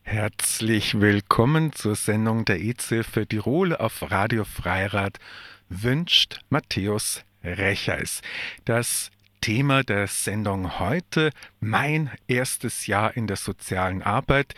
Herzlich 0.00 1.00
willkommen 1.00 1.72
zur 1.72 1.94
Sendung 1.94 2.44
der 2.44 2.60
EZ 2.60 3.06
für 3.06 3.26
Tirol 3.26 3.76
auf 3.76 4.10
Radio 4.10 4.44
Freirad 4.44 5.18
wünscht 5.68 6.40
Matthäus 6.48 7.24
Recheis. 7.44 8.22
Das 8.64 9.10
Thema 9.40 9.84
der 9.84 10.06
Sendung 10.06 10.80
heute, 10.80 11.30
mein 11.60 12.10
erstes 12.26 12.86
Jahr 12.86 13.16
in 13.16 13.26
der 13.26 13.36
sozialen 13.36 14.02
Arbeit. 14.02 14.54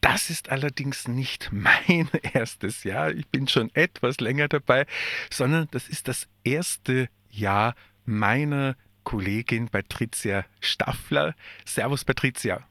Das 0.00 0.30
ist 0.30 0.48
allerdings 0.48 1.06
nicht 1.06 1.50
mein 1.52 2.08
erstes 2.32 2.84
Jahr, 2.84 3.12
ich 3.12 3.28
bin 3.28 3.48
schon 3.48 3.70
etwas 3.74 4.20
länger 4.20 4.48
dabei, 4.48 4.86
sondern 5.30 5.68
das 5.70 5.88
ist 5.88 6.08
das 6.08 6.28
erste 6.44 7.08
Jahr 7.30 7.74
meiner 8.04 8.76
Kollegin 9.04 9.68
Patricia 9.68 10.44
Staffler. 10.60 11.34
Servus 11.64 12.04
Patricia. 12.04 12.66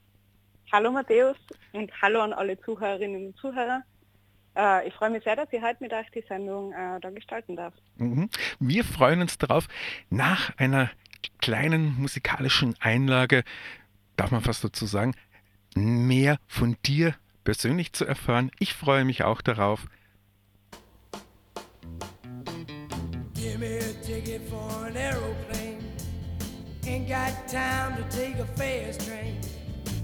Hallo 0.75 0.91
Matthäus 0.91 1.37
und 1.71 1.89
hallo 2.01 2.19
an 2.19 2.33
alle 2.33 2.59
Zuhörerinnen 2.59 3.27
und 3.27 3.37
Zuhörer. 3.37 3.81
Äh, 4.57 4.89
ich 4.89 4.93
freue 4.93 5.09
mich 5.09 5.23
sehr, 5.23 5.37
dass 5.37 5.47
ich 5.53 5.61
heute 5.61 5.77
mit 5.79 5.93
euch 5.93 6.11
die 6.13 6.21
Sendung 6.27 6.73
äh, 6.73 6.99
da 6.99 7.11
gestalten 7.11 7.55
darf. 7.55 7.73
Mhm. 7.95 8.29
Wir 8.59 8.83
freuen 8.83 9.21
uns 9.21 9.37
darauf, 9.37 9.69
nach 10.09 10.51
einer 10.57 10.91
kleinen 11.39 11.95
musikalischen 11.97 12.75
Einlage, 12.81 13.45
darf 14.17 14.31
man 14.31 14.41
fast 14.41 14.65
dazu 14.65 14.85
sagen, 14.85 15.13
mehr 15.75 16.39
von 16.45 16.75
dir 16.85 17.15
persönlich 17.45 17.93
zu 17.93 18.03
erfahren. 18.03 18.51
Ich 18.59 18.73
freue 18.73 19.05
mich 19.05 19.23
auch 19.23 19.41
darauf. 19.41 19.85
Give 23.33 23.57
me 23.59 23.77
a 23.77 24.05
ticket 24.05 24.41
for 24.49 24.85
an 24.85 24.97
aeroplane. 24.97 25.79
Ain't 26.83 27.07
got 27.07 27.47
time 27.47 27.95
to 27.95 28.03
take 28.13 28.37
a 28.41 28.45
fast 28.57 29.07
train. 29.07 29.44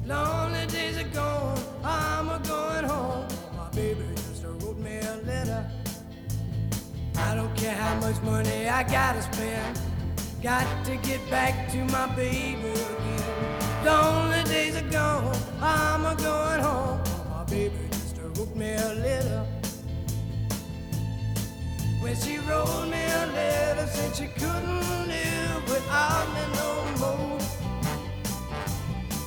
Lonely 0.06 0.66
days 0.66 0.98
are 0.98 1.08
gone, 1.10 1.60
I'm 1.84 2.30
a 2.30 2.40
going 2.40 2.86
home. 2.86 3.28
My 3.56 3.70
baby 3.70 4.02
just 4.16 4.44
wrote 4.44 4.78
me 4.78 4.98
a 4.98 5.18
letter. 5.28 5.70
I 7.18 7.36
don't 7.36 7.56
care 7.56 7.76
how 7.76 8.00
much 8.00 8.20
money 8.24 8.68
I 8.68 8.82
gotta 8.82 9.22
spend. 9.22 9.80
Got 10.42 10.66
to 10.86 10.96
get 10.98 11.22
back 11.30 11.72
to 11.72 11.78
my 11.86 12.08
baby 12.16 12.72
again. 12.72 13.86
Lonely 13.86 14.44
days 14.46 14.76
are 14.76 14.90
gone, 14.90 15.38
I'm 15.62 16.04
a 16.06 16.16
going 16.16 16.62
home. 16.62 17.00
My 17.30 17.44
baby 17.44 17.76
just 17.92 18.18
wrote 18.18 18.56
me 18.56 18.74
a 18.74 18.94
letter. 18.96 19.46
When 22.02 22.16
she 22.16 22.40
wrote 22.40 22.88
me 22.90 23.04
a 23.04 23.28
letter, 23.28 23.86
said 23.86 24.16
she 24.16 24.28
couldn't 24.28 25.08
live 25.08 25.64
without 25.70 26.28
me 26.34 26.56
no 26.56 27.18
more. 27.18 27.31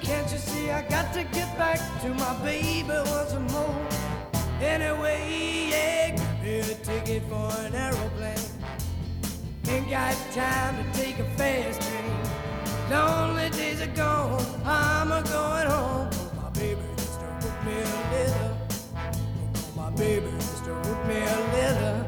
Can't 0.00 0.30
you 0.30 0.38
see 0.38 0.70
I 0.70 0.82
got 0.82 1.12
to 1.14 1.24
get 1.24 1.56
back 1.56 1.78
to 2.02 2.08
my 2.10 2.34
baby 2.42 2.88
once 2.88 3.34
more? 3.52 3.74
Anyway, 4.60 5.68
yeah, 5.70 6.42
me 6.42 6.60
a 6.60 6.74
ticket 6.74 7.22
for 7.24 7.50
an 7.60 7.74
aeroplane. 7.74 8.36
Ain't 9.68 9.90
got 9.90 10.14
time 10.32 10.76
to 10.76 10.98
take 10.98 11.18
a 11.18 11.24
fast 11.36 11.80
train. 11.80 12.90
Lonely 12.90 13.50
days 13.50 13.80
are 13.80 13.86
gone, 13.88 14.44
I'm 14.64 15.10
a 15.12 15.22
going 15.22 15.66
home. 15.66 16.10
My 16.36 16.50
baby 16.50 16.80
just 16.96 17.20
wrote 17.20 17.64
me 17.64 17.72
a 17.72 18.12
letter. 18.12 18.56
My 19.76 19.90
baby 19.90 20.30
just 20.38 20.66
wrote 20.66 21.06
me 21.06 21.16
a 21.16 21.38
letter. 21.54 22.03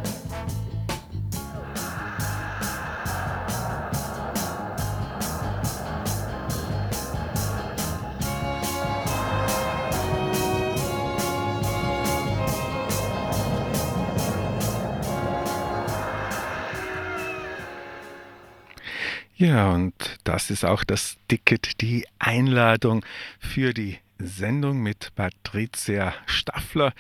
Ja, 19.47 19.71
und 19.71 19.95
das 20.25 20.51
ist 20.51 20.65
auch 20.65 20.83
das 20.83 21.19
Ticket, 21.29 21.81
die 21.81 22.05
Einladung 22.19 23.05
für 23.39 23.73
die 23.73 24.01
Sendung 24.19 24.79
mit 24.79 25.15
Patricia 25.15 26.15
Staffler 26.27 26.93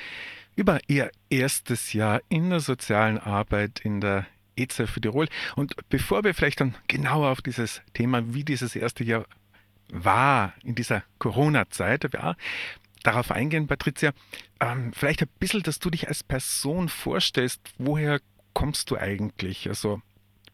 über 0.54 0.78
ihr 0.86 1.10
erstes 1.28 1.92
Jahr 1.92 2.20
in 2.28 2.50
der 2.50 2.60
sozialen 2.60 3.18
Arbeit 3.18 3.80
in 3.80 4.00
der 4.00 4.26
EZ 4.54 4.88
für 4.88 5.00
Tirol. 5.00 5.26
Und 5.56 5.74
bevor 5.88 6.22
wir 6.22 6.34
vielleicht 6.34 6.60
dann 6.60 6.76
genauer 6.86 7.30
auf 7.30 7.42
dieses 7.42 7.82
Thema, 7.94 8.32
wie 8.32 8.44
dieses 8.44 8.76
erste 8.76 9.02
Jahr 9.02 9.26
war 9.88 10.54
in 10.62 10.76
dieser 10.76 11.02
Corona-Zeit, 11.18 12.08
ja, 12.14 12.36
darauf 13.02 13.32
eingehen, 13.32 13.66
Patricia, 13.66 14.12
ähm, 14.60 14.92
vielleicht 14.92 15.20
ein 15.22 15.28
bisschen, 15.40 15.64
dass 15.64 15.80
du 15.80 15.90
dich 15.90 16.06
als 16.06 16.22
Person 16.22 16.88
vorstellst. 16.88 17.60
Woher 17.78 18.20
kommst 18.52 18.92
du 18.92 18.96
eigentlich? 18.96 19.68
Also 19.68 20.00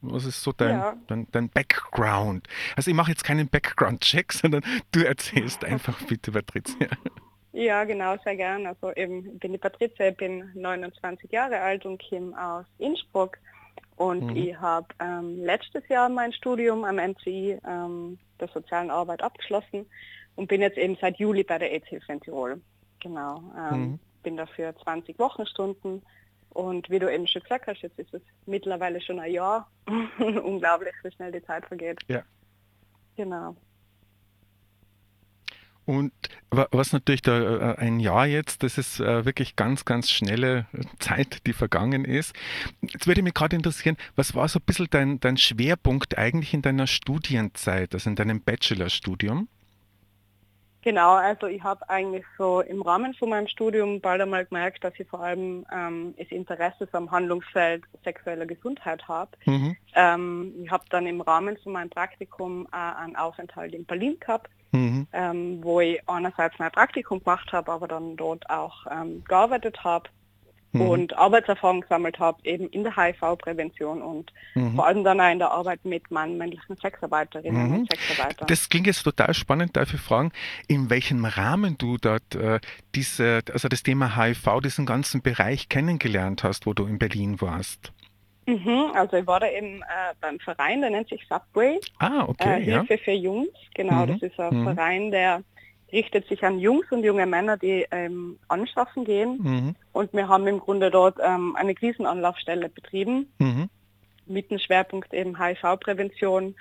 was 0.03 0.25
ist 0.25 0.43
so 0.43 0.53
dein, 0.53 0.71
ja. 0.71 0.97
dein, 1.07 1.27
dein, 1.31 1.49
Background? 1.49 2.49
Also 2.77 2.91
ich 2.91 2.97
mache 2.97 3.11
jetzt 3.11 3.25
keinen 3.25 3.49
Background-Check, 3.49 4.33
sondern 4.33 4.63
du 4.91 5.01
erzählst 5.01 5.65
einfach 5.65 6.01
bitte, 6.03 6.33
Patricia. 6.33 6.89
Ja, 7.53 7.85
genau, 7.85 8.17
sehr 8.25 8.37
gern. 8.37 8.67
Also 8.67 8.93
eben, 8.93 9.35
ich 9.35 9.39
bin 9.39 9.53
die 9.53 9.59
Patricia, 9.59 10.09
ich 10.09 10.17
bin 10.17 10.51
29 10.55 11.31
Jahre 11.31 11.61
alt 11.61 11.87
und 11.87 12.03
komme 12.09 12.35
aus 12.43 12.67
Innsbruck. 12.79 13.39
Und 13.97 14.25
mhm. 14.25 14.37
ich 14.37 14.57
habe 14.59 14.89
ähm, 15.01 15.45
letztes 15.45 15.87
Jahr 15.89 16.09
mein 16.09 16.33
Studium 16.33 16.85
am 16.85 16.97
MCI 16.97 17.59
ähm, 17.67 18.19
der 18.41 18.49
sozialen 18.49 18.91
Arbeit 18.91 19.23
abgeschlossen 19.23 19.87
und 20.35 20.49
bin 20.49 20.63
jetzt 20.63 20.79
eben 20.79 20.97
seit 21.01 21.19
Juli 21.19 21.45
bei 21.45 21.59
der 21.59 21.73
EZ-Hilfe 21.75 22.13
in 22.13 22.21
Tirol. 22.21 22.61
Genau. 23.01 23.43
Ähm, 23.57 23.81
mhm. 23.81 23.99
Bin 24.23 24.37
dafür 24.37 24.75
20 24.83 25.19
Wochenstunden 25.19 26.03
und 26.55 26.91
wie 26.91 26.99
du 26.99 27.13
eben 27.13 27.27
schon 27.27 27.43
gesagt 27.43 27.67
hast, 27.67 27.83
jetzt 27.83 27.99
ist 27.99 28.13
es 28.15 28.23
mittlerweile 28.47 29.01
schon 29.01 29.19
ein 29.19 29.33
Jahr. 29.33 29.71
Unglaublich, 30.19 30.95
wie 31.03 31.13
schnell 31.13 31.33
die 31.33 31.43
Zeit 31.43 31.67
vergeht. 31.67 32.01
Ja. 32.09 32.23
Genau. 33.17 33.57
Und 35.85 36.13
was 36.51 36.93
natürlich 36.93 37.23
da 37.23 37.73
äh, 37.73 37.79
ein 37.79 37.99
Jahr 37.99 38.27
jetzt, 38.27 38.63
das 38.63 38.79
ist 38.79 39.01
äh, 39.01 39.25
wirklich 39.25 39.57
ganz, 39.57 39.85
ganz 39.85 40.11
schnelle 40.11 40.67
Zeit, 41.01 41.45
die 41.47 41.53
vergangen 41.53 42.05
ist. 42.05 42.35
Jetzt 42.83 43.07
würde 43.07 43.23
mich 43.23 43.35
gerade 43.35 43.57
interessieren, 43.57 43.97
was 44.15 44.35
war 44.35 44.47
so 44.49 44.61
ein 44.61 44.65
bisschen 44.65 44.87
dein, 44.91 45.19
dein 45.19 45.37
Schwerpunkt 45.37 46.17
eigentlich 46.17 46.55
in 46.55 46.63
deiner 46.63 46.87
Studienzeit, 46.87 47.95
also 47.95 48.09
in 48.09 48.17
deinem 48.17 48.41
Bachelorstudium? 48.41 49.49
Genau, 50.83 51.13
also 51.13 51.47
ich 51.47 51.63
habe 51.63 51.89
eigentlich 51.89 52.25
so 52.37 52.61
im 52.61 52.83
Rahmen 52.83 53.15
von 53.15 53.31
meinem 53.31 53.47
Studium 53.47 54.01
bald 54.01 54.21
einmal 54.21 54.45
gemerkt, 54.45 54.83
dass 54.83 54.93
ich 54.99 55.07
vor 55.09 55.21
allem 55.21 55.65
ähm, 55.73 56.15
das 56.19 56.29
Interesse 56.31 56.89
am 56.93 57.11
Handlungsfeld 57.11 57.85
sexueller 58.05 58.47
Gesundheit 58.47 59.07
habe. 59.07 59.31
Mhm. 59.47 59.77
Ähm, 59.95 60.53
ich 60.65 60.71
habe 60.71 60.85
dann 60.91 61.07
im 61.07 61.21
Rahmen 61.21 61.57
von 61.59 61.73
meinem 61.73 61.91
Praktikum 61.91 62.67
äh, 62.73 62.77
einen 62.77 63.15
Aufenthalt 63.15 63.75
in 63.75 63.85
Berlin 63.85 64.19
gehabt, 64.19 64.51
mhm. 64.73 65.07
ähm, 65.13 65.59
wo 65.63 65.81
ich 65.81 66.01
einerseits 66.09 66.59
mein 66.59 66.73
Praktikum 66.73 67.21
gemacht 67.21 67.53
habe, 67.53 67.71
aber 67.71 67.87
dann 67.87 68.17
dort 68.17 68.51
auch 68.51 68.85
ähm, 68.91 69.23
gearbeitet 69.25 69.85
habe 69.85 70.09
mhm. 70.73 70.81
und 70.83 71.17
Arbeitserfahrung 71.17 71.83
gesammelt 71.83 72.19
habe, 72.19 72.39
eben 72.45 72.69
in 72.69 72.83
der 72.83 72.97
HIV-Prävention 72.97 74.03
und 74.03 74.33
mhm. 74.55 74.75
vor 74.75 74.87
allem 74.87 75.05
dann 75.05 75.21
auch 75.21 75.31
in 75.31 75.39
der 75.39 75.51
Arbeit 75.51 75.85
mit 75.85 76.11
Mann, 76.11 76.39
männlichen 76.39 76.77
Sexarbeiterinnen 76.77 77.69
mhm. 77.69 77.75
und 77.75 77.91
Sexarbeitern. 77.91 78.47
Das 78.49 78.69
klingt 78.69 78.87
jetzt 78.87 79.03
total 79.03 79.35
spannend, 79.35 79.77
darf 79.77 79.93
ich 79.95 80.01
fragen, 80.01 80.33
in 80.69 80.91
welchem 80.91 81.25
Rahmen 81.25 81.79
du 81.79 81.97
dort 81.99 82.35
äh, 82.35 82.61
diese, 82.95 83.41
also 83.53 83.69
das 83.69 83.83
Thema 83.83 84.17
HIV, 84.17 84.61
diesen 84.63 84.87
ganzen 84.87 85.23
Bereich 85.23 85.69
kennengelernt 85.69 86.43
hast, 86.45 86.67
wo 86.67 86.75
du 86.75 86.87
in 86.87 86.99
Berlin 86.99 87.41
warst? 87.41 87.93
Mhm, 88.47 88.91
also 88.95 89.17
ich 89.17 89.27
war 89.27 89.39
da 89.39 89.49
eben 89.49 89.83
äh, 89.83 90.15
beim 90.21 90.41
Verein, 90.41 90.81
der 90.81 90.91
nennt 90.91 91.09
sich 91.09 91.25
Subway. 91.29 91.79
Ah, 91.99 92.25
okay. 92.27 92.61
Äh, 92.61 92.65
Hilfe 92.65 92.95
ja. 92.95 93.01
für 93.05 93.13
Jungs, 93.13 93.49
genau. 93.75 94.05
Mhm. 94.05 94.07
Das 94.09 94.23
ist 94.23 94.41
ein 94.41 94.61
mhm. 94.61 94.75
Verein, 94.75 95.11
der 95.13 95.43
richtet 95.93 96.27
sich 96.29 96.45
an 96.45 96.59
Jungs 96.59 96.87
und 96.91 97.05
junge 97.05 97.27
Männer, 97.27 97.57
die 97.57 97.87
ähm, 97.91 98.39
anschaffen 98.49 99.05
gehen. 99.05 99.39
Mhm. 99.43 99.75
Und 99.93 100.13
wir 100.13 100.29
haben 100.29 100.47
im 100.47 100.59
Grunde 100.59 100.91
dort 100.91 101.19
ähm, 101.23 101.55
eine 101.57 101.75
Krisenanlaufstelle 101.75 102.69
betrieben, 102.69 103.31
mhm. 103.39 103.69
mit 104.27 104.51
dem 104.51 104.59
Schwerpunkt 104.59 105.13
eben 105.13 105.39
HIV-Prävention. 105.39 106.55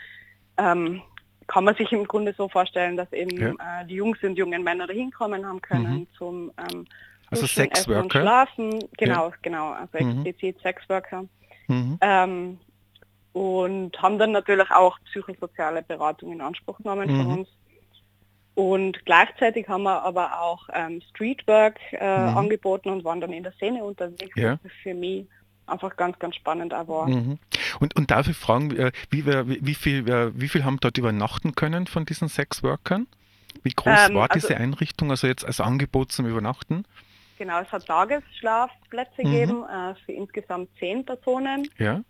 Ähm, 0.57 1.01
kann 1.47 1.63
man 1.63 1.75
sich 1.75 1.91
im 1.91 2.07
Grunde 2.07 2.33
so 2.37 2.47
vorstellen, 2.47 2.97
dass 2.97 3.11
eben 3.13 3.37
ja. 3.37 3.81
äh, 3.81 3.85
die 3.85 3.95
Jungs 3.95 4.21
und 4.23 4.37
jungen 4.37 4.63
Männer 4.63 4.87
da 4.87 4.93
hinkommen 4.93 5.45
haben 5.45 5.61
können 5.61 5.99
mhm. 5.99 6.07
zum 6.17 6.51
ähm, 6.57 6.85
also 7.29 7.47
Sexworker. 7.47 8.21
Schlafen, 8.21 8.79
genau, 8.97 9.29
ja. 9.29 9.35
genau, 9.41 9.71
also 9.71 9.97
mhm. 9.99 10.25
explizit. 10.25 10.61
Sexworker. 10.61 11.25
Mhm. 11.67 11.97
Ähm, 12.01 12.59
und 13.33 14.01
haben 14.01 14.19
dann 14.19 14.33
natürlich 14.33 14.69
auch 14.71 14.99
psychosoziale 15.05 15.81
Beratung 15.81 16.33
in 16.33 16.41
Anspruch 16.41 16.77
genommen 16.77 17.07
von 17.09 17.25
mhm. 17.25 17.37
uns. 17.39 17.47
Und 18.53 19.05
gleichzeitig 19.05 19.67
haben 19.69 19.83
wir 19.83 20.03
aber 20.03 20.41
auch 20.41 20.67
ähm, 20.73 21.01
Streetwork 21.09 21.79
äh, 21.93 21.95
mhm. 21.97 22.37
angeboten 22.37 22.89
und 22.89 23.03
waren 23.03 23.21
dann 23.21 23.31
in 23.31 23.43
der 23.43 23.53
Szene 23.53 23.83
unterwegs. 23.83 24.35
Ja. 24.35 24.59
Für 24.83 24.93
mich 24.93 25.25
einfach 25.67 25.95
ganz, 25.95 26.19
ganz 26.19 26.35
spannend 26.35 26.73
auch 26.73 26.87
war. 26.87 27.07
Mhm. 27.07 27.39
Und, 27.79 27.95
und 27.95 28.11
darf 28.11 28.27
ich 28.27 28.35
fragen, 28.35 28.75
äh, 28.75 28.91
wie, 29.09 29.25
wie, 29.25 29.65
wie, 29.65 29.75
viel, 29.75 30.09
äh, 30.09 30.31
wie 30.39 30.49
viel 30.49 30.65
haben 30.65 30.79
dort 30.81 30.97
übernachten 30.97 31.55
können 31.55 31.87
von 31.87 32.05
diesen 32.05 32.27
Sexworkern? 32.27 33.07
Wie 33.63 33.71
groß 33.71 34.09
ähm, 34.09 34.15
war 34.15 34.27
diese 34.27 34.49
also, 34.49 34.63
Einrichtung, 34.63 35.11
also 35.11 35.27
jetzt 35.27 35.45
als 35.45 35.61
Angebot 35.61 36.11
zum 36.11 36.25
Übernachten? 36.25 36.85
Genau, 37.37 37.59
es 37.59 37.71
hat 37.71 37.85
Tagesschlafplätze 37.85 39.23
mhm. 39.23 39.31
gegeben 39.31 39.63
äh, 39.63 39.95
für 40.05 40.11
insgesamt 40.11 40.69
zehn 40.77 41.05
Personen. 41.05 41.69
Ja. 41.77 42.01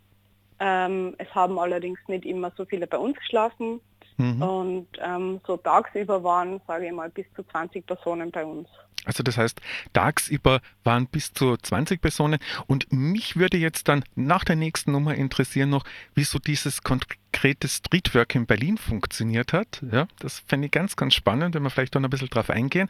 Ähm, 0.60 1.16
es 1.18 1.34
haben 1.34 1.58
allerdings 1.58 2.00
nicht 2.08 2.26
immer 2.26 2.52
so 2.56 2.66
viele 2.66 2.88
bei 2.88 2.98
uns 2.98 3.18
geschlafen. 3.18 3.80
Mhm. 4.22 4.42
Und 4.42 4.88
ähm, 5.00 5.42
so 5.46 5.58
tagsüber 5.58 6.24
waren, 6.24 6.62
sage 6.68 6.86
ich 6.86 6.92
mal, 6.92 7.10
bis 7.10 7.26
zu 7.36 7.44
20 7.44 7.86
Personen 7.86 8.32
bei 8.32 8.46
uns. 8.46 8.68
Also 9.06 9.24
das 9.24 9.38
heißt, 9.38 9.60
tagsüber 9.94 10.62
waren 10.84 11.08
bis 11.08 11.34
zu 11.34 11.58
20 11.58 12.02
Personen. 12.02 12.40
Und 12.68 12.92
mich 12.92 13.36
würde 13.36 13.58
jetzt 13.58 13.88
dann 13.88 14.04
nach 14.16 14.44
der 14.44 14.56
nächsten 14.56 14.92
Nummer 14.92 15.16
interessieren 15.16 15.70
noch, 15.70 15.84
wieso 16.14 16.38
dieses 16.38 16.84
konkretes 17.31 17.78
Streetwork 17.78 18.36
in 18.36 18.45
Berlin 18.45 18.78
funktioniert 18.78 19.54
hat. 19.54 19.81
Ja, 19.92 20.07
das 20.19 20.39
fände 20.39 20.66
ich 20.66 20.72
ganz, 20.72 20.95
ganz 20.95 21.13
spannend, 21.13 21.56
wenn 21.56 21.63
wir 21.63 21.69
vielleicht 21.69 21.95
dann 21.95 22.04
ein 22.04 22.10
bisschen 22.10 22.30
drauf 22.30 22.50
eingehen. 22.50 22.89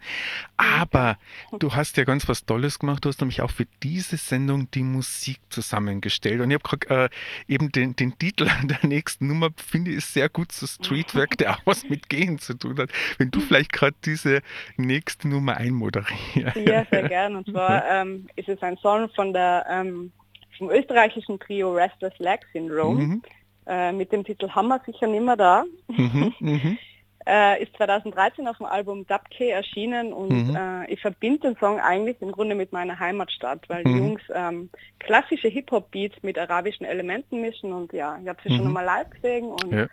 Aber 0.58 1.18
du 1.60 1.74
hast 1.74 1.98
ja 1.98 2.04
ganz 2.04 2.28
was 2.28 2.46
Tolles 2.46 2.80
gemacht. 2.80 3.06
Du 3.06 3.10
hast 3.10 3.22
nämlich 3.22 3.42
auch 3.42 3.52
für 3.52 3.66
diese 3.84 4.18
Sendung 4.18 4.70
die 4.72 4.84
Musik 4.84 5.40
zusammengestellt. 5.50 6.42
Und 6.42 6.52
ich 6.52 6.58
habe 6.58 6.90
äh, 6.90 7.10
eben 7.48 7.72
den, 7.72 7.96
den 7.96 8.18
Titel 8.18 8.50
der 8.64 8.80
nächsten 8.88 9.28
Nummer, 9.28 9.50
finde 9.56 9.92
ich, 9.92 10.06
sehr 10.06 10.28
gut 10.28 10.52
zu 10.52 10.68
Streetwork, 10.68 11.38
der 11.38 11.52
auch 11.52 11.62
was 11.66 11.88
mit 11.88 12.10
Gehen 12.10 12.40
zu 12.40 12.54
tun 12.56 12.78
hat. 12.78 12.90
Wenn 13.18 13.32
du 13.32 13.40
vielleicht 13.40 13.72
gerade 13.72 13.96
diese 14.04 14.42
nächste 14.76 15.28
Nummer 15.30 15.58
einmoderierst. 15.58 16.58
Ja, 16.58 16.86
sehr 16.92 17.08
gerne. 17.08 17.38
Und 17.38 17.48
zwar 17.50 17.86
ähm, 17.90 18.28
ist 18.36 18.50
es 18.50 18.62
ein 18.62 18.78
Song 18.78 19.10
von 19.16 19.34
der 19.34 19.66
ähm, 19.70 20.12
vom 20.58 20.70
österreichischen 20.70 21.40
Trio 21.40 21.74
Restless 21.74 22.18
Leg 22.20 22.42
Syndrome. 22.54 23.02
Mhm 23.02 23.22
äh, 23.68 23.92
mit 23.92 24.12
dem 24.12 24.24
Titel 24.24 24.50
Hammer 24.50 24.82
sicher 24.86 25.08
nimmer 25.08 25.38
da. 25.38 25.64
Mhm, 25.88 26.34
mhm. 26.40 26.78
äh, 27.26 27.62
ist 27.62 27.76
2013 27.78 28.48
auf 28.48 28.58
dem 28.58 28.66
Album 28.66 29.06
Dabke 29.08 29.50
erschienen 29.50 30.14
und 30.14 30.50
mhm. 30.50 30.56
äh, 30.56 30.92
ich 30.92 31.02
verbinde 31.02 31.40
den 31.40 31.58
Song 31.58 31.80
eigentlich 31.80 32.18
im 32.22 32.32
Grunde 32.32 32.56
mit 32.56 32.72
meiner 32.72 33.00
Heimatstadt, 33.00 33.68
weil 33.70 33.84
die 33.84 33.92
mhm. 33.92 33.98
Jungs 33.98 34.22
ähm, 34.34 34.70
klassische 35.00 35.48
Hip-Hop-Beats 35.48 36.24
mit 36.24 36.38
arabischen 36.38 36.86
Elementen 36.86 37.42
mischen 37.42 37.74
und 37.74 37.94
ja, 37.94 38.18
ich 38.22 38.28
habe 38.28 38.40
sie 38.44 38.50
schon 38.50 38.62
mhm. 38.62 38.78
einmal 38.78 38.86
live 38.86 39.10
gesehen 39.10 39.46
und 39.46 39.72
ja, 39.72 39.88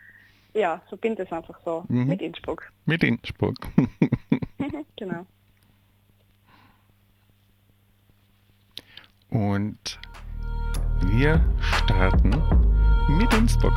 ja 0.54 0.82
verbinde 0.88 1.22
es 1.24 1.32
einfach 1.32 1.58
so 1.64 1.84
mhm. 1.88 2.06
mit 2.06 2.22
Innsbruck. 2.22 2.70
Mit 2.86 3.04
Innsbruck. 3.04 3.56
genau. 4.96 5.26
Und 9.30 10.00
wir 11.02 11.44
starten 11.60 12.34
mit 13.08 13.32
Innsbruck. 13.34 13.72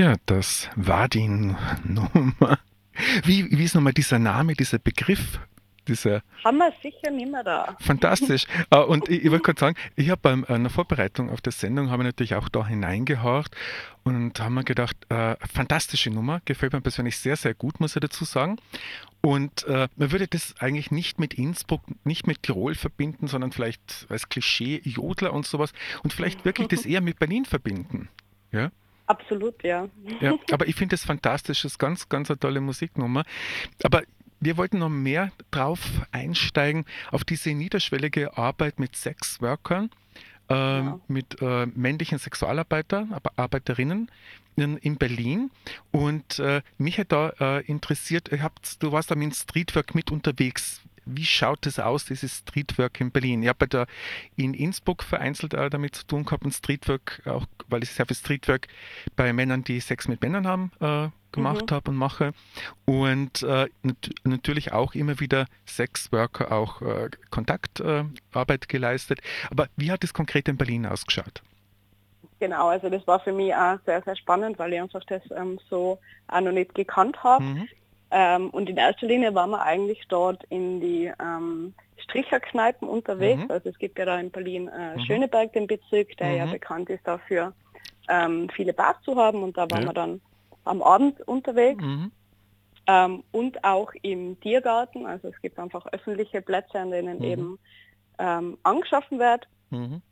Ja, 0.00 0.14
das 0.24 0.70
war 0.76 1.10
die 1.10 1.28
Nummer. 1.84 2.58
Wie, 3.22 3.50
wie 3.50 3.64
ist 3.64 3.74
nochmal 3.74 3.92
dieser 3.92 4.18
Name, 4.18 4.54
dieser 4.54 4.78
Begriff 4.78 5.38
Diese 5.88 6.22
Haben 6.42 6.56
wir 6.56 6.72
sicher 6.82 7.10
nicht 7.10 7.30
mehr 7.30 7.44
da. 7.44 7.76
Fantastisch. 7.80 8.46
uh, 8.74 8.78
und 8.78 9.10
ich, 9.10 9.26
ich 9.26 9.30
wollte 9.30 9.42
gerade 9.52 9.60
sagen, 9.60 9.76
ich 9.96 10.08
habe 10.08 10.22
bei 10.22 10.54
einer 10.54 10.70
Vorbereitung 10.70 11.28
auf 11.28 11.42
der 11.42 11.52
Sendung, 11.52 11.90
habe 11.90 12.02
natürlich 12.02 12.34
auch 12.34 12.48
da 12.48 12.66
hineingehorcht 12.66 13.54
und 14.02 14.40
haben 14.40 14.54
mir 14.54 14.64
gedacht, 14.64 14.96
uh, 15.12 15.34
fantastische 15.52 16.08
Nummer, 16.08 16.40
gefällt 16.46 16.72
mir 16.72 16.80
persönlich 16.80 17.18
sehr, 17.18 17.36
sehr 17.36 17.52
gut, 17.52 17.78
muss 17.78 17.94
ich 17.94 18.00
dazu 18.00 18.24
sagen. 18.24 18.56
Und 19.20 19.66
uh, 19.68 19.86
man 19.96 20.12
würde 20.12 20.28
das 20.28 20.54
eigentlich 20.60 20.90
nicht 20.90 21.20
mit 21.20 21.34
Innsbruck, 21.34 21.82
nicht 22.04 22.26
mit 22.26 22.42
Tirol 22.42 22.74
verbinden, 22.74 23.26
sondern 23.26 23.52
vielleicht 23.52 24.06
als 24.08 24.30
Klischee 24.30 24.80
Jodler 24.82 25.34
und 25.34 25.44
sowas 25.44 25.74
und 26.02 26.14
vielleicht 26.14 26.46
wirklich 26.46 26.68
das 26.68 26.86
eher 26.86 27.02
mit 27.02 27.18
Berlin 27.18 27.44
verbinden. 27.44 28.08
Ja? 28.50 28.70
Absolut, 29.10 29.60
ja. 29.64 29.88
ja 30.20 30.34
aber 30.52 30.68
ich 30.68 30.76
finde 30.76 30.94
es 30.94 31.04
fantastisch, 31.04 31.62
das 31.62 31.72
ist 31.72 31.78
ganz, 31.78 32.08
ganz 32.08 32.30
eine 32.30 32.38
tolle 32.38 32.60
Musiknummer. 32.60 33.24
Aber 33.82 34.02
wir 34.38 34.56
wollten 34.56 34.78
noch 34.78 34.88
mehr 34.88 35.32
drauf 35.50 35.80
einsteigen, 36.12 36.84
auf 37.10 37.24
diese 37.24 37.50
niederschwellige 37.50 38.38
Arbeit 38.38 38.78
mit 38.78 38.94
Sexworkern, 38.94 39.90
äh, 40.48 40.54
ja. 40.54 41.00
mit 41.08 41.42
äh, 41.42 41.66
männlichen 41.66 42.18
Sexualarbeitern, 42.18 43.16
Arbeiterinnen 43.34 44.10
in, 44.54 44.76
in 44.78 44.96
Berlin. 44.96 45.50
Und 45.90 46.38
äh, 46.38 46.62
mich 46.78 46.98
hat 46.98 47.10
da 47.10 47.30
äh, 47.40 47.66
interessiert, 47.66 48.30
habt, 48.40 48.80
du 48.80 48.92
warst 48.92 49.14
mit 49.16 49.34
Streetwork 49.34 49.96
mit 49.96 50.12
unterwegs. 50.12 50.82
Wie 51.16 51.24
schaut 51.24 51.66
es 51.66 51.78
aus, 51.78 52.04
dieses 52.04 52.38
Streetwork 52.38 53.00
in 53.00 53.10
Berlin? 53.10 53.42
Ich 53.42 53.48
habe 53.48 53.68
da 53.68 53.86
in 54.36 54.54
Innsbruck 54.54 55.02
vereinzelt 55.02 55.54
äh, 55.54 55.70
damit 55.70 55.94
zu 55.94 56.06
tun 56.06 56.24
gehabt, 56.24 56.44
ein 56.44 56.52
Streetwork, 56.52 57.22
auch 57.26 57.46
weil 57.68 57.82
ich 57.82 57.90
sehr 57.90 58.06
viel 58.06 58.16
Streetwork 58.16 58.68
bei 59.16 59.32
Männern, 59.32 59.64
die 59.64 59.80
Sex 59.80 60.08
mit 60.08 60.22
Männern 60.22 60.46
haben, 60.46 60.72
äh, 60.80 61.08
gemacht 61.32 61.70
mhm. 61.70 61.74
habe 61.74 61.90
und 61.90 61.96
mache. 61.96 62.32
Und 62.84 63.42
äh, 63.42 63.68
nat 63.82 64.10
natürlich 64.24 64.72
auch 64.72 64.94
immer 64.94 65.20
wieder 65.20 65.46
Sexworker, 65.66 66.52
auch 66.52 66.82
äh, 66.82 67.10
Kontaktarbeit 67.30 68.68
geleistet. 68.68 69.20
Aber 69.50 69.68
wie 69.76 69.90
hat 69.90 70.04
es 70.04 70.14
konkret 70.14 70.48
in 70.48 70.56
Berlin 70.56 70.86
ausgeschaut? 70.86 71.42
Genau, 72.40 72.68
also 72.68 72.88
das 72.88 73.06
war 73.06 73.20
für 73.20 73.34
mich 73.34 73.54
auch 73.54 73.78
sehr, 73.84 74.02
sehr 74.02 74.16
spannend, 74.16 74.58
weil 74.58 74.72
ich 74.72 74.80
einfach 74.80 75.04
das 75.04 75.22
ähm, 75.36 75.60
so 75.68 75.98
auch 76.26 76.40
noch 76.40 76.52
nicht 76.52 76.74
gekannt 76.74 77.22
habe. 77.22 77.44
Mhm. 77.44 77.68
Ähm, 78.10 78.50
und 78.50 78.68
in 78.68 78.76
erster 78.76 79.06
Linie 79.06 79.34
waren 79.34 79.50
wir 79.50 79.62
eigentlich 79.62 80.02
dort 80.08 80.42
in 80.44 80.80
die 80.80 81.12
ähm, 81.20 81.74
Stricherkneipen 81.98 82.88
unterwegs. 82.88 83.44
Mhm. 83.44 83.50
Also 83.50 83.68
es 83.68 83.78
gibt 83.78 83.98
ja 83.98 84.04
da 84.04 84.18
in 84.18 84.30
Berlin 84.30 84.68
äh, 84.68 84.96
mhm. 84.96 85.00
Schöneberg 85.00 85.52
den 85.52 85.66
Bezirk, 85.66 86.16
der 86.16 86.30
mhm. 86.30 86.36
ja 86.36 86.46
bekannt 86.46 86.90
ist 86.90 87.06
dafür, 87.06 87.52
ähm, 88.08 88.48
viele 88.54 88.72
Bars 88.72 88.96
zu 89.04 89.16
haben. 89.16 89.42
Und 89.42 89.56
da 89.56 89.70
waren 89.70 89.82
ja. 89.82 89.88
wir 89.88 89.94
dann 89.94 90.20
am 90.64 90.82
Abend 90.82 91.20
unterwegs. 91.28 91.82
Mhm. 91.82 92.10
Ähm, 92.86 93.22
und 93.30 93.62
auch 93.62 93.92
im 94.02 94.40
Tiergarten. 94.40 95.06
Also 95.06 95.28
es 95.28 95.40
gibt 95.40 95.58
einfach 95.58 95.86
öffentliche 95.86 96.42
Plätze, 96.42 96.78
an 96.78 96.90
denen 96.90 97.18
mhm. 97.18 97.24
eben 97.24 97.58
ähm, 98.18 98.58
angeschaffen 98.64 99.18
wird. 99.18 99.46
Mhm. 99.70 100.02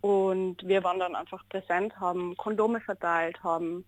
Und 0.00 0.66
wir 0.66 0.84
waren 0.84 1.00
dann 1.00 1.16
einfach 1.16 1.42
präsent, 1.48 1.98
haben 1.98 2.36
Kondome 2.36 2.80
verteilt, 2.80 3.42
haben 3.42 3.84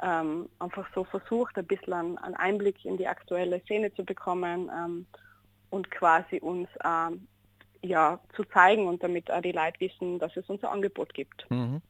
ähm, 0.00 0.48
einfach 0.58 0.86
so 0.94 1.04
versucht, 1.04 1.56
ein 1.58 1.66
bisschen 1.66 2.18
einen 2.18 2.34
Einblick 2.34 2.84
in 2.84 2.96
die 2.96 3.06
aktuelle 3.06 3.60
Szene 3.62 3.94
zu 3.94 4.04
bekommen 4.04 4.70
ähm, 4.74 5.06
und 5.70 5.90
quasi 5.90 6.38
uns 6.38 6.68
ähm, 6.84 7.26
ja, 7.82 8.20
zu 8.36 8.44
zeigen 8.44 8.86
und 8.86 9.02
damit 9.02 9.30
auch 9.30 9.42
die 9.42 9.52
Leute 9.52 9.80
wissen, 9.80 10.18
dass 10.18 10.36
es 10.36 10.48
unser 10.48 10.70
Angebot 10.70 11.14
gibt. 11.14 11.50
Mhm. 11.50 11.82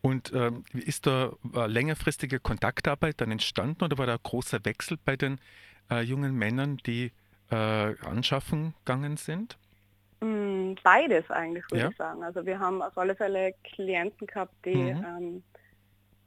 Und 0.00 0.32
ähm, 0.32 0.64
ist 0.72 1.06
da 1.06 1.32
äh, 1.54 1.66
längerfristige 1.66 2.40
Kontaktarbeit 2.40 3.20
dann 3.20 3.30
entstanden 3.30 3.84
oder 3.84 3.98
war 3.98 4.06
da 4.06 4.14
ein 4.14 4.20
großer 4.22 4.64
Wechsel 4.64 4.96
bei 5.04 5.16
den 5.16 5.38
äh, 5.90 6.00
jungen 6.00 6.34
Männern, 6.34 6.78
die 6.86 7.12
äh, 7.50 7.54
anschaffen 7.54 8.74
gegangen 8.84 9.16
sind? 9.16 9.58
Mm, 10.20 10.74
beides 10.82 11.30
eigentlich, 11.30 11.64
würde 11.70 11.84
ja. 11.84 11.90
ich 11.90 11.96
sagen. 11.96 12.22
Also 12.22 12.44
wir 12.46 12.58
haben 12.58 12.82
auf 12.82 12.96
alle 12.96 13.14
Fälle 13.14 13.54
Klienten 13.64 14.26
gehabt, 14.26 14.54
die 14.64 14.74
mhm. 14.74 15.42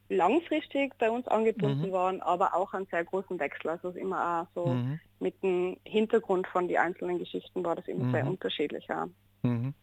Langfristig 0.10 0.98
bei 0.98 1.10
uns 1.10 1.28
angebunden 1.28 1.88
mhm. 1.88 1.92
waren, 1.92 2.22
aber 2.22 2.56
auch 2.56 2.74
einen 2.74 2.88
sehr 2.88 3.04
großen 3.04 3.40
Wechsel. 3.40 3.70
Also 3.70 3.90
immer 3.92 4.42
auch 4.42 4.48
so 4.54 4.74
mhm. 4.74 5.00
mit 5.20 5.42
dem 5.44 5.78
Hintergrund 5.86 6.48
von 6.48 6.68
den 6.68 6.78
einzelnen 6.78 7.20
Geschichten 7.20 7.64
war 7.64 7.76
das 7.76 7.88
immer 7.88 8.12
sehr 8.12 8.24
mhm. 8.24 8.32
unterschiedlich. 8.32 8.86
Ja. 8.88 9.08
Mhm. 9.44 9.74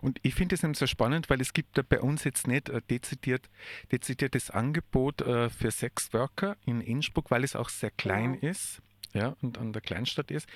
Und 0.00 0.18
ich 0.22 0.34
finde 0.34 0.54
es 0.54 0.64
eben 0.64 0.74
so 0.74 0.86
spannend, 0.86 1.30
weil 1.30 1.40
es 1.40 1.52
gibt 1.52 1.78
da 1.78 1.82
bei 1.88 2.00
uns 2.00 2.24
jetzt 2.24 2.46
nicht 2.46 2.70
ein 2.70 2.82
dezidiert, 2.90 3.48
dezidiertes 3.90 4.50
Angebot 4.50 5.22
äh, 5.22 5.48
für 5.50 5.70
Sexworker 5.70 6.56
in 6.66 6.80
Innsbruck, 6.80 7.30
weil 7.30 7.44
es 7.44 7.56
auch 7.56 7.68
sehr 7.68 7.90
klein 7.90 8.38
ja. 8.40 8.50
ist 8.50 8.82
ja, 9.14 9.36
und 9.42 9.58
an 9.58 9.72
der 9.72 9.82
Kleinstadt 9.82 10.30
ist. 10.30 10.48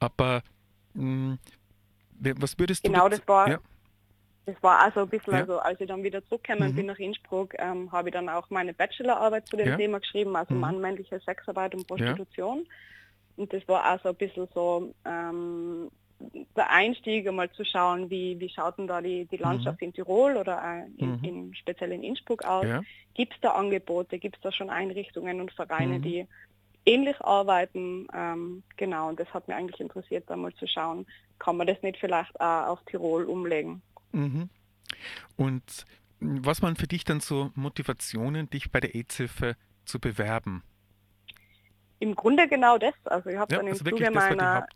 Aber 0.00 0.42
mh, 0.94 1.38
hm, 2.22 2.34
was 2.38 2.58
würdest 2.58 2.84
du... 2.84 2.90
Genau, 2.90 3.08
das 3.08 3.26
war... 3.26 3.48
Ja? 3.48 3.58
Das 4.48 4.62
war 4.62 4.80
also 4.80 5.00
ein 5.00 5.08
bisschen, 5.08 5.34
ja. 5.34 5.40
also 5.40 5.58
als 5.58 5.78
ich 5.78 5.88
dann 5.88 6.02
wieder 6.02 6.24
zurückgekommen 6.24 6.70
mhm. 6.70 6.74
bin 6.74 6.86
nach 6.86 6.98
Innsbruck, 6.98 7.52
ähm, 7.58 7.92
habe 7.92 8.08
ich 8.08 8.14
dann 8.14 8.30
auch 8.30 8.48
meine 8.48 8.72
Bachelorarbeit 8.72 9.46
zu 9.46 9.58
dem 9.58 9.68
ja. 9.68 9.76
Thema 9.76 10.00
geschrieben, 10.00 10.34
also 10.36 10.54
mhm. 10.54 10.60
Mann-männliche 10.60 11.20
Sexarbeit 11.20 11.74
und 11.74 11.86
Prostitution. 11.86 12.66
Und 13.36 13.52
das 13.52 13.68
war 13.68 13.84
also 13.84 14.08
ein 14.08 14.14
bisschen 14.14 14.48
so 14.54 14.94
ähm, 15.04 15.90
der 16.56 16.70
Einstieg, 16.70 17.28
einmal 17.28 17.50
zu 17.50 17.62
schauen, 17.62 18.08
wie, 18.08 18.40
wie 18.40 18.48
schaut 18.48 18.78
denn 18.78 18.86
da 18.86 19.02
die, 19.02 19.26
die 19.26 19.36
Landschaft 19.36 19.82
mhm. 19.82 19.88
in 19.88 19.92
Tirol 19.92 20.38
oder 20.38 20.86
in, 20.96 21.10
mhm. 21.10 21.24
in, 21.24 21.54
speziell 21.54 21.92
in 21.92 22.02
Innsbruck 22.02 22.42
aus? 22.46 22.64
Ja. 22.64 22.80
Gibt 23.12 23.34
es 23.34 23.40
da 23.42 23.50
Angebote, 23.50 24.18
gibt 24.18 24.36
es 24.36 24.42
da 24.42 24.50
schon 24.50 24.70
Einrichtungen 24.70 25.42
und 25.42 25.52
Vereine, 25.52 25.98
mhm. 25.98 26.02
die 26.02 26.26
ähnlich 26.86 27.20
arbeiten? 27.20 28.06
Ähm, 28.14 28.62
genau, 28.78 29.10
und 29.10 29.20
das 29.20 29.28
hat 29.34 29.46
mich 29.46 29.58
eigentlich 29.58 29.80
interessiert, 29.80 30.24
da 30.26 30.36
mal 30.36 30.54
zu 30.54 30.66
schauen, 30.66 31.04
kann 31.38 31.58
man 31.58 31.66
das 31.66 31.82
nicht 31.82 31.98
vielleicht 31.98 32.40
auch 32.40 32.68
auf 32.68 32.78
Tirol 32.86 33.24
umlegen? 33.24 33.82
Mhm. 34.12 34.48
Und 35.36 35.86
was 36.20 36.62
waren 36.62 36.76
für 36.76 36.86
dich 36.86 37.04
dann 37.04 37.20
so 37.20 37.50
Motivationen, 37.54 38.50
dich 38.50 38.70
bei 38.70 38.80
der 38.80 38.94
AIDS-Hilfe 38.94 39.56
zu 39.84 40.00
bewerben? 40.00 40.62
Im 42.00 42.14
Grunde 42.14 42.46
genau 42.46 42.78
das. 42.78 42.94
Also 43.04 43.30
ich 43.30 43.36
habe 43.36 43.52
ja, 43.52 43.58
dann 43.58 43.66
im 43.66 43.72
also 43.72 43.84
Zuge 43.84 44.10
meiner 44.10 44.66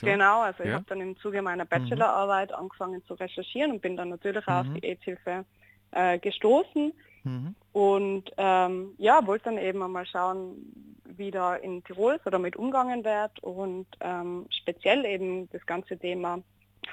genau, 0.00 0.40
also 0.40 0.62
ja. 0.62 0.68
ich 0.68 0.74
habe 0.74 0.84
dann 0.88 1.00
im 1.00 1.16
Zuge 1.18 1.42
meiner 1.42 1.64
mhm. 1.64 1.68
Bachelorarbeit 1.68 2.50
mhm. 2.50 2.56
angefangen 2.56 3.04
zu 3.04 3.14
recherchieren 3.14 3.72
und 3.72 3.82
bin 3.82 3.96
dann 3.96 4.08
natürlich 4.08 4.46
mhm. 4.46 4.52
auf 4.52 4.66
die 4.74 4.82
AIDS-Hilfe 4.82 5.44
äh, 5.90 6.18
gestoßen 6.18 6.92
mhm. 7.24 7.54
und 7.72 8.30
ähm, 8.38 8.94
ja, 8.96 9.26
wollte 9.26 9.46
dann 9.46 9.58
eben 9.58 9.82
einmal 9.82 10.06
schauen, 10.06 10.56
wie 11.04 11.30
da 11.30 11.54
in 11.56 11.84
Tirol 11.84 12.18
so 12.24 12.30
damit 12.30 12.56
umgangen 12.56 13.04
wird 13.04 13.40
und 13.40 13.86
ähm, 14.00 14.46
speziell 14.50 15.04
eben 15.04 15.50
das 15.50 15.64
ganze 15.66 15.98
Thema 15.98 16.40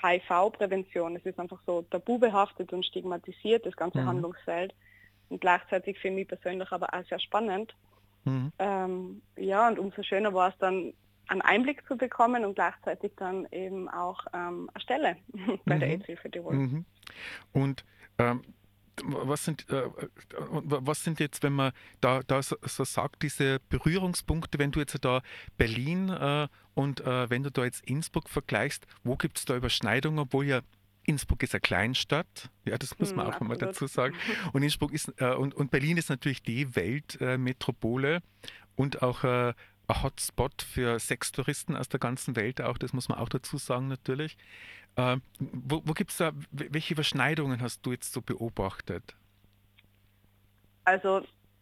HIV-Prävention. 0.02 1.16
Es 1.16 1.26
ist 1.26 1.40
einfach 1.40 1.60
so 1.66 1.82
tabubehaftet 1.84 2.74
und 2.74 2.86
stigmatisiert, 2.86 3.66
das 3.66 3.76
ganze 3.76 4.02
mhm. 4.02 4.08
Handlungsfeld 4.08 4.74
und 5.30 5.42
gleichzeitig 5.42 6.00
für 6.00 6.12
mich 6.12 6.28
persönlich 6.28 6.72
aber 6.72 6.94
auch 6.94 7.04
sehr 7.06 7.20
spannend. 7.20 7.76
Mhm. 8.26 8.52
Ähm, 8.60 9.22
ja, 9.38 9.68
und 9.68 9.80
umso 9.80 10.04
schöner 10.04 10.34
war 10.34 10.50
es 10.50 10.58
dann, 10.60 10.94
einen 11.28 11.42
Einblick 11.42 11.86
zu 11.88 11.96
bekommen 11.96 12.44
und 12.44 12.56
gleichzeitig 12.56 13.14
dann 13.16 13.48
eben 13.52 13.88
auch 13.88 14.20
ähm, 14.34 14.70
eine 14.74 14.82
Stelle 14.82 15.16
bei 15.66 15.76
mhm. 15.76 15.80
der 15.80 15.90
AIDS-Hilfe 15.90 16.30
Tirol. 16.30 16.54
Mhm. 16.56 16.86
Und 17.54 17.86
ähm, 18.18 18.42
was 19.04 19.46
sind, 19.46 19.70
äh, 19.70 19.84
was 20.38 21.04
sind 21.04 21.20
jetzt, 21.20 21.44
wenn 21.44 21.54
man 21.54 21.72
da, 22.00 22.22
da 22.24 22.42
so, 22.42 22.56
so, 22.62 22.84
sagt, 22.84 23.24
diese 23.24 23.60
Berührungspunkte, 23.70 24.60
wenn 24.60 24.72
du 24.72 24.80
jetzt 24.80 24.98
da 25.04 25.22
Berlin 25.58 26.10
äh, 26.10 26.48
und 26.74 27.02
äh, 27.02 27.30
wenn 27.30 27.44
du 27.44 27.52
da 27.52 27.64
jetzt 27.64 27.86
Innsbruck 27.86 28.30
vergleichst, 28.30 28.86
wo 29.04 29.16
gibt 29.16 29.38
es 29.38 29.46
da 29.46 29.56
Überschneidungen, 29.56 30.20
obwohl 30.20 30.46
ja 30.46 30.62
Innsbruck 31.04 31.44
ist 31.44 31.54
eine 31.54 31.62
Kleinstadt, 31.62 32.50
ja, 32.66 32.78
das 32.78 32.98
muss 33.00 33.16
man 33.16 33.28
hm, 33.28 33.34
auch 33.34 33.40
mal 33.42 33.58
dazu 33.58 33.88
sagen. 33.88 34.16
Und 34.54 34.64
Innsbruck 34.64 34.94
ist 34.94 35.12
äh, 35.18 35.34
und, 35.34 35.54
und 35.56 35.72
Berlin 35.72 35.98
ist 35.98 36.10
natürlich 36.10 36.44
die 36.44 36.76
Weltmetropole 36.76 38.18
äh, 38.18 38.22
und 38.76 39.02
auch 39.02 39.24
äh, 39.24 39.54
ein 39.88 40.04
Hotspot 40.04 40.62
für 40.62 41.00
Sextouristen 41.00 41.76
aus 41.76 41.90
der 41.90 42.00
ganzen 42.00 42.36
Welt, 42.36 42.62
auch 42.62 42.78
das 42.78 42.94
muss 42.94 43.10
man 43.10 43.18
auch 43.18 43.30
dazu 43.30 43.58
sagen 43.58 43.88
natürlich. 43.88 44.38
Äh, 44.96 45.18
wo 45.40 45.82
wo 45.86 45.94
gibt 45.94 46.12
es 46.12 46.18
da, 46.18 46.32
welche 46.52 46.94
Überschneidungen 46.94 47.62
hast 47.62 47.86
du 47.86 47.92
jetzt 47.92 48.14
so 48.14 48.22
beobachtet? 48.22 49.16
Also 50.84 51.22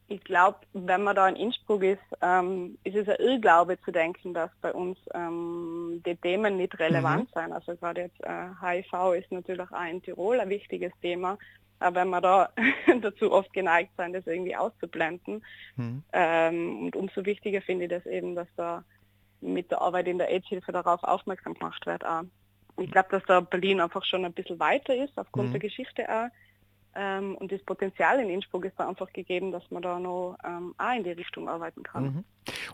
ich 0.09 0.23
glaube, 0.23 0.57
wenn 0.73 1.03
man 1.03 1.15
da 1.15 1.27
in 1.29 1.35
Innsbruck 1.35 1.83
ist, 1.83 2.01
ähm, 2.21 2.77
ist 2.83 2.95
es 2.95 3.07
ein 3.07 3.17
Irrglaube 3.19 3.79
zu 3.81 3.91
denken, 3.91 4.33
dass 4.33 4.49
bei 4.61 4.73
uns 4.73 4.97
ähm, 5.13 6.01
die 6.05 6.15
Themen 6.15 6.57
nicht 6.57 6.79
relevant 6.79 7.29
mhm. 7.35 7.39
sind. 7.39 7.53
Also 7.53 7.75
gerade 7.75 8.01
jetzt 8.01 8.19
äh, 8.23 8.49
HIV 8.59 9.13
ist 9.13 9.31
natürlich 9.31 9.71
auch 9.71 9.85
in 9.85 10.01
Tirol 10.01 10.39
ein 10.39 10.49
wichtiges 10.49 10.91
Thema, 11.01 11.37
aber 11.79 12.01
wenn 12.01 12.09
wir 12.09 12.21
da 12.21 12.49
dazu 13.01 13.31
oft 13.31 13.53
geneigt 13.53 13.91
sind, 13.97 14.13
das 14.13 14.25
irgendwie 14.25 14.55
auszublenden. 14.55 15.45
Mhm. 15.75 16.03
Ähm, 16.11 16.83
und 16.85 16.95
umso 16.95 17.25
wichtiger 17.25 17.61
finde 17.61 17.85
ich 17.85 17.91
das 17.91 18.05
eben, 18.05 18.35
dass 18.35 18.47
da 18.57 18.83
mit 19.41 19.69
der 19.71 19.81
Arbeit 19.81 20.07
in 20.07 20.17
der 20.17 20.29
AIDS-Hilfe 20.29 20.71
darauf 20.71 21.03
aufmerksam 21.03 21.53
gemacht 21.53 21.85
wird. 21.85 22.03
Auch. 22.03 22.23
Ich 22.77 22.91
glaube, 22.91 23.09
dass 23.11 23.23
da 23.25 23.41
Berlin 23.41 23.81
einfach 23.81 24.05
schon 24.05 24.25
ein 24.25 24.33
bisschen 24.33 24.59
weiter 24.59 24.95
ist, 24.95 25.17
aufgrund 25.17 25.49
mhm. 25.49 25.53
der 25.53 25.59
Geschichte 25.59 26.09
auch. 26.09 26.29
Ähm, 26.95 27.35
und 27.35 27.51
das 27.51 27.61
Potenzial 27.63 28.19
in 28.19 28.29
Innsbruck 28.29 28.65
ist 28.65 28.79
da 28.79 28.87
einfach 28.87 29.11
gegeben, 29.13 29.51
dass 29.51 29.69
man 29.69 29.81
da 29.81 29.99
noch 29.99 30.37
ähm, 30.43 30.73
auch 30.77 30.95
in 30.95 31.03
die 31.03 31.11
Richtung 31.11 31.47
arbeiten 31.47 31.83
kann. 31.83 32.03
Mhm. 32.03 32.23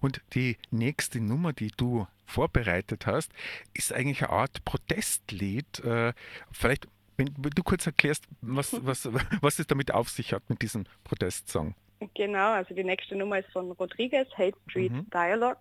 Und 0.01 0.21
die 0.33 0.57
nächste 0.71 1.19
Nummer, 1.19 1.53
die 1.53 1.71
du 1.75 2.07
vorbereitet 2.25 3.05
hast, 3.05 3.31
ist 3.73 3.93
eigentlich 3.93 4.23
eine 4.23 4.31
Art 4.31 4.63
Protestlied. 4.63 5.79
Äh, 5.83 6.13
vielleicht, 6.51 6.87
wenn 7.17 7.33
du 7.33 7.63
kurz 7.63 7.85
erklärst, 7.85 8.25
was, 8.41 8.73
was, 8.85 9.09
was 9.41 9.59
es 9.59 9.67
damit 9.67 9.91
auf 9.91 10.09
sich 10.09 10.33
hat 10.33 10.49
mit 10.49 10.61
diesem 10.61 10.85
Protestsong. 11.03 11.75
Genau, 12.13 12.51
also 12.51 12.73
die 12.73 12.83
nächste 12.83 13.15
Nummer 13.15 13.39
ist 13.39 13.51
von 13.51 13.71
Rodriguez, 13.71 14.27
Hate 14.37 14.57
Street 14.69 14.91
mhm. 14.91 15.09
Dialogue. 15.09 15.59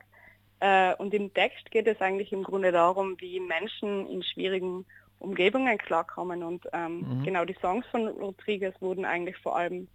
Äh, 0.64 0.94
und 0.96 1.12
im 1.12 1.34
Text 1.34 1.70
geht 1.70 1.86
es 1.86 2.00
eigentlich 2.00 2.32
im 2.32 2.42
Grunde 2.42 2.72
darum, 2.72 3.20
wie 3.20 3.38
Menschen 3.38 4.08
in 4.08 4.22
schwierigen 4.22 4.86
Umgebungen 5.18 5.76
klarkommen. 5.76 6.42
Und 6.42 6.66
ähm, 6.72 7.00
mhm. 7.00 7.22
genau 7.22 7.44
die 7.44 7.56
Songs 7.60 7.84
von 7.90 8.08
Rodriguez 8.08 8.74
wurden 8.80 9.04
eigentlich 9.04 9.36
vor 9.36 9.58
allem, 9.58 9.88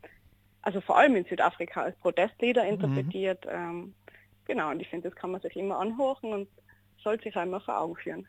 also 0.62 0.80
vor 0.80 1.00
allem 1.00 1.16
in 1.16 1.26
Südafrika 1.26 1.82
als 1.82 1.98
Protestlieder 1.98 2.66
mhm. 2.66 2.70
interpretiert. 2.70 3.46
Mhm. 3.46 3.52
Ähm, 3.52 3.94
genau, 4.46 4.70
und 4.70 4.80
ich 4.80 4.88
finde, 4.90 5.10
das 5.10 5.18
kann 5.18 5.32
man 5.32 5.42
sich 5.42 5.56
immer 5.56 5.80
anhören 5.80 6.34
und 6.34 6.48
sollte 7.04 7.24
sich 7.24 7.36
einmal 7.36 7.62
vor 7.62 7.82
Augen 7.82 7.96
führen. 7.96 8.28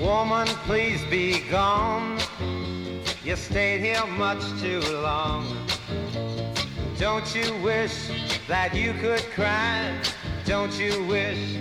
Woman, 0.00 0.48
please 0.66 1.04
be 1.10 1.42
gone. 1.50 2.19
You 3.22 3.36
stayed 3.36 3.80
here 3.82 4.06
much 4.06 4.42
too 4.62 4.80
long. 5.02 5.44
Don't 6.98 7.34
you 7.34 7.54
wish 7.58 8.08
that 8.48 8.74
you 8.74 8.94
could 8.94 9.20
cry? 9.34 9.94
Don't 10.46 10.72
you 10.78 11.04
wish 11.04 11.58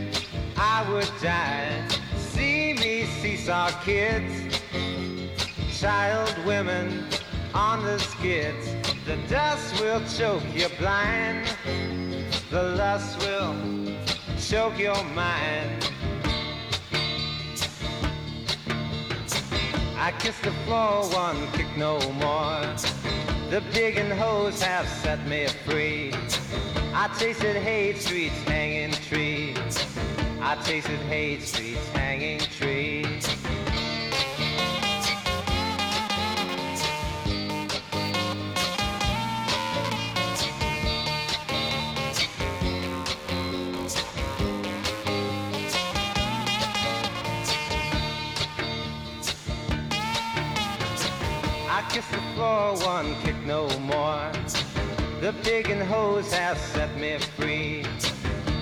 I 0.56 0.90
would 0.90 1.12
die? 1.22 1.86
See 2.16 2.74
me 2.74 3.04
seesaw 3.20 3.72
kids, 3.84 4.58
child 5.78 6.34
women 6.46 7.04
on 7.54 7.84
the 7.84 8.00
skids. 8.00 8.74
The 9.06 9.18
dust 9.28 9.82
will 9.82 10.02
choke 10.18 10.44
you 10.54 10.70
blind. 10.80 11.46
The 12.50 12.64
lust 12.64 13.20
will 13.20 13.54
choke 14.38 14.80
your 14.80 15.04
mind. 15.04 15.92
I 20.02 20.14
kiss 20.14 20.40
the 20.40 20.52
floor, 20.66 21.04
one 21.10 21.52
kick 21.52 21.68
no 21.76 22.00
more. 22.14 22.64
The 23.50 23.62
and 23.98 24.14
hose 24.14 24.62
have 24.62 24.88
set 24.88 25.28
me 25.28 25.48
free. 25.66 26.14
I 26.94 27.14
tasted 27.20 27.58
hate 27.58 27.98
streets, 27.98 28.42
hanging 28.44 28.94
trees. 28.94 29.86
I 30.40 30.56
tasted 30.64 31.00
hate 31.12 31.42
streets, 31.42 31.86
hanging 31.90 32.40
trees. 32.40 33.28
For 52.40 52.74
one 52.86 53.14
kick 53.22 53.36
no 53.46 53.68
more. 53.80 54.32
The 55.20 55.34
pig 55.44 55.70
and 55.70 55.84
hose 55.84 56.32
have 56.32 56.58
set 56.58 56.96
me 56.98 57.18
free. 57.36 57.84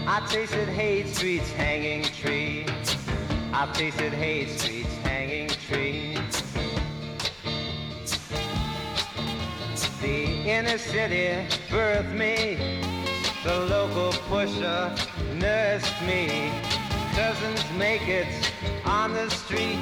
I 0.08 0.18
tasted 0.28 0.68
hate 0.68 1.08
streets, 1.16 1.52
hanging 1.52 2.02
trees. 2.22 2.88
I 3.54 3.70
tasted 3.74 4.14
hate 4.14 4.50
streets, 4.60 4.96
hanging 5.10 5.50
trees. 5.68 6.36
The 10.02 10.18
inner 10.56 10.80
city 10.80 11.30
birthed 11.70 12.14
me. 12.24 12.36
The 13.44 13.60
local 13.76 14.12
pusher 14.28 14.82
nursed 15.36 16.02
me. 16.02 16.52
Cousins 17.14 17.64
make 17.78 18.08
it 18.08 18.32
on 18.86 19.14
the 19.14 19.30
street. 19.30 19.80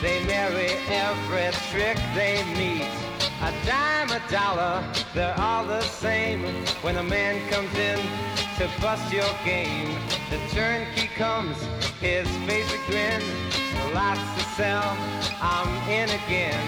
They 0.00 0.24
marry 0.26 0.70
every 1.06 1.50
trick 1.70 1.98
they 2.14 2.44
meet. 2.56 3.01
A 3.42 3.52
dime, 3.66 4.08
a 4.12 4.22
dollar, 4.30 4.84
they're 5.14 5.34
all 5.36 5.66
the 5.66 5.80
same. 5.80 6.44
When 6.80 6.96
a 6.98 7.02
man 7.02 7.40
comes 7.50 7.74
in 7.76 7.98
to 8.58 8.70
bust 8.80 9.12
your 9.12 9.28
game, 9.44 9.98
the 10.30 10.38
turnkey 10.54 11.08
comes, 11.16 11.56
his 12.00 12.28
face 12.46 12.72
a 12.72 12.78
grin. 12.88 13.20
Lots 13.92 14.20
to 14.36 14.44
sell, 14.54 14.96
I'm 15.40 15.68
in 15.90 16.08
again. 16.10 16.64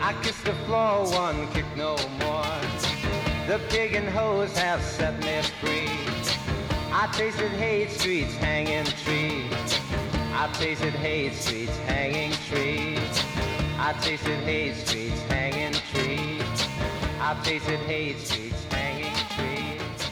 I 0.00 0.12
kiss 0.24 0.40
the 0.42 0.54
floor, 0.66 1.06
one 1.12 1.48
kick 1.52 1.66
no 1.76 1.96
more. 2.18 2.60
The 3.46 3.60
pig 3.68 3.94
and 3.94 4.08
hose 4.08 4.58
have 4.58 4.82
set 4.82 5.16
me 5.20 5.40
free. 5.60 5.88
I 6.92 7.06
tasted 7.12 7.52
hate 7.52 7.92
streets, 7.92 8.34
hanging 8.34 8.86
trees. 9.04 9.63
I 10.36 10.48
tasted 10.48 10.94
hate 10.94 11.32
streets, 11.32 11.78
hanging 11.86 12.32
trees. 12.48 13.24
I 13.78 13.92
tasted 14.00 14.40
hate 14.44 14.74
streets, 14.74 15.22
hanging 15.28 15.72
trees. 15.92 16.68
I 17.20 17.36
tasted 17.44 17.78
hate 17.86 18.18
streets, 18.18 18.64
hanging 18.64 19.14
trees. 19.36 20.10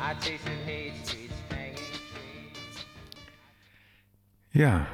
I 0.00 0.14
tasted 0.14 0.58
hate 0.66 0.94
streets, 1.04 1.34
hanging 1.48 1.76
trees. 2.10 2.84
Ja, 4.52 4.88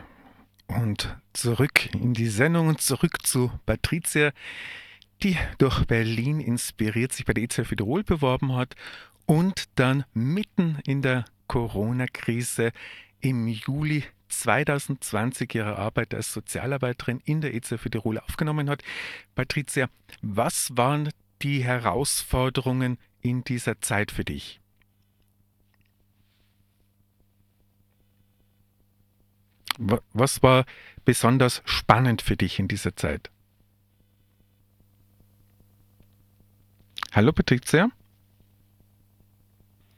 und 0.66 1.16
zurück 1.32 1.94
in 1.94 2.12
die 2.12 2.28
Sendung 2.28 2.68
und 2.68 2.82
zurück 2.82 3.26
zu 3.26 3.50
Patricia, 3.64 4.32
die 5.22 5.38
durch 5.56 5.86
Berlin 5.86 6.38
inspiriert 6.38 7.14
sich 7.14 7.24
bei 7.24 7.32
der 7.32 7.44
EZF 7.44 7.70
Tirol 7.74 8.04
beworben 8.04 8.54
hat 8.54 8.76
und 9.24 9.64
dann 9.76 10.04
mitten 10.12 10.78
in 10.84 11.00
der 11.00 11.24
Corona-Krise 11.48 12.72
im 13.20 13.48
Juli 13.48 14.04
2020 14.28 15.54
ihre 15.54 15.76
Arbeit 15.76 16.14
als 16.14 16.32
Sozialarbeiterin 16.32 17.20
in 17.24 17.40
der 17.40 17.54
EZ 17.54 17.74
für 17.78 17.90
Tirol 17.90 18.18
aufgenommen 18.18 18.68
hat. 18.70 18.82
Patricia, 19.34 19.88
was 20.22 20.70
waren 20.76 21.10
die 21.42 21.64
Herausforderungen 21.64 22.98
in 23.20 23.44
dieser 23.44 23.80
Zeit 23.80 24.10
für 24.10 24.24
dich? 24.24 24.60
Was 29.78 30.42
war 30.42 30.64
besonders 31.04 31.62
spannend 31.66 32.22
für 32.22 32.36
dich 32.36 32.58
in 32.58 32.68
dieser 32.68 32.96
Zeit? 32.96 33.30
Hallo 37.12 37.32
Patricia? 37.32 37.90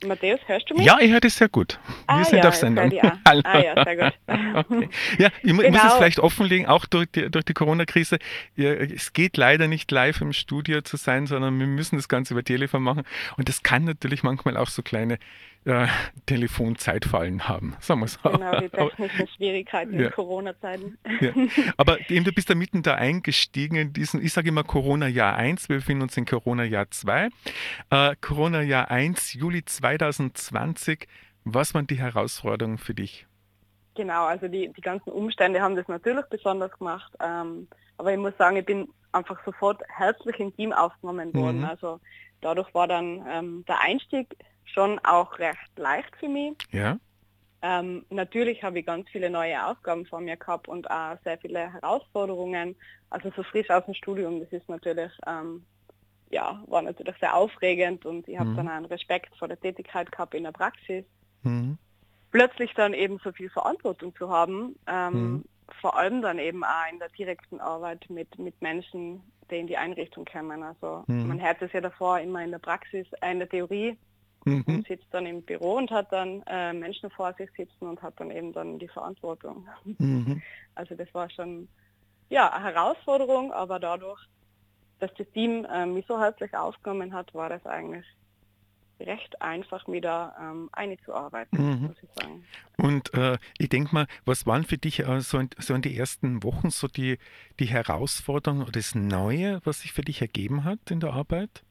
Matthäus, 0.07 0.41
hörst 0.47 0.71
du 0.71 0.75
mich? 0.75 0.87
Ja, 0.87 0.99
ich 1.01 1.11
höre 1.11 1.21
dich 1.21 1.35
sehr 1.35 1.49
gut. 1.49 1.81
Wir 1.87 1.95
ah, 2.07 2.25
sind 2.25 2.39
ja, 2.39 2.49
auf 2.49 2.55
Sendung. 2.55 2.93
Hallo. 3.27 3.43
Ah 3.45 3.59
ja, 3.59 3.85
sehr 3.85 3.97
gut. 3.97 4.13
okay. 4.55 4.89
Ja, 5.19 5.29
ich, 5.43 5.43
genau. 5.43 5.55
muss 5.57 5.65
es 5.65 5.73
genau. 5.73 5.97
vielleicht 5.97 6.21
offenlegen, 6.21 6.67
auch 6.67 6.87
durch 6.87 7.09
die, 7.11 7.31
durch 7.31 7.45
die 7.45 7.55
Corona-Krise. 7.55 8.19
Es 8.57 9.13
geht 9.13 9.37
leider 9.37 9.67
nicht 9.67 9.91
live 9.91 10.21
im 10.21 10.33
Studio 10.33 10.83
zu 10.83 10.97
sein, 10.97 11.27
sondern 11.27 11.59
wir 11.59 11.67
müssen 11.67 11.97
das 11.97 12.09
Ganze 12.09 12.35
über 12.35 12.45
Telefon 12.45 12.83
machen. 12.83 13.03
Und 13.37 13.49
das 13.49 13.63
kann 13.63 13.85
natürlich 13.85 14.23
manchmal 14.23 14.57
auch 14.57 14.69
so 14.69 14.83
kleine 14.83 15.19
äh, 15.69 15.87
Telefonzeitfallen 16.27 17.47
haben, 17.47 17.77
sagen 17.81 18.01
wir 18.01 18.09
so. 18.09 18.19
Genau, 18.31 18.59
die 18.59 18.69
technischen 18.71 19.29
Schwierigkeiten 19.29 19.99
ja. 19.99 20.07
in 20.07 20.13
Corona-Zeiten. 20.13 20.99
Ja. 21.21 21.33
Aber 21.77 21.99
eben, 22.11 22.25
du 22.25 22.33
bist 22.33 22.49
da 22.49 22.55
mitten 22.55 22.83
da 22.83 22.95
eingestiegen 22.95 23.77
in 23.77 23.93
diesen, 23.93 24.25
ich 24.25 24.33
sage 24.33 24.49
immer 24.49 24.65
Corona-Jahr 24.65 25.37
1, 25.37 25.69
wir 25.69 25.77
befinden 25.77 26.03
uns 26.03 26.17
in 26.17 26.25
Corona-Jahr 26.25 26.91
2. 26.91 27.29
Äh, 27.91 28.17
Corona-Jahr 28.21 28.91
1, 28.91 29.35
Juli 29.35 29.65
2020, 29.65 31.07
was 31.45 31.75
waren 31.75 31.87
die 31.87 31.99
Herausforderungen 31.99 32.79
für 32.79 32.95
dich? 32.95 33.27
Genau, 33.95 34.25
also 34.25 34.49
die, 34.49 34.73
die 34.75 34.81
ganzen 34.81 35.11
Umstände 35.11 35.61
haben 35.61 35.77
das 35.77 35.89
natürlich 35.89 36.25
besonders 36.31 36.71
gemacht. 36.79 37.13
Ähm, 37.21 37.69
aber 37.99 38.13
ich 38.13 38.19
muss 38.19 38.37
sagen, 38.39 38.57
ich 38.57 38.65
bin 38.65 38.89
einfach 39.13 39.39
sofort 39.45 39.83
herzlich 39.89 40.39
im 40.39 40.55
Team 40.55 40.73
aufgenommen 40.73 41.35
worden. 41.35 41.59
Mhm. 41.59 41.65
Also 41.65 42.01
dadurch 42.41 42.73
war 42.75 42.87
dann 42.87 43.25
ähm, 43.29 43.65
der 43.67 43.81
Einstieg 43.81 44.37
schon 44.73 44.99
auch 45.01 45.39
recht 45.39 45.77
leicht 45.77 46.15
für 46.17 46.29
mich. 46.29 46.57
Ja. 46.73 46.99
Ähm, 47.61 48.05
natürlich 48.11 48.63
habe 48.63 48.79
ich 48.79 48.87
ganz 48.87 49.09
viele 49.11 49.31
neue 49.31 49.67
Aufgaben 49.67 50.07
vor 50.07 50.21
mir 50.21 50.37
gehabt 50.37 50.69
und 50.69 50.89
auch 50.91 51.17
sehr 51.25 51.39
viele 51.39 51.73
Herausforderungen. 51.73 52.77
Also 53.11 53.33
so 53.35 53.43
frisch 53.43 53.69
aus 53.71 53.85
dem 53.85 53.95
Studium, 53.95 54.41
das 54.41 54.53
ist 54.53 54.69
natürlich, 54.69 55.11
ähm, 55.27 55.65
ja, 56.31 56.63
war 56.67 56.83
natürlich 56.83 57.17
sehr 57.19 57.35
aufregend 57.35 58.07
und 58.07 58.29
ich 58.29 58.39
habe 58.39 58.51
mhm. 58.51 58.57
dann 58.57 58.69
einen 58.69 58.85
Respekt 58.87 59.35
vor 59.37 59.49
der 59.49 59.59
Tätigkeit 59.59 60.13
gehabt 60.13 60.35
in 60.35 60.45
der 60.45 60.53
Praxis. 60.53 61.05
Mhm. 61.43 61.79
Plötzlich 62.31 62.75
dann 62.75 62.95
eben 62.95 63.19
so 63.25 63.33
viel 63.33 63.51
Verantwortung 63.51 64.15
zu 64.15 64.29
haben, 64.29 64.77
ähm, 64.87 65.13
mhm. 65.13 65.45
vor 65.81 65.97
allem 65.97 66.23
dann 66.23 66.39
eben 66.39 66.63
auch 66.63 66.93
in 66.93 67.01
der 67.01 67.09
direkten 67.09 67.61
Arbeit 67.61 68.09
mit, 68.09 68.39
mit 68.39 68.61
Menschen, 68.63 69.21
die 69.51 69.57
in 69.57 69.67
die 69.67 69.79
Einrichtung 69.79 70.27
kommen. 70.27 70.63
Also 70.63 71.03
mhm. 71.09 71.27
man 71.27 71.43
hört 71.43 71.61
es 71.63 71.73
ja 71.73 71.81
davor 71.81 72.21
immer 72.21 72.45
in 72.45 72.53
der 72.53 72.59
Praxis, 72.59 73.07
äh, 73.21 73.33
in 73.33 73.41
der 73.41 73.49
Theorie, 73.49 73.99
mhm. 74.45 74.65
und 74.67 74.87
sitzt 74.87 75.07
dann 75.11 75.27
im 75.27 75.43
Büro 75.43 75.75
und 75.75 75.91
hat 75.91 76.13
dann 76.13 76.43
äh, 76.47 76.73
Menschen 76.73 77.11
vor 77.11 77.33
sich 77.35 77.51
sitzen 77.57 77.87
und 77.87 78.03
hat 78.03 78.15
dann 78.19 78.31
eben 78.31 78.53
dann 78.53 78.79
die 78.79 78.89
Verantwortung. 78.89 79.67
Mhm. 79.85 80.43
Also 80.75 80.95
das 80.95 81.13
war 81.13 81.29
schon 81.29 81.67
ja, 82.31 82.53
eine 82.53 82.67
Herausforderung, 82.67 83.53
aber 83.53 83.81
dadurch, 83.81 84.21
dass 85.01 85.13
das 85.15 85.29
Team 85.33 85.65
äh, 85.65 85.87
mich 85.87 86.07
so 86.07 86.21
herzlich 86.21 86.55
aufgenommen 86.55 87.13
hat, 87.13 87.35
war 87.35 87.49
das 87.49 87.67
eigentlich 87.67 88.07
recht 89.01 89.41
einfach, 89.41 89.87
mir 89.87 90.01
da 90.01 90.35
ähm, 90.41 90.71
einzuarbeiten, 90.73 91.59
mhm. 91.59 91.87
muss 91.89 91.97
ich 92.03 92.09
sagen. 92.21 92.45
Und 92.77 93.15
äh, 93.15 93.39
ich 93.59 93.69
denke 93.69 93.95
mal, 93.95 94.07
was 94.25 94.47
waren 94.47 94.65
für 94.65 94.79
dich 94.79 95.01
äh, 95.01 95.21
so, 95.21 95.39
in, 95.39 95.51
so 95.59 95.75
in 95.75 95.83
den 95.83 95.95
ersten 95.95 96.43
Wochen 96.43 96.71
so 96.71 96.89
die, 96.89 97.19
die 97.61 97.67
Herausforderungen 97.67 98.63
oder 98.63 98.73
das 98.73 98.95
Neue, 98.95 99.61
was 99.65 99.81
sich 99.81 99.93
für 99.93 100.03
dich 100.03 100.21
ergeben 100.21 100.65
hat 100.65 100.91
in 100.91 101.01
der 101.01 101.13
Arbeit? 101.13 101.65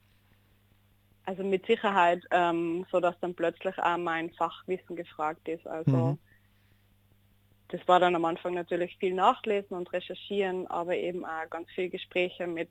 Also 1.28 1.44
mit 1.44 1.66
Sicherheit, 1.66 2.24
ähm, 2.32 2.86
so 2.90 3.02
dass 3.02 3.20
dann 3.20 3.36
plötzlich 3.36 3.78
auch 3.80 3.98
mein 3.98 4.32
Fachwissen 4.32 4.96
gefragt 4.96 5.46
ist. 5.50 5.68
Also 5.68 5.92
mhm. 5.92 6.20
das 7.68 7.86
war 7.86 8.00
dann 8.00 8.16
am 8.16 8.24
Anfang 8.24 8.54
natürlich 8.54 8.96
viel 8.98 9.14
Nachlesen 9.14 9.76
und 9.76 9.92
Recherchieren, 9.92 10.68
aber 10.68 10.96
eben 10.96 11.26
auch 11.26 11.50
ganz 11.50 11.68
viele 11.76 11.90
Gespräche 11.90 12.48
mit 12.48 12.70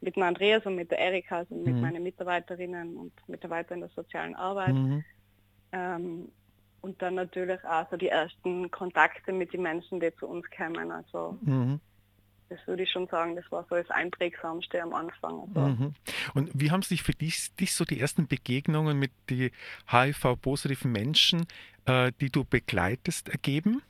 mit 0.00 0.16
dem 0.16 0.24
Andreas 0.24 0.66
und 0.66 0.74
mit 0.74 0.90
der 0.90 0.98
Erika, 0.98 1.38
also 1.38 1.54
mit 1.54 1.76
mhm. 1.76 1.80
meinen 1.80 2.02
Mitarbeiterinnen 2.02 2.96
und 2.96 3.12
Mitarbeitern 3.28 3.78
der 3.80 3.88
sozialen 3.90 4.34
Arbeit. 4.34 4.74
Mhm. 4.74 5.04
Ähm, 5.70 6.32
und 6.80 7.00
dann 7.00 7.14
natürlich 7.14 7.62
auch 7.64 7.88
so 7.90 7.96
die 7.96 8.08
ersten 8.08 8.70
Kontakte 8.72 9.32
mit 9.32 9.52
den 9.52 9.62
Menschen, 9.62 10.00
die 10.00 10.14
zu 10.16 10.26
uns 10.26 10.50
kämen. 10.50 10.90
Also 10.90 11.38
mhm. 11.42 11.80
Das 12.54 12.66
würde 12.66 12.84
ich 12.84 12.90
schon 12.90 13.06
sagen, 13.08 13.36
das 13.36 13.44
war 13.50 13.66
so 13.68 13.74
das 13.74 13.90
Einprägsamste 13.90 14.82
am 14.82 14.94
Anfang. 14.94 15.48
Also. 15.54 15.60
Mhm. 15.60 15.94
Und 16.34 16.50
wie 16.54 16.70
haben 16.70 16.82
sich 16.82 17.02
für 17.02 17.12
dich, 17.12 17.54
dich 17.56 17.74
so 17.74 17.84
die 17.84 18.00
ersten 18.00 18.26
Begegnungen 18.26 18.98
mit 18.98 19.10
den 19.28 19.50
HIV-positiven 19.90 20.90
Menschen, 20.90 21.46
äh, 21.86 22.12
die 22.20 22.30
du 22.30 22.44
begleitest, 22.44 23.28
ergeben? 23.28 23.82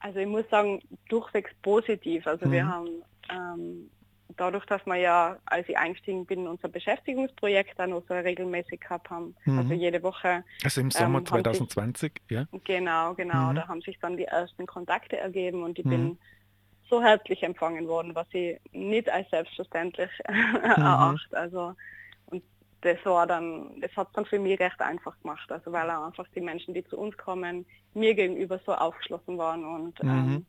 Also 0.00 0.18
ich 0.18 0.28
muss 0.28 0.48
sagen, 0.50 0.80
durchwegs 1.08 1.50
positiv. 1.62 2.26
Also 2.26 2.50
wir 2.50 2.64
mhm. 2.64 2.68
haben 2.68 2.88
ähm, 3.30 3.90
dadurch, 4.36 4.66
dass 4.66 4.84
wir 4.84 4.96
ja, 4.96 5.38
als 5.46 5.68
ich 5.68 5.78
eingestiegen 5.78 6.26
bin, 6.26 6.46
unser 6.46 6.68
Beschäftigungsprojekt 6.68 7.78
dann 7.78 7.92
auch 7.92 8.02
so 8.06 8.14
regelmäßig 8.14 8.80
gehabt 8.80 9.10
haben, 9.10 9.34
mhm. 9.44 9.58
also 9.58 9.74
jede 9.74 10.02
Woche. 10.02 10.44
Also 10.62 10.80
im 10.80 10.90
Sommer 10.90 11.20
ähm, 11.20 11.26
2020, 11.26 12.00
sich, 12.00 12.12
ja? 12.30 12.46
Genau, 12.64 13.14
genau. 13.14 13.50
Mhm. 13.50 13.54
Da 13.56 13.68
haben 13.68 13.80
sich 13.80 13.98
dann 14.00 14.16
die 14.16 14.24
ersten 14.24 14.66
Kontakte 14.66 15.16
ergeben 15.16 15.62
und 15.62 15.78
ich 15.78 15.84
mhm. 15.86 15.90
bin 15.90 16.18
so 16.88 17.02
herzlich 17.02 17.42
empfangen 17.42 17.86
worden, 17.88 18.14
was 18.14 18.26
ich 18.32 18.58
nicht 18.72 19.10
als 19.10 19.28
selbstverständlich 19.30 20.10
mhm. 20.28 20.82
erachte. 20.82 21.36
Also 21.36 21.74
und 22.26 22.42
das 22.80 22.98
war 23.04 23.26
dann, 23.26 23.80
das 23.80 23.94
hat 23.96 24.08
dann 24.14 24.26
für 24.26 24.38
mich 24.38 24.58
recht 24.60 24.80
einfach 24.80 25.18
gemacht, 25.20 25.50
also 25.50 25.72
weil 25.72 25.90
auch 25.90 26.06
einfach 26.06 26.26
die 26.34 26.40
Menschen, 26.40 26.74
die 26.74 26.84
zu 26.84 26.98
uns 26.98 27.16
kommen, 27.16 27.66
mir 27.94 28.14
gegenüber 28.14 28.60
so 28.64 28.74
aufgeschlossen 28.74 29.38
waren 29.38 29.64
und 29.64 30.02
mhm. 30.02 30.08
ähm, 30.08 30.46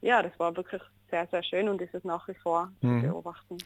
ja, 0.00 0.22
das 0.22 0.36
war 0.38 0.56
wirklich 0.56 0.82
sehr, 1.12 1.26
sehr 1.26 1.42
schön 1.42 1.68
und 1.68 1.80
ist 1.82 1.94
es 1.94 2.04
nach 2.04 2.26
wie 2.26 2.34
vor 2.34 2.72
zu 2.80 2.86
mhm. 2.86 3.02
beobachten. 3.02 3.58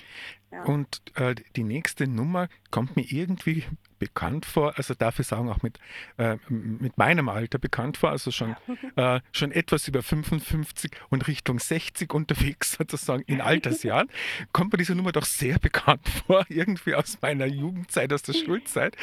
Ja. 0.51 0.65
Und 0.65 1.01
äh, 1.15 1.37
die 1.55 1.63
nächste 1.63 2.09
Nummer 2.09 2.49
kommt 2.71 2.97
mir 2.97 3.05
irgendwie 3.09 3.65
bekannt 3.99 4.45
vor, 4.45 4.75
also 4.77 4.95
darf 4.95 5.19
ich 5.19 5.27
sagen, 5.27 5.49
auch 5.49 5.63
mit, 5.63 5.79
äh, 6.19 6.37
mit 6.49 6.99
meinem 6.99 7.29
Alter 7.29 7.59
bekannt 7.59 7.97
vor, 7.97 8.11
also 8.11 8.31
schon, 8.31 8.57
äh, 8.97 9.21
schon 9.33 9.53
etwas 9.53 9.89
über 9.89 10.03
55 10.03 10.91
und 11.09 11.27
Richtung 11.29 11.59
60 11.59 12.13
unterwegs 12.13 12.73
sozusagen 12.79 13.23
in 13.27 13.41
Altersjahren, 13.41 14.11
kommt 14.53 14.73
mir 14.73 14.79
diese 14.79 14.95
Nummer 14.95 15.13
doch 15.13 15.25
sehr 15.25 15.59
bekannt 15.59 16.07
vor, 16.27 16.45
irgendwie 16.49 16.95
aus 16.95 17.19
meiner 17.23 17.47
Jugendzeit, 17.47 18.13
aus 18.13 18.23
der 18.23 18.35
Schulzeit. 18.35 18.97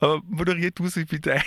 Äh, 0.00 0.18
moderier 0.28 0.70
du 0.70 0.86
sie 0.86 1.06
bitte. 1.06 1.40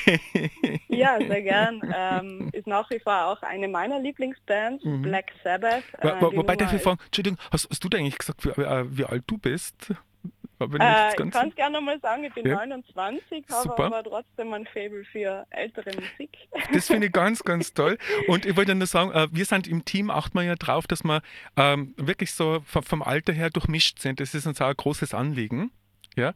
ja, 0.87 1.17
sehr 1.19 1.41
gern. 1.41 1.81
Ähm, 1.95 2.49
ist 2.53 2.67
nach 2.67 2.89
wie 2.89 2.99
vor 2.99 3.27
auch 3.27 3.41
eine 3.43 3.67
meiner 3.67 3.99
Lieblingsbands, 3.99 4.83
mhm. 4.83 5.01
Black 5.03 5.31
Sabbath. 5.43 5.83
Äh, 5.99 6.19
Wo, 6.39 6.43
wobei 6.43 6.55
darf 6.55 6.73
ich 6.73 6.81
fragen, 6.81 6.99
Entschuldigung, 7.05 7.37
hast, 7.51 7.69
hast 7.69 7.83
du 7.83 7.89
da 7.89 7.97
eigentlich 7.97 8.17
gesagt, 8.17 8.45
wie, 8.45 8.61
äh, 8.61 8.85
wie 8.89 9.05
alt 9.05 9.23
du 9.27 9.37
bist? 9.37 9.93
Äh, 10.59 11.09
ich 11.09 11.31
kann 11.31 11.49
es 11.49 11.55
gerne 11.55 11.79
mal 11.79 11.99
sagen, 12.01 12.25
ich 12.25 12.33
bin 12.33 12.45
ja. 12.45 12.55
29, 12.55 13.45
habe 13.49 13.83
aber 13.85 14.03
trotzdem 14.03 14.53
ein 14.53 14.65
Faible 14.65 15.05
für 15.05 15.45
ältere 15.51 15.91
Musik. 15.95 16.37
Das 16.73 16.87
finde 16.87 17.07
ich 17.07 17.13
ganz, 17.13 17.43
ganz 17.43 17.73
toll. 17.73 17.97
Und 18.27 18.45
ich 18.45 18.57
wollte 18.57 18.75
nur 18.75 18.87
sagen, 18.87 19.11
äh, 19.11 19.27
wir 19.31 19.45
sind 19.45 19.67
im 19.67 19.85
Team, 19.85 20.09
achten 20.09 20.37
wir 20.37 20.43
ja 20.43 20.55
drauf, 20.55 20.85
dass 20.85 21.03
wir 21.03 21.21
ähm, 21.55 21.93
wirklich 21.95 22.33
so 22.33 22.61
vom, 22.65 22.83
vom, 22.83 23.01
Alter 23.01 23.31
her 23.31 23.49
durchmischt 23.49 23.99
sind. 23.99 24.19
Das 24.19 24.33
ist 24.33 24.45
uns 24.45 24.61
auch 24.61 24.67
ein 24.67 24.75
großes 24.75 25.13
Anliegen. 25.13 25.71
Ja. 26.15 26.33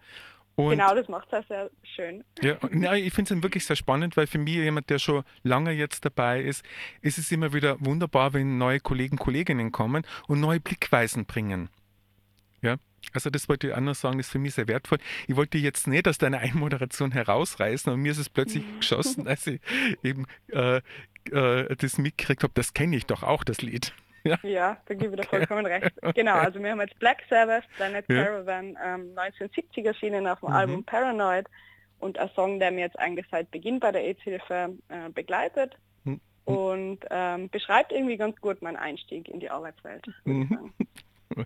Und, 0.56 0.70
genau, 0.70 0.94
das 0.94 1.08
macht 1.08 1.34
es 1.34 1.48
sehr 1.48 1.72
schön. 1.96 2.24
Ja, 2.42 2.58
ja 2.72 2.94
ich 2.94 3.12
finde 3.14 3.34
es 3.34 3.44
wirklich 3.44 3.66
sehr 3.66 3.76
spannend, 3.76 4.16
weil 4.18 4.28
für 4.28 4.38
mich 4.38 4.56
jemand, 4.56 4.90
der 4.90 5.00
schon 5.00 5.24
lange 5.42 5.72
jetzt 5.72 6.06
dabei 6.06 6.42
ist, 6.42 6.64
ist 7.02 7.18
es 7.18 7.32
immer 7.32 7.54
wieder 7.54 7.78
wunderbar, 7.80 8.34
wenn 8.34 8.58
neue 8.58 8.80
Kollegen, 8.80 9.18
Kolleginnen 9.18 9.72
kommen 9.72 10.06
und 10.28 10.40
neue 10.40 10.60
Blickweisen 10.60 11.26
bringen. 11.26 11.70
Ja, 12.62 12.78
also 13.14 13.30
das 13.30 13.50
wollte 13.50 13.68
ich 13.68 13.74
auch 13.74 13.80
noch 13.80 13.96
sagen, 13.96 14.18
das 14.18 14.28
ist 14.28 14.32
für 14.32 14.40
mich 14.40 14.54
sehr 14.54 14.68
wertvoll. 14.68 15.00
Ich 15.28 15.36
wollte 15.36 15.58
jetzt 15.58 15.88
nicht 15.88 16.08
aus 16.08 16.20
deiner 16.20 16.40
Einmoderation 16.40 17.12
herausreißen 17.12 17.92
und 17.92 18.00
mir 18.02 18.12
ist 18.12 18.20
es 18.20 18.30
plötzlich 18.30 18.64
geschossen, 18.80 19.28
als 19.28 19.48
ich 19.48 19.60
eben 20.04 20.28
äh, 20.50 20.82
äh, 21.32 21.76
das 21.76 21.98
mitgekriegt 21.98 22.44
habe, 22.44 22.54
das 22.54 22.74
kenne 22.74 22.96
ich 22.96 23.06
doch 23.06 23.24
auch, 23.24 23.44
das 23.44 23.62
Lied. 23.62 23.94
Ja, 24.24 24.38
ja 24.44 24.78
da 24.86 24.94
gebe 24.94 25.16
ich 25.16 25.22
dir 25.22 25.28
vollkommen 25.28 25.66
recht. 25.66 25.92
Genau, 26.16 26.36
also 26.36 26.60
wir 26.62 26.72
haben 26.72 26.82
jetzt 26.82 26.98
Black 27.00 27.24
Sabbath, 27.30 27.66
Planet 27.76 28.06
ja. 28.10 28.24
Caravan, 28.24 28.66
ähm, 28.84 29.18
1970 29.18 29.86
erschienen 29.86 30.28
auf 30.28 30.40
dem 30.40 30.50
mhm. 30.50 30.56
Album 30.56 30.84
Paranoid 30.86 31.48
und 32.00 32.18
ein 32.18 32.30
Song, 32.36 32.60
der 32.60 32.72
mir 32.72 32.82
jetzt 32.82 33.00
eigentlich 33.00 33.26
seit 33.32 33.52
Beginn 33.52 33.80
bei 33.80 33.92
der 33.92 34.04
AIDS-Hilfe 34.04 34.78
äh, 34.90 35.10
begleitet 35.10 35.78
mhm. 36.04 36.22
und 36.46 37.00
ähm, 37.10 37.50
beschreibt 37.50 37.92
irgendwie 37.92 38.18
ganz 38.18 38.40
gut 38.40 38.62
meinen 38.62 38.78
Einstieg 38.78 39.28
in 39.28 39.40
die 39.40 39.50
Arbeitswelt. 39.50 40.06
Mhm. 40.26 40.74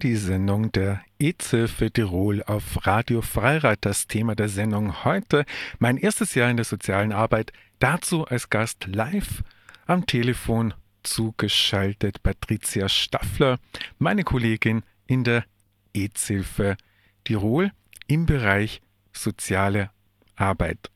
die 0.00 0.16
Sendung 0.16 0.72
der 0.72 1.02
EZ-Hilfe 1.18 1.90
Tirol 1.90 2.42
auf 2.44 2.86
Radio 2.86 3.20
Freirad. 3.20 3.78
Das 3.82 4.06
Thema 4.06 4.34
der 4.34 4.48
Sendung 4.48 5.04
heute, 5.04 5.44
mein 5.78 5.98
erstes 5.98 6.34
Jahr 6.34 6.50
in 6.50 6.56
der 6.56 6.64
sozialen 6.64 7.12
Arbeit. 7.12 7.52
Dazu 7.78 8.24
als 8.24 8.48
Gast 8.48 8.86
live 8.86 9.42
am 9.86 10.06
Telefon 10.06 10.72
zugeschaltet 11.02 12.22
Patricia 12.22 12.88
Staffler, 12.88 13.58
meine 13.98 14.24
Kollegin 14.24 14.82
in 15.06 15.22
der 15.22 15.44
EZ-Hilfe 15.92 16.76
Tirol 17.24 17.70
im 18.06 18.26
Bereich 18.26 18.80
soziale 19.12 19.90
Arbeit. 20.34 20.90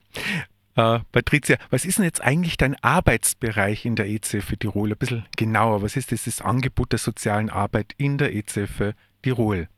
Äh, 0.76 1.00
Patricia, 1.12 1.56
was 1.70 1.84
ist 1.84 1.98
denn 1.98 2.04
jetzt 2.04 2.22
eigentlich 2.22 2.56
dein 2.56 2.76
Arbeitsbereich 2.82 3.84
in 3.84 3.94
der 3.94 4.06
EZ 4.06 4.42
für 4.44 4.56
Tirol? 4.56 4.92
Ein 4.92 4.98
bisschen 4.98 5.26
genauer. 5.36 5.82
Was 5.82 5.96
ist 5.96 6.10
dieses 6.10 6.42
Angebot 6.42 6.92
der 6.92 6.98
sozialen 6.98 7.48
Arbeit 7.48 7.92
in 7.96 8.18
der 8.18 8.34
EZ 8.34 8.68
für 8.68 8.94
Tirol? 9.22 9.68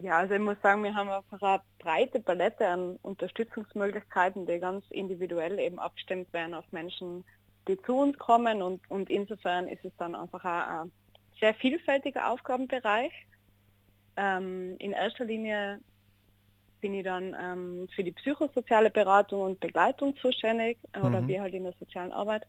Ja, 0.00 0.18
also 0.18 0.34
ich 0.34 0.40
muss 0.40 0.60
sagen, 0.62 0.82
wir 0.82 0.94
haben 0.94 1.08
einfach 1.08 1.40
eine 1.40 1.62
breite 1.78 2.20
Palette 2.20 2.66
an 2.66 2.96
Unterstützungsmöglichkeiten, 3.02 4.46
die 4.46 4.58
ganz 4.58 4.84
individuell 4.90 5.58
eben 5.58 5.78
abgestimmt 5.78 6.30
werden 6.32 6.54
auf 6.54 6.64
Menschen, 6.72 7.24
die 7.68 7.80
zu 7.82 7.96
uns 7.96 8.18
kommen 8.18 8.62
und, 8.62 8.80
und 8.90 9.08
insofern 9.08 9.68
ist 9.68 9.84
es 9.84 9.92
dann 9.98 10.16
einfach 10.16 10.44
ein, 10.44 10.80
ein 10.80 10.92
sehr 11.38 11.54
vielfältiger 11.54 12.28
Aufgabenbereich. 12.28 13.12
Ähm, 14.16 14.74
in 14.80 14.92
erster 14.92 15.24
Linie 15.24 15.78
bin 16.82 16.92
ich 16.92 17.04
dann 17.04 17.34
ähm, 17.40 17.88
für 17.94 18.04
die 18.04 18.12
psychosoziale 18.12 18.90
Beratung 18.90 19.40
und 19.42 19.60
Begleitung 19.60 20.14
zuständig 20.16 20.76
äh, 20.92 20.98
oder 21.00 21.22
mhm. 21.22 21.28
wir 21.28 21.40
halt 21.40 21.54
in 21.54 21.62
der 21.62 21.72
sozialen 21.78 22.12
Arbeit. 22.12 22.42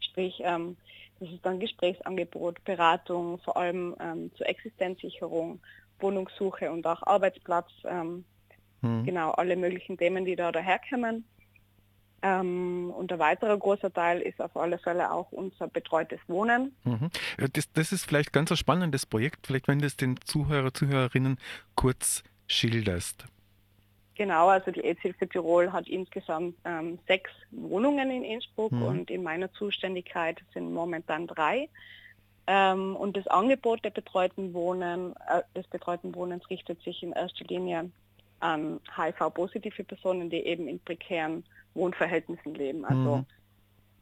Sprich, 0.00 0.40
ähm, 0.40 0.76
das 1.20 1.30
ist 1.30 1.46
dann 1.46 1.60
Gesprächsangebot, 1.60 2.64
Beratung, 2.64 3.38
vor 3.38 3.56
allem 3.56 3.94
ähm, 4.00 4.32
zur 4.34 4.48
Existenzsicherung, 4.48 5.60
Wohnungssuche 6.00 6.72
und 6.72 6.84
auch 6.86 7.02
Arbeitsplatz. 7.04 7.70
Ähm, 7.84 8.24
mhm. 8.80 9.04
Genau, 9.04 9.30
alle 9.30 9.54
möglichen 9.54 9.96
Themen, 9.96 10.24
die 10.24 10.34
da 10.34 10.50
daherkommen. 10.50 11.24
Ähm, 12.22 12.92
und 12.96 13.12
ein 13.12 13.18
weiterer 13.18 13.58
großer 13.58 13.92
Teil 13.92 14.20
ist 14.20 14.40
auf 14.40 14.56
alle 14.56 14.78
Fälle 14.78 15.12
auch 15.12 15.30
unser 15.30 15.68
betreutes 15.68 16.20
Wohnen. 16.26 16.74
Mhm. 16.84 17.10
Das, 17.52 17.70
das, 17.72 17.92
ist 17.92 18.06
vielleicht 18.06 18.32
ganz 18.32 18.50
ein 18.50 18.56
spannendes 18.56 19.06
Projekt, 19.06 19.46
vielleicht 19.46 19.68
wenn 19.68 19.80
du 19.80 19.86
es 19.86 19.96
den 19.96 20.16
Zuhörer, 20.24 20.72
Zuhörerinnen 20.72 21.38
kurz 21.74 22.22
schilderst. 22.46 23.26
Genau, 24.14 24.48
also 24.48 24.70
die 24.70 24.84
AIDS-Hilfe 24.84 25.28
Tirol 25.28 25.72
hat 25.72 25.88
insgesamt 25.88 26.56
ähm, 26.64 26.98
sechs 27.06 27.30
Wohnungen 27.50 28.10
in 28.10 28.24
Innsbruck 28.24 28.72
mhm. 28.72 28.82
und 28.82 29.10
in 29.10 29.22
meiner 29.22 29.50
Zuständigkeit 29.52 30.38
sind 30.52 30.72
momentan 30.72 31.26
drei. 31.26 31.68
Ähm, 32.46 32.96
und 32.96 33.16
das 33.16 33.26
Angebot 33.28 33.84
der 33.84 33.90
betreuten 33.90 34.52
Wohnen, 34.52 35.14
äh, 35.28 35.42
des 35.56 35.66
betreuten 35.68 36.14
Wohnens 36.14 36.48
richtet 36.50 36.82
sich 36.82 37.02
in 37.02 37.12
erster 37.12 37.44
Linie 37.46 37.90
an 38.40 38.80
HIV-positive 38.96 39.84
Personen, 39.84 40.28
die 40.28 40.44
eben 40.44 40.68
in 40.68 40.80
prekären 40.80 41.44
Wohnverhältnissen 41.74 42.54
leben, 42.54 42.84
also 42.84 43.18
mhm. 43.18 43.26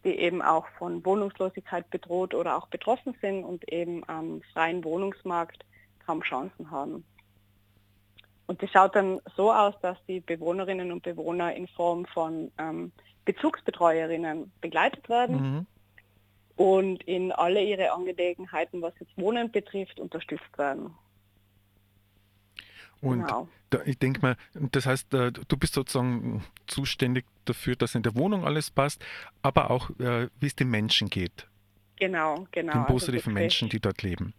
die 0.04 0.18
eben 0.18 0.42
auch 0.42 0.66
von 0.78 1.04
Wohnungslosigkeit 1.04 1.88
bedroht 1.90 2.34
oder 2.34 2.56
auch 2.56 2.66
betroffen 2.68 3.14
sind 3.20 3.44
und 3.44 3.70
eben 3.70 4.02
am 4.08 4.40
freien 4.52 4.82
Wohnungsmarkt 4.82 5.64
kaum 6.04 6.22
Chancen 6.22 6.70
haben. 6.70 7.04
Und 8.50 8.60
das 8.64 8.70
schaut 8.72 8.96
dann 8.96 9.20
so 9.36 9.52
aus, 9.52 9.76
dass 9.80 9.96
die 10.08 10.18
Bewohnerinnen 10.18 10.90
und 10.90 11.04
Bewohner 11.04 11.54
in 11.54 11.68
Form 11.68 12.04
von 12.06 12.50
ähm, 12.58 12.90
Bezugsbetreuerinnen 13.24 14.50
begleitet 14.60 15.08
werden 15.08 15.36
mhm. 15.40 15.66
und 16.56 17.04
in 17.04 17.30
alle 17.30 17.62
ihre 17.62 17.92
Angelegenheiten, 17.92 18.82
was 18.82 18.92
jetzt 18.98 19.16
Wohnen 19.16 19.52
betrifft, 19.52 20.00
unterstützt 20.00 20.58
werden. 20.58 20.92
Und 23.00 23.20
genau. 23.20 23.46
da, 23.70 23.82
ich 23.84 24.00
denke 24.00 24.20
mal, 24.20 24.36
das 24.54 24.84
heißt, 24.84 25.14
äh, 25.14 25.30
du 25.30 25.56
bist 25.56 25.74
sozusagen 25.74 26.44
zuständig 26.66 27.26
dafür, 27.44 27.76
dass 27.76 27.94
in 27.94 28.02
der 28.02 28.16
Wohnung 28.16 28.44
alles 28.44 28.72
passt, 28.72 29.00
aber 29.42 29.70
auch, 29.70 29.90
äh, 30.00 30.28
wie 30.40 30.46
es 30.46 30.56
den 30.56 30.70
Menschen 30.70 31.08
geht. 31.08 31.46
Genau, 32.00 32.48
genau. 32.50 32.72
Den 32.72 32.80
also 32.80 32.92
positiven 32.94 33.30
also 33.30 33.42
Menschen, 33.42 33.68
die 33.68 33.78
dort 33.78 34.02
leben. 34.02 34.34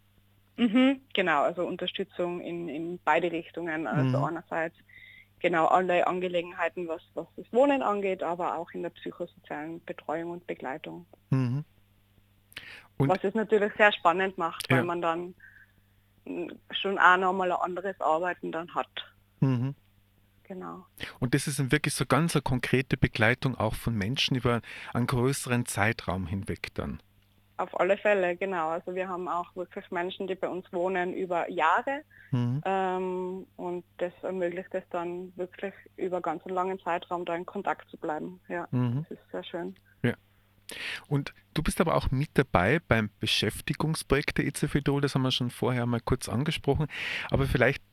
Mhm, 0.62 1.02
genau, 1.16 1.42
also 1.42 1.66
Unterstützung 1.66 2.40
in, 2.40 2.70
in 2.70 3.00
beide 3.04 3.32
Richtungen. 3.32 3.88
Also 3.88 4.20
mhm. 4.20 4.26
einerseits 4.26 4.76
genau 5.40 5.66
alle 5.66 6.06
Angelegenheiten, 6.06 6.88
was, 6.88 7.02
was 7.16 7.26
das 7.36 7.52
Wohnen 7.52 7.82
angeht, 7.82 8.22
aber 8.22 8.60
auch 8.60 8.70
in 8.72 8.84
der 8.84 8.92
psychosozialen 8.92 9.84
Betreuung 9.86 10.30
und 10.30 10.46
Begleitung. 10.46 11.08
Mhm. 11.32 11.66
Und 12.98 13.10
was 13.10 13.24
es 13.24 13.34
natürlich 13.34 13.74
sehr 13.76 13.92
spannend 13.92 14.38
macht, 14.38 14.70
weil 14.70 14.78
ja. 14.78 14.84
man 14.84 15.02
dann 15.02 15.34
schon 16.70 17.00
auch 17.00 17.18
nochmal 17.18 17.52
ein 17.52 17.58
anderes 17.60 18.00
Arbeiten 18.00 18.52
dann 18.52 18.76
hat. 18.76 18.92
Mhm. 19.40 19.74
Genau. 20.44 20.86
Und 21.20 21.34
das 21.34 21.48
ist 21.48 21.72
wirklich 21.72 21.96
so 21.96 22.06
ganz 22.06 22.36
eine 22.36 22.44
konkrete 22.44 22.98
Begleitung 22.98 23.56
auch 23.56 23.74
von 23.74 23.96
Menschen 23.96 24.38
über 24.38 24.62
einen 24.94 25.08
größeren 25.08 25.66
Zeitraum 25.66 26.28
hinweg 26.28 26.68
dann. 26.76 27.02
Auf 27.62 27.80
alle 27.80 27.96
Fälle, 27.96 28.36
genau. 28.36 28.70
Also 28.70 28.96
wir 28.96 29.08
haben 29.08 29.28
auch 29.28 29.56
wirklich 29.56 29.92
Menschen, 29.92 30.26
die 30.26 30.34
bei 30.34 30.50
uns 30.50 30.66
wohnen 30.74 31.14
über 31.14 31.48
Jahre 31.48 32.02
mhm. 32.32 32.60
ähm, 32.66 33.46
und 33.56 33.84
das 34.00 34.12
ermöglicht 34.24 34.74
es 34.74 34.84
dann 34.90 35.32
wirklich 35.36 35.76
über 35.96 36.22
ganz 36.22 36.44
einen 36.48 36.56
langen 36.56 36.80
Zeitraum 36.80 37.24
da 37.24 37.36
in 37.36 37.46
Kontakt 37.46 37.88
zu 37.92 37.98
bleiben. 37.98 38.40
Ja, 38.48 38.68
mhm. 38.72 39.06
das 39.08 39.20
ist 39.20 39.32
sehr 39.32 39.44
schön. 39.44 39.76
Ja. 40.02 40.16
Und 41.08 41.36
du 41.54 41.62
bist 41.62 41.80
aber 41.82 41.94
auch 41.94 42.10
mit 42.10 42.32
dabei 42.34 42.80
beim 42.88 43.12
Beschäftigungsprojekt 43.20 44.40
der 44.40 44.46
EZFDO, 44.46 45.00
das 45.00 45.14
haben 45.14 45.22
wir 45.22 45.30
schon 45.30 45.52
vorher 45.52 45.86
mal 45.86 46.02
kurz 46.02 46.30
angesprochen. 46.30 46.88
Aber 47.30 47.46
vielleicht, 47.46 47.84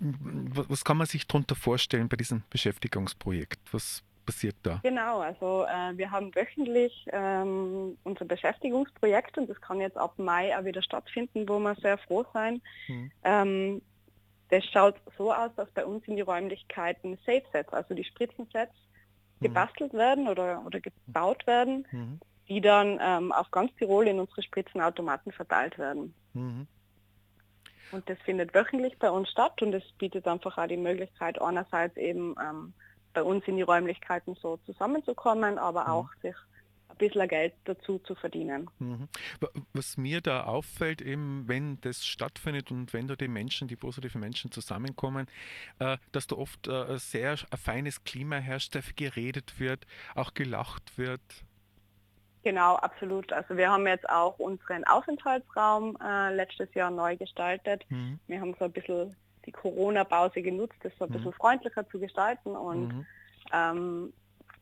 was 0.00 0.82
kann 0.82 0.96
man 0.96 1.06
sich 1.06 1.26
darunter 1.26 1.56
vorstellen 1.56 2.08
bei 2.08 2.16
diesem 2.16 2.42
Beschäftigungsprojekt? 2.48 3.60
Was 3.70 4.02
passiert 4.30 4.56
da? 4.62 4.78
Genau, 4.82 5.20
also 5.20 5.64
äh, 5.64 5.96
wir 5.96 6.10
haben 6.10 6.32
wöchentlich 6.34 7.06
ähm, 7.12 7.98
unser 8.04 8.24
Beschäftigungsprojekt 8.24 9.36
und 9.38 9.50
das 9.50 9.60
kann 9.60 9.80
jetzt 9.80 9.96
ab 9.96 10.14
Mai 10.18 10.56
auch 10.56 10.64
wieder 10.64 10.82
stattfinden, 10.82 11.48
wo 11.48 11.58
wir 11.58 11.74
sehr 11.76 11.98
froh 11.98 12.24
sein. 12.32 12.62
Mhm. 12.86 13.10
Ähm, 13.24 13.82
das 14.50 14.64
schaut 14.66 14.96
so 15.18 15.32
aus, 15.32 15.50
dass 15.56 15.70
bei 15.72 15.84
uns 15.84 16.06
in 16.06 16.16
die 16.16 16.22
Räumlichkeiten 16.22 17.18
Safe 17.26 17.42
Sets, 17.52 17.72
also 17.72 17.94
die 17.94 18.04
Spritzensets, 18.04 18.74
mhm. 19.40 19.46
gebastelt 19.46 19.92
werden 19.94 20.28
oder, 20.28 20.62
oder 20.64 20.80
gebaut 20.80 21.44
werden, 21.48 21.86
mhm. 21.90 22.20
die 22.48 22.60
dann 22.60 22.98
ähm, 23.02 23.32
auf 23.32 23.50
ganz 23.50 23.74
Tirol 23.76 24.06
in 24.06 24.20
unsere 24.20 24.42
Spritzenautomaten 24.42 25.32
verteilt 25.32 25.76
werden. 25.76 26.14
Mhm. 26.34 26.68
Und 27.90 28.08
das 28.08 28.18
findet 28.20 28.54
wöchentlich 28.54 28.96
bei 29.00 29.10
uns 29.10 29.28
statt 29.28 29.60
und 29.62 29.74
es 29.74 29.82
bietet 29.98 30.28
einfach 30.28 30.56
auch 30.56 30.68
die 30.68 30.76
Möglichkeit, 30.76 31.42
einerseits 31.42 31.96
eben 31.96 32.36
ähm, 32.40 32.72
bei 33.12 33.22
uns 33.22 33.46
in 33.46 33.56
die 33.56 33.62
Räumlichkeiten 33.62 34.34
so 34.34 34.58
zusammenzukommen, 34.58 35.58
aber 35.58 35.84
mhm. 35.84 35.90
auch 35.90 36.08
sich 36.22 36.34
ein 36.88 36.96
bisschen 36.96 37.28
Geld 37.28 37.54
dazu 37.64 37.98
zu 38.00 38.14
verdienen. 38.14 38.70
Mhm. 38.78 39.08
Was 39.72 39.96
mir 39.96 40.20
da 40.20 40.44
auffällt, 40.44 41.00
eben 41.02 41.48
wenn 41.48 41.80
das 41.80 42.04
stattfindet 42.04 42.70
und 42.70 42.92
wenn 42.92 43.08
da 43.08 43.16
die 43.16 43.28
Menschen, 43.28 43.68
die 43.68 43.76
positiven 43.76 44.20
Menschen 44.20 44.50
zusammenkommen, 44.50 45.26
äh, 45.78 45.96
dass 46.12 46.26
da 46.26 46.36
oft 46.36 46.68
äh, 46.68 46.98
sehr 46.98 47.36
ein 47.50 47.58
feines 47.58 48.04
Klima 48.04 48.36
herrscht, 48.36 48.72
sehr 48.72 48.82
viel 48.82 48.94
geredet 48.94 49.58
wird, 49.58 49.86
auch 50.14 50.34
gelacht 50.34 50.98
wird. 50.98 51.20
Genau, 52.42 52.76
absolut. 52.76 53.32
Also 53.32 53.56
wir 53.56 53.70
haben 53.70 53.86
jetzt 53.86 54.08
auch 54.08 54.38
unseren 54.38 54.84
Aufenthaltsraum 54.84 55.98
äh, 56.02 56.34
letztes 56.34 56.72
Jahr 56.74 56.90
neu 56.90 57.16
gestaltet. 57.16 57.84
Mhm. 57.90 58.18
Wir 58.26 58.40
haben 58.40 58.54
so 58.58 58.64
ein 58.64 58.72
bisschen 58.72 59.14
die 59.46 59.52
Corona-Pause 59.52 60.42
genutzt, 60.42 60.76
das 60.82 60.92
so 60.98 61.04
ein 61.04 61.10
bisschen 61.10 61.28
mhm. 61.28 61.34
freundlicher 61.34 61.88
zu 61.88 61.98
gestalten 61.98 62.56
und 62.56 62.88
mhm. 62.88 63.06
ähm, 63.52 64.12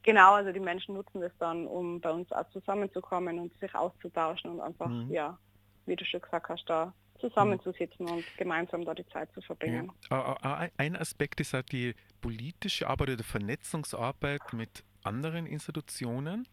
genau, 0.02 0.34
also 0.34 0.52
die 0.52 0.60
Menschen 0.60 0.94
nutzen 0.94 1.20
das 1.20 1.32
dann, 1.38 1.66
um 1.66 2.00
bei 2.00 2.10
uns 2.10 2.30
auch 2.32 2.48
zusammenzukommen 2.50 3.38
und 3.38 3.58
sich 3.60 3.74
auszutauschen 3.74 4.52
und 4.52 4.60
einfach, 4.60 4.88
mhm. 4.88 5.10
ja, 5.10 5.38
wie 5.86 5.96
du 5.96 6.04
schon 6.04 6.20
gesagt 6.20 6.48
hast, 6.48 6.64
da 6.66 6.92
zusammenzusitzen 7.20 8.08
und 8.08 8.24
gemeinsam 8.36 8.84
da 8.84 8.94
die 8.94 9.06
Zeit 9.08 9.32
zu 9.32 9.40
verbringen. 9.40 9.90
Ja. 10.10 10.68
Ein 10.76 10.96
Aspekt 10.96 11.40
ist 11.40 11.52
halt 11.52 11.72
die 11.72 11.94
politische 12.20 12.88
Arbeit 12.88 13.10
oder 13.10 13.24
Vernetzungsarbeit 13.24 14.52
mit 14.52 14.84
anderen 15.02 15.46
Institutionen. 15.46 16.46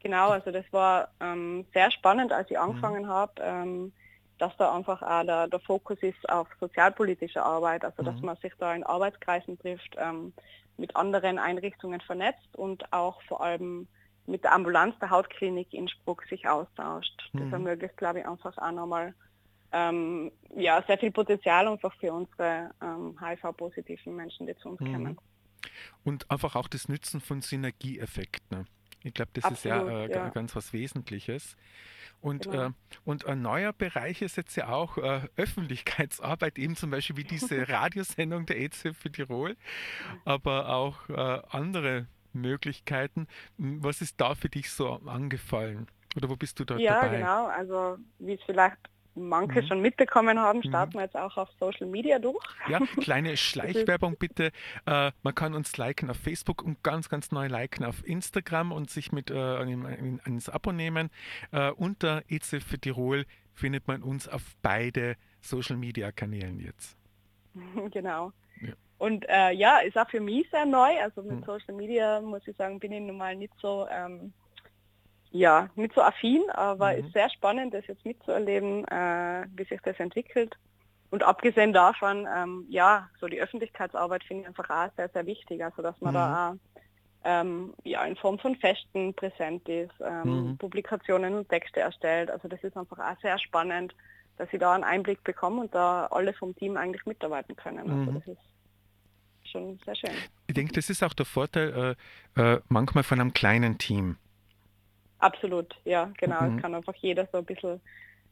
Genau, 0.00 0.28
also 0.30 0.50
das 0.52 0.64
war 0.70 1.08
ähm, 1.20 1.66
sehr 1.72 1.90
spannend, 1.90 2.32
als 2.32 2.50
ich 2.50 2.58
angefangen 2.58 3.04
mhm. 3.04 3.08
habe. 3.08 3.32
Ähm, 3.40 3.92
dass 4.38 4.56
da 4.56 4.74
einfach 4.74 5.02
auch 5.02 5.24
der, 5.24 5.48
der 5.48 5.60
Fokus 5.60 5.98
ist 6.02 6.28
auf 6.28 6.48
sozialpolitische 6.60 7.42
Arbeit, 7.42 7.84
also 7.84 8.02
dass 8.02 8.16
mhm. 8.16 8.26
man 8.26 8.36
sich 8.36 8.52
da 8.58 8.74
in 8.74 8.84
Arbeitskreisen 8.84 9.58
trifft, 9.58 9.96
ähm, 9.98 10.32
mit 10.76 10.94
anderen 10.96 11.38
Einrichtungen 11.38 12.00
vernetzt 12.00 12.54
und 12.54 12.92
auch 12.92 13.20
vor 13.22 13.42
allem 13.42 13.88
mit 14.26 14.44
der 14.44 14.52
Ambulanz 14.52 14.98
der 15.00 15.10
Hautklinik 15.10 15.72
Innsbruck 15.72 16.24
sich 16.28 16.48
austauscht. 16.48 17.30
Mhm. 17.32 17.38
Das 17.40 17.52
ermöglicht, 17.52 17.96
glaube 17.96 18.20
ich, 18.20 18.26
einfach 18.26 18.56
auch 18.58 18.72
nochmal 18.72 19.14
ähm, 19.72 20.32
ja, 20.56 20.82
sehr 20.86 20.98
viel 20.98 21.10
Potenzial 21.10 21.68
einfach 21.68 21.94
für 21.98 22.12
unsere 22.12 22.70
ähm, 22.82 23.16
HIV-positiven 23.20 24.14
Menschen, 24.14 24.46
die 24.46 24.56
zu 24.56 24.70
uns 24.70 24.80
mhm. 24.80 24.92
kommen. 24.92 25.18
Und 26.04 26.30
einfach 26.30 26.56
auch 26.56 26.68
das 26.68 26.88
Nützen 26.88 27.20
von 27.20 27.42
Synergieeffekten. 27.42 28.66
Ich 29.02 29.14
glaube, 29.14 29.30
das 29.34 29.44
Absolut, 29.44 29.82
ist 29.82 29.88
ja, 29.88 30.04
äh, 30.04 30.10
ja, 30.10 30.28
ganz 30.30 30.56
was 30.56 30.72
Wesentliches. 30.72 31.56
Und, 32.20 32.50
genau. 32.50 32.66
äh, 32.66 32.70
und 33.04 33.26
ein 33.26 33.42
neuer 33.42 33.72
Bereich 33.72 34.22
ist 34.22 34.36
jetzt 34.36 34.56
ja 34.56 34.68
auch 34.68 34.98
äh, 34.98 35.20
Öffentlichkeitsarbeit, 35.36 36.58
eben 36.58 36.74
zum 36.76 36.90
Beispiel 36.90 37.16
wie 37.16 37.24
diese 37.24 37.68
Radiosendung 37.68 38.46
der 38.46 38.60
EZ 38.60 38.88
für 38.92 39.10
Tirol, 39.10 39.56
aber 40.24 40.68
auch 40.68 41.08
äh, 41.08 41.42
andere 41.50 42.06
Möglichkeiten. 42.32 43.28
Was 43.56 44.00
ist 44.00 44.20
da 44.20 44.34
für 44.34 44.48
dich 44.48 44.70
so 44.70 44.94
angefallen? 45.06 45.86
Oder 46.16 46.28
wo 46.28 46.36
bist 46.36 46.58
du 46.58 46.64
da 46.64 46.76
ja, 46.76 47.02
dabei? 47.02 47.18
Ja, 47.18 47.18
genau. 47.18 47.46
Also 47.46 47.98
wie 48.18 48.34
es 48.34 48.40
vielleicht 48.44 48.78
manche 49.18 49.62
mhm. 49.62 49.66
schon 49.66 49.80
mitbekommen 49.80 50.38
haben, 50.38 50.58
mhm. 50.58 50.68
starten 50.68 50.94
wir 50.94 51.02
jetzt 51.02 51.16
auch 51.16 51.36
auf 51.36 51.48
Social 51.58 51.86
Media 51.86 52.18
durch. 52.18 52.44
Ja, 52.68 52.80
kleine 53.00 53.36
Schleichwerbung 53.36 54.16
bitte. 54.18 54.50
Äh, 54.86 55.12
man 55.22 55.34
kann 55.34 55.54
uns 55.54 55.76
liken 55.76 56.10
auf 56.10 56.16
Facebook 56.16 56.62
und 56.62 56.82
ganz, 56.82 57.08
ganz 57.08 57.30
neu 57.32 57.46
liken 57.46 57.84
auf 57.84 58.06
Instagram 58.06 58.72
und 58.72 58.90
sich 58.90 59.12
mit 59.12 59.30
äh, 59.30 60.48
Abo 60.52 60.72
nehmen. 60.72 61.10
Äh, 61.52 61.70
unter 61.70 62.22
EZ 62.28 62.62
für 62.64 62.78
Tirol 62.78 63.26
findet 63.54 63.88
man 63.88 64.02
uns 64.02 64.28
auf 64.28 64.42
beide 64.62 65.16
Social 65.40 65.76
Media 65.76 66.12
Kanälen 66.12 66.60
jetzt. 66.60 66.96
Genau. 67.90 68.32
Ja. 68.60 68.74
Und 68.98 69.24
äh, 69.28 69.52
ja, 69.52 69.78
ist 69.78 69.96
auch 69.96 70.08
für 70.10 70.20
mich 70.20 70.48
sehr 70.50 70.66
neu. 70.66 71.00
Also 71.00 71.22
mit 71.22 71.40
mhm. 71.40 71.44
Social 71.44 71.74
Media 71.74 72.20
muss 72.20 72.46
ich 72.46 72.56
sagen, 72.56 72.78
bin 72.78 72.92
ich 72.92 73.00
normal 73.00 73.36
nicht 73.36 73.54
so 73.60 73.86
ähm, 73.90 74.32
ja, 75.30 75.68
nicht 75.74 75.94
so 75.94 76.02
affin, 76.02 76.48
aber 76.50 76.92
mhm. 76.92 77.04
ist 77.04 77.12
sehr 77.12 77.30
spannend, 77.30 77.74
das 77.74 77.86
jetzt 77.86 78.04
mitzuerleben, 78.04 78.86
äh, 78.88 79.46
wie 79.54 79.64
sich 79.64 79.80
das 79.82 79.98
entwickelt. 80.00 80.56
Und 81.10 81.22
abgesehen 81.22 81.72
davon, 81.72 82.26
ähm, 82.34 82.66
ja, 82.68 83.08
so 83.18 83.28
die 83.28 83.40
Öffentlichkeitsarbeit 83.40 84.24
finde 84.24 84.42
ich 84.42 84.48
einfach 84.48 84.68
auch 84.68 84.94
sehr, 84.96 85.08
sehr 85.08 85.26
wichtig. 85.26 85.64
Also 85.64 85.82
dass 85.82 85.98
man 86.00 86.12
mhm. 86.12 86.16
da 86.16 86.50
auch 86.50 86.54
ähm, 87.24 87.74
ja, 87.84 88.04
in 88.04 88.16
Form 88.16 88.38
von 88.38 88.56
Festen 88.56 89.14
präsent 89.14 89.68
ist, 89.68 89.94
ähm, 90.00 90.50
mhm. 90.50 90.58
Publikationen 90.58 91.34
und 91.34 91.48
Texte 91.48 91.80
erstellt. 91.80 92.30
Also 92.30 92.48
das 92.48 92.62
ist 92.62 92.76
einfach 92.76 92.98
auch 92.98 93.20
sehr 93.20 93.38
spannend, 93.38 93.94
dass 94.36 94.50
sie 94.50 94.58
da 94.58 94.74
einen 94.74 94.84
Einblick 94.84 95.24
bekommen 95.24 95.58
und 95.58 95.74
da 95.74 96.06
alle 96.06 96.32
vom 96.32 96.54
Team 96.56 96.76
eigentlich 96.76 97.04
mitarbeiten 97.06 97.56
können. 97.56 97.90
Also 97.90 98.10
mhm. 98.10 98.14
das 98.14 98.26
ist 98.28 99.50
schon 99.50 99.78
sehr 99.84 99.96
schön. 99.96 100.10
Ich 100.46 100.54
denke, 100.54 100.72
das 100.74 100.90
ist 100.90 101.02
auch 101.02 101.14
der 101.14 101.26
Vorteil 101.26 101.96
äh, 102.36 102.40
äh, 102.54 102.60
manchmal 102.68 103.02
von 103.02 103.20
einem 103.20 103.32
kleinen 103.32 103.78
Team. 103.78 104.16
Absolut, 105.18 105.74
ja, 105.84 106.10
genau. 106.18 106.42
Mhm. 106.42 106.56
Es 106.56 106.62
kann 106.62 106.74
einfach 106.74 106.94
jeder 106.96 107.28
so 107.32 107.38
ein 107.38 107.44
bisschen 107.44 107.80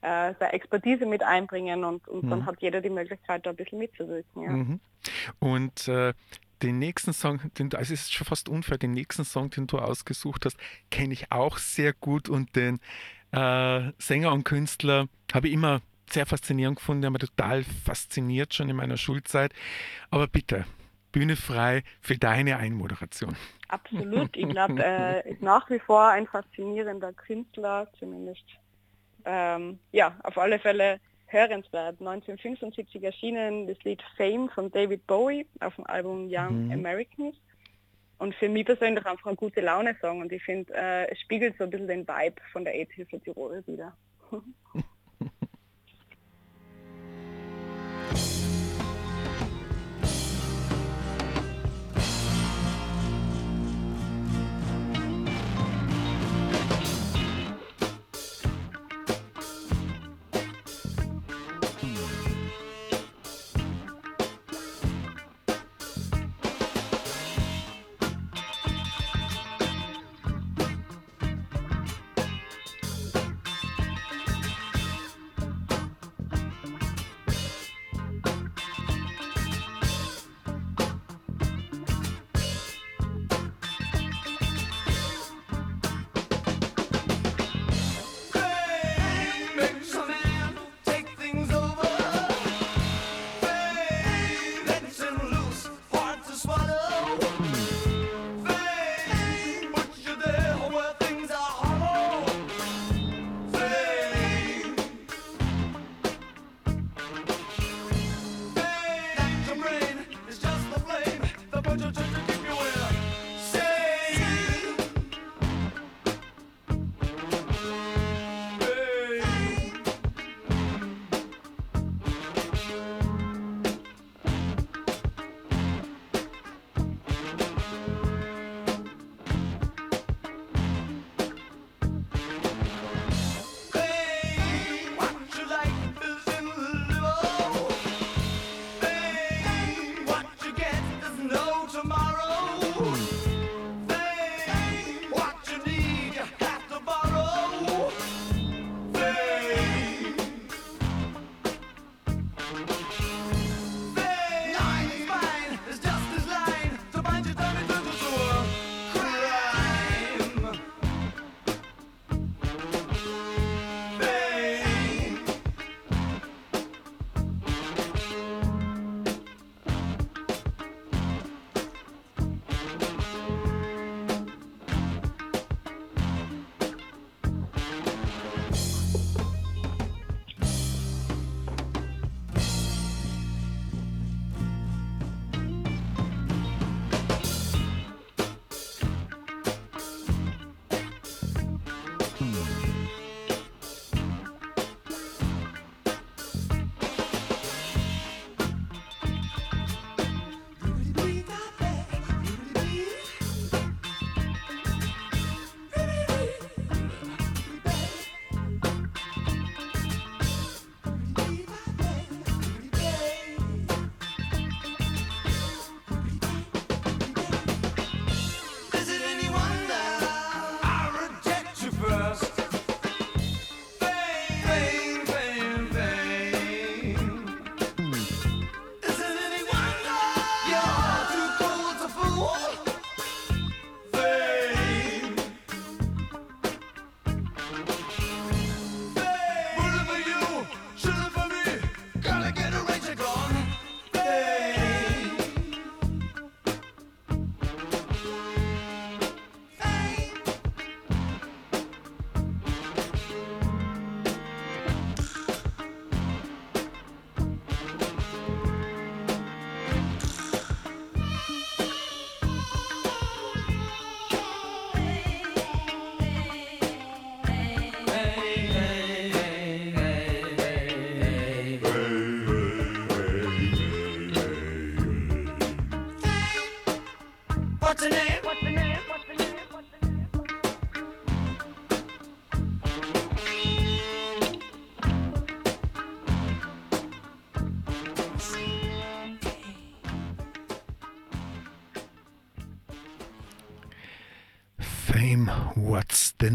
äh, 0.03 0.35
seine 0.39 0.53
Expertise 0.53 1.07
mit 1.07 1.23
einbringen 1.23 1.85
und, 1.85 2.07
und 2.09 2.25
mhm. 2.25 2.31
dann 2.31 2.47
hat 2.47 2.61
jeder 2.61 2.81
die 2.81 2.91
Möglichkeit, 2.91 3.45
da 3.45 3.51
ein 3.51 3.57
bisschen 3.57 3.79
mitzuwirken. 3.79 4.43
Ja. 4.43 4.51
Mhm. 4.51 4.81
Und 5.39 5.89
äh, 5.89 6.15
den 6.63 6.79
nächsten 6.79 7.13
Song, 7.13 7.41
den, 7.59 7.75
also 7.75 7.93
es 7.93 8.03
ist 8.03 8.15
schon 8.15 8.27
fast 8.27 8.49
unfair, 8.49 8.79
den 8.79 8.93
nächsten 8.93 9.25
Song, 9.25 9.51
den 9.51 9.67
du 9.67 9.79
ausgesucht 9.79 10.47
hast, 10.47 10.57
kenne 10.91 11.13
ich 11.13 11.33
auch 11.33 11.59
sehr 11.59 11.93
gut 11.93 12.29
und 12.29 12.57
den 12.57 12.81
äh, 13.33 13.93
Sänger 13.99 14.33
und 14.33 14.45
Künstler 14.45 15.09
habe 15.33 15.49
ich 15.49 15.55
immer 15.55 15.81
sehr 16.09 16.25
faszinierend 16.25 16.79
gefunden, 16.79 17.03
der 17.03 17.11
mir 17.11 17.19
total 17.19 17.65
fasziniert 17.65 18.55
schon 18.55 18.69
in 18.69 18.77
meiner 18.77 18.97
Schulzeit. 18.97 19.53
Aber 20.11 20.29
bitte, 20.29 20.65
Bühne 21.17 21.37
frei 21.37 21.83
für 22.03 22.19
deine 22.19 22.59
Einmoderation. 22.59 23.35
Absolut. 23.69 24.37
Ich 24.37 24.47
glaube, 24.51 24.85
äh, 24.85 25.31
ist 25.31 25.41
nach 25.41 25.71
wie 25.71 25.79
vor 25.79 26.09
ein 26.09 26.27
faszinierender 26.27 27.15
Künstler, 27.15 27.89
zumindest 27.99 28.45
ähm, 29.25 29.79
ja, 29.93 30.15
auf 30.25 30.37
alle 30.37 30.59
Fälle 30.59 31.01
hörenswert. 31.25 32.01
1975 32.01 33.03
erschienen 33.03 33.67
das 33.67 33.83
Lied 33.85 34.03
Fame 34.19 34.51
von 34.51 34.71
David 34.71 35.07
Bowie 35.07 35.47
auf 35.61 35.75
dem 35.77 35.87
Album 35.87 36.29
Young 36.31 36.67
mhm. 36.67 36.73
Americans. 36.73 37.35
Und 38.19 38.35
für 38.35 38.51
mich 38.51 38.67
persönlich 38.67 39.07
einfach 39.07 39.31
ein 39.31 39.37
gute 39.37 39.63
Laune-Song 39.63 40.21
und 40.21 40.31
ich 40.33 40.45
finde, 40.45 40.75
äh, 40.75 41.11
es 41.11 41.19
spiegelt 41.21 41.57
so 41.57 41.65
ein 41.65 41.71
bisschen 41.71 41.89
den 41.89 42.07
Vibe 42.07 42.43
von 42.53 42.63
der 42.63 42.75
AIDS-Hilfe 42.75 43.21
Tirol 43.21 43.65
wieder. 43.67 43.97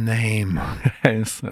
Name? 0.05 0.61
Also, 1.03 1.49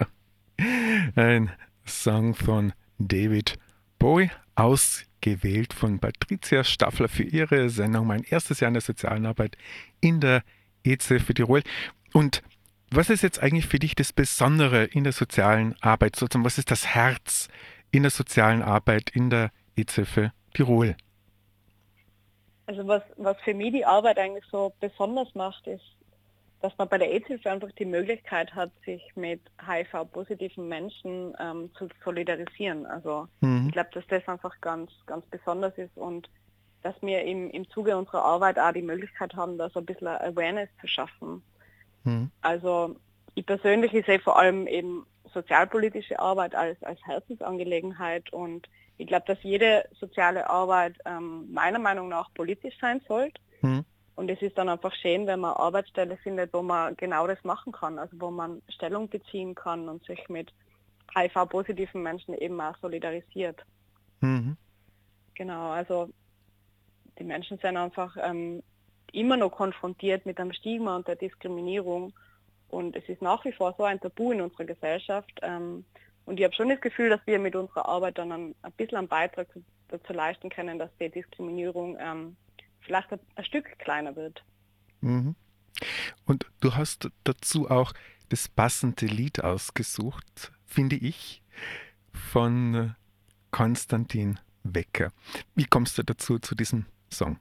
ein 1.16 1.52
Song 1.86 2.36
von 2.36 2.74
David 2.98 3.58
Bowie, 3.98 4.30
ausgewählt 4.56 5.74
von 5.74 6.00
Patricia 6.00 6.64
Staffler 6.64 7.08
für 7.08 7.24
ihre 7.24 7.70
Sendung 7.70 8.08
Mein 8.08 8.24
erstes 8.24 8.60
Jahr 8.60 8.68
in 8.68 8.74
der 8.74 8.82
sozialen 8.82 9.26
Arbeit 9.26 9.58
in 10.02 10.20
der 10.20 10.44
EZ 10.84 11.06
für 11.06 11.34
Tirol. 11.34 11.64
Und 12.14 12.44
was 12.92 13.10
ist 13.10 13.22
jetzt 13.22 13.42
eigentlich 13.42 13.68
für 13.68 13.80
dich 13.80 13.96
das 13.96 14.12
Besondere 14.12 14.86
in 14.86 15.04
der 15.04 15.14
sozialen 15.14 15.76
Arbeit? 15.82 16.16
Sozusagen, 16.16 16.46
was 16.46 16.58
ist 16.58 16.72
das 16.72 16.88
Herz 16.88 17.48
in 17.92 18.04
der 18.04 18.12
sozialen 18.12 18.62
Arbeit 18.62 19.10
in 19.12 19.30
der 19.30 19.52
EZ 19.76 20.02
für 20.06 20.34
Tirol? 20.54 20.96
Also 22.66 22.88
was, 22.88 23.04
was 23.18 23.38
für 23.44 23.54
mich 23.54 23.74
die 23.74 23.86
Arbeit 23.86 24.20
eigentlich 24.20 24.46
so 24.52 24.74
besonders 24.80 25.34
macht, 25.36 25.68
ist, 25.68 25.84
dass 26.62 26.78
man 26.78 26.90
bei 26.90 26.98
der 26.98 27.12
AIDS-Hilfe 27.12 27.50
einfach 27.50 27.72
die 27.72 27.86
Möglichkeit 27.86 28.54
hat, 28.54 28.72
sich 28.86 29.02
mit 29.16 29.42
HIV-positiven 29.66 30.68
Menschen 30.68 31.34
ähm, 31.40 31.72
zu 31.76 31.88
solidarisieren. 32.04 32.86
Also 32.86 33.28
mhm. 33.40 33.68
ich 33.68 33.74
glaube, 33.74 33.90
dass 33.94 34.06
das 34.08 34.28
einfach 34.28 34.60
ganz, 34.60 34.92
ganz 35.06 35.26
besonders 35.28 35.78
ist 35.78 35.96
und 35.96 36.30
dass 36.82 36.96
wir 37.02 37.24
im, 37.24 37.50
im 37.52 37.70
Zuge 37.70 37.98
unserer 37.98 38.24
Arbeit 38.24 38.60
auch 38.60 38.72
die 38.74 38.82
Möglichkeit 38.82 39.34
haben, 39.36 39.58
da 39.58 39.70
so 39.70 39.80
ein 39.80 39.86
bisschen 39.86 40.08
Awareness 40.08 40.70
zu 40.82 40.88
schaffen. 40.88 41.42
Mhm. 42.04 42.32
Also 42.42 42.96
ich 43.36 43.46
persönlich 43.46 43.92
sehe 44.06 44.20
vor 44.20 44.38
allem 44.38 44.68
eben 44.68 45.06
sozialpolitische 45.34 46.20
Arbeit 46.20 46.56
als, 46.56 46.82
als 46.84 47.00
Herzensangelegenheit 47.06 48.34
und 48.34 48.68
ich 48.98 49.08
glaube, 49.08 49.26
dass 49.28 49.42
jede 49.44 49.86
soziale 49.98 50.50
Arbeit 50.50 50.98
ähm, 51.06 51.52
meiner 51.54 51.80
Meinung 51.80 52.10
nach 52.10 52.34
politisch 52.34 52.78
sein 52.82 53.02
sollte. 53.08 53.40
Mhm. 53.62 53.86
Und 54.20 54.30
es 54.30 54.42
ist 54.42 54.58
dann 54.58 54.68
einfach 54.68 54.94
schön, 54.96 55.28
wenn 55.28 55.40
man 55.40 55.54
Arbeitsstelle 55.54 56.18
findet, 56.18 56.52
wo 56.54 56.62
man 56.62 56.98
genau 56.98 57.26
das 57.26 57.42
machen 57.46 57.72
kann, 57.72 57.98
also 57.98 58.20
wo 58.20 58.30
man 58.30 58.62
Stellung 58.68 59.08
beziehen 59.08 59.56
kann 59.56 59.88
und 59.88 60.04
sich 60.06 60.28
mit 60.28 60.52
HIV-positiven 61.16 62.04
Menschen 62.04 62.34
eben 62.34 62.60
auch 62.60 62.76
solidarisiert. 62.82 63.64
Mhm. 64.20 64.58
Genau, 65.36 65.70
also 65.70 66.10
die 67.18 67.24
Menschen 67.24 67.60
sind 67.60 67.78
einfach 67.78 68.18
ähm, 68.22 68.62
immer 69.14 69.38
noch 69.38 69.52
konfrontiert 69.52 70.26
mit 70.26 70.38
dem 70.38 70.52
Stigma 70.52 70.98
und 70.98 71.08
der 71.08 71.16
Diskriminierung. 71.16 72.12
Und 72.68 72.98
es 72.98 73.08
ist 73.08 73.22
nach 73.22 73.46
wie 73.46 73.54
vor 73.54 73.74
so 73.78 73.86
ein 73.86 74.02
Tabu 74.02 74.34
in 74.34 74.42
unserer 74.42 74.66
Gesellschaft. 74.66 75.32
Ähm, 75.44 75.86
und 76.26 76.38
ich 76.42 76.44
habe 76.44 76.54
schon 76.54 76.68
das 76.68 76.82
Gefühl, 76.82 77.10
dass 77.10 77.26
wir 77.26 77.40
mit 77.40 77.56
unserer 77.56 77.88
Arbeit 77.88 78.18
dann 78.18 78.34
ein, 78.34 78.56
ein 78.64 78.72
bisschen 78.74 78.98
einen 78.98 79.08
Beitrag 79.08 79.48
dazu 79.88 80.12
leisten 80.12 80.50
können, 80.50 80.78
dass 80.78 80.90
die 81.00 81.08
Diskriminierung 81.08 81.98
ähm, 82.02 82.36
vielleicht 82.82 83.12
ein, 83.12 83.46
Stück 83.46 83.78
kleiner 83.80 84.16
wird. 84.16 84.44
Mhm. 85.02 85.36
Und 86.26 86.46
du 86.60 86.76
hast 86.76 87.10
dazu 87.24 87.70
auch 87.70 87.94
das 88.30 88.48
passende 88.48 89.06
Lied 89.06 89.44
ausgesucht, 89.44 90.52
finde 90.66 90.96
ich, 90.96 91.42
von 92.12 92.96
Konstantin 93.52 94.40
Wecker. 94.64 95.12
Wie 95.56 95.66
kommst 95.66 95.98
du 95.98 96.04
dazu, 96.04 96.40
zu 96.40 96.56
diesem 96.56 96.86
Song? 97.12 97.38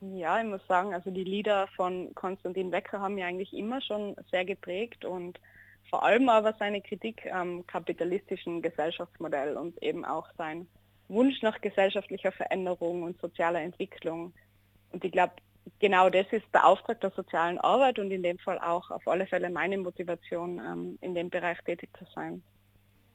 Ja, 0.00 0.38
ich 0.40 0.46
muss 0.46 0.66
sagen, 0.66 0.94
also 0.94 1.10
die 1.10 1.24
Lieder 1.24 1.68
von 1.68 2.14
Konstantin 2.14 2.70
Wecker 2.70 3.00
haben 3.00 3.14
mich 3.14 3.24
eigentlich 3.24 3.52
immer 3.52 3.80
schon 3.80 4.14
sehr 4.30 4.44
geprägt 4.44 5.04
und 5.04 5.40
vor 5.88 6.02
allem 6.02 6.28
aber 6.28 6.54
seine 6.58 6.82
Kritik 6.82 7.26
am 7.32 7.66
kapitalistischen 7.66 8.62
Gesellschaftsmodell 8.62 9.56
und 9.56 9.82
eben 9.82 10.04
auch 10.04 10.28
sein 10.36 10.66
Wunsch 11.08 11.40
nach 11.42 11.60
gesellschaftlicher 11.60 12.32
Veränderung 12.32 13.04
und 13.04 13.20
sozialer 13.20 13.60
Entwicklung. 13.60 14.32
Und 14.92 15.04
ich 15.04 15.12
glaube, 15.12 15.34
genau 15.78 16.10
das 16.10 16.26
ist 16.30 16.46
der 16.52 16.66
Auftrag 16.66 17.00
der 17.00 17.10
sozialen 17.10 17.58
Arbeit 17.58 17.98
und 17.98 18.10
in 18.10 18.22
dem 18.22 18.38
Fall 18.38 18.58
auch 18.58 18.90
auf 18.90 19.06
alle 19.06 19.26
Fälle 19.26 19.50
meine 19.50 19.78
Motivation, 19.78 20.58
ähm, 20.58 20.98
in 21.00 21.14
dem 21.14 21.30
Bereich 21.30 21.58
tätig 21.64 21.90
zu 21.98 22.04
sein. 22.14 22.42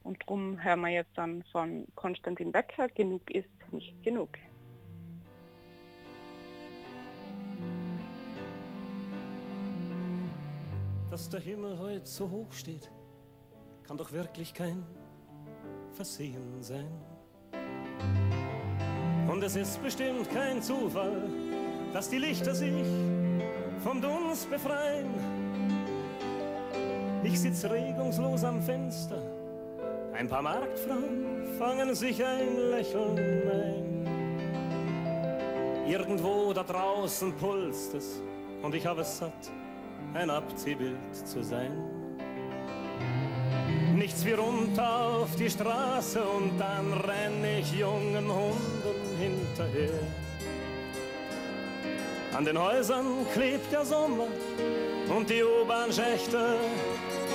Und 0.02 0.22
darum 0.22 0.62
hören 0.62 0.80
wir 0.80 0.88
jetzt 0.88 1.16
dann 1.16 1.44
von 1.52 1.86
Konstantin 1.94 2.52
Becker, 2.52 2.88
genug 2.88 3.30
ist 3.30 3.48
nicht 3.70 4.02
genug. 4.02 4.30
dass 11.12 11.28
der 11.28 11.40
Himmel 11.40 11.78
heute 11.78 12.06
so 12.06 12.30
hoch 12.30 12.50
steht, 12.52 12.90
kann 13.86 13.98
doch 13.98 14.12
wirklich 14.12 14.54
kein 14.54 14.82
Versehen 15.90 16.62
sein. 16.62 16.90
Und 19.28 19.42
es 19.42 19.54
ist 19.54 19.82
bestimmt 19.82 20.30
kein 20.30 20.62
Zufall, 20.62 21.28
dass 21.92 22.08
die 22.08 22.18
Lichter 22.18 22.54
sich 22.54 22.86
vom 23.82 24.00
Dunst 24.00 24.50
befreien. 24.50 25.10
Ich 27.22 27.40
sitz 27.40 27.64
regungslos 27.64 28.44
am 28.44 28.62
Fenster, 28.62 29.22
ein 30.12 30.28
paar 30.28 30.42
Marktfrauen 30.42 31.56
fangen 31.58 31.94
sich 31.94 32.24
ein 32.24 32.56
Lächeln 32.70 33.18
ein. 33.50 34.02
Irgendwo 35.86 36.52
da 36.52 36.62
draußen 36.62 37.32
pulst 37.34 37.94
es 37.94 38.20
und 38.62 38.74
ich 38.74 38.86
habe 38.86 39.02
es 39.02 39.18
satt 39.18 39.50
ein 40.14 40.30
Abziehbild 40.30 41.14
zu 41.14 41.42
sein. 41.42 41.72
Nichts 43.94 44.24
wie 44.24 44.32
runter 44.32 45.20
auf 45.20 45.36
die 45.36 45.48
Straße 45.48 46.22
und 46.22 46.58
dann 46.58 46.92
renn 46.92 47.44
ich 47.58 47.72
jungen 47.72 48.28
Hunden 48.28 49.16
hinterher. 49.18 50.00
An 52.34 52.46
den 52.46 52.58
Häusern 52.58 53.26
klebt 53.34 53.70
der 53.70 53.84
Sommer 53.84 54.26
und 55.14 55.28
die 55.28 55.42
U-Bahn-Schächte 55.42 56.56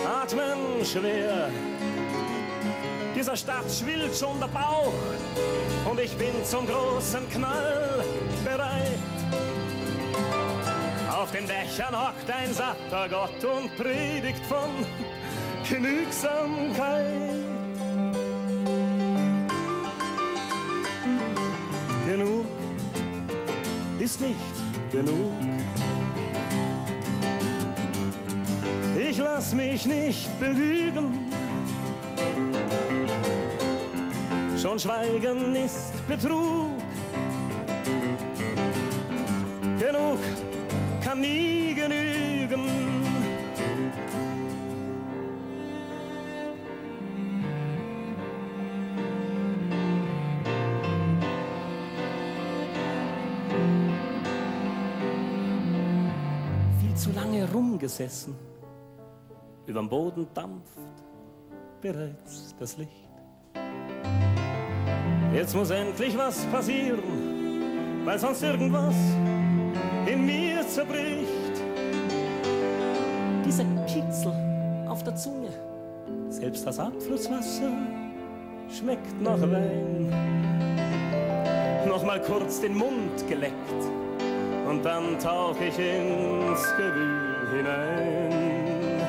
atmen 0.03 0.83
schwer. 0.83 1.49
Dieser 3.15 3.37
Stadt 3.37 3.65
schwillt 3.71 4.15
schon 4.15 4.39
der 4.39 4.47
Bauch 4.47 4.93
und 5.89 5.99
ich 5.99 6.15
bin 6.17 6.43
zum 6.43 6.65
großen 6.65 7.29
Knall 7.29 8.03
bereit. 8.43 8.97
Auf 11.11 11.31
den 11.31 11.45
Dächern 11.45 11.95
hockt 11.95 12.29
ein 12.31 12.51
satter 12.53 13.07
Gott 13.07 13.43
und 13.43 13.75
predigt 13.77 14.43
von 14.47 14.69
Genügsamkeit. 15.69 17.35
Genug 22.07 22.45
ist 23.99 24.21
nicht 24.21 24.66
genug. 24.91 25.31
Ich 28.97 29.17
lass 29.17 29.53
mich 29.53 29.85
nicht 29.85 30.39
belügen. 30.39 31.31
Schon 34.61 34.79
Schweigen 34.79 35.55
ist 35.55 36.07
Betrug. 36.07 36.71
Genug 39.79 40.19
kann 41.03 41.21
nie 41.21 41.56
lange 57.87 57.97
rumgesessen, 57.97 58.35
überm 59.65 59.89
Boden 59.89 60.27
dampft 60.33 60.77
bereits 61.81 62.55
das 62.59 62.77
Licht. 62.77 62.91
Jetzt 65.33 65.55
muss 65.55 65.69
endlich 65.69 66.17
was 66.17 66.45
passieren, 66.45 68.05
weil 68.05 68.19
sonst 68.19 68.43
irgendwas 68.43 68.95
in 70.05 70.25
mir 70.25 70.67
zerbricht. 70.67 71.61
Dieser 73.45 73.65
Kitzel 73.85 74.33
auf 74.87 75.03
der 75.03 75.15
Zunge, 75.15 75.49
selbst 76.29 76.65
das 76.65 76.79
Abflusswasser 76.79 77.71
schmeckt 78.69 79.21
nach 79.21 79.41
Wein. 79.41 80.13
Nochmal 81.87 82.21
kurz 82.21 82.59
den 82.59 82.75
Mund 82.75 83.27
geleckt 83.29 83.83
und 84.69 84.83
dann 84.83 85.17
tauch 85.19 85.55
ich 85.61 85.77
ins 85.79 86.75
Gewühl 86.75 87.36
hinein. 87.57 89.01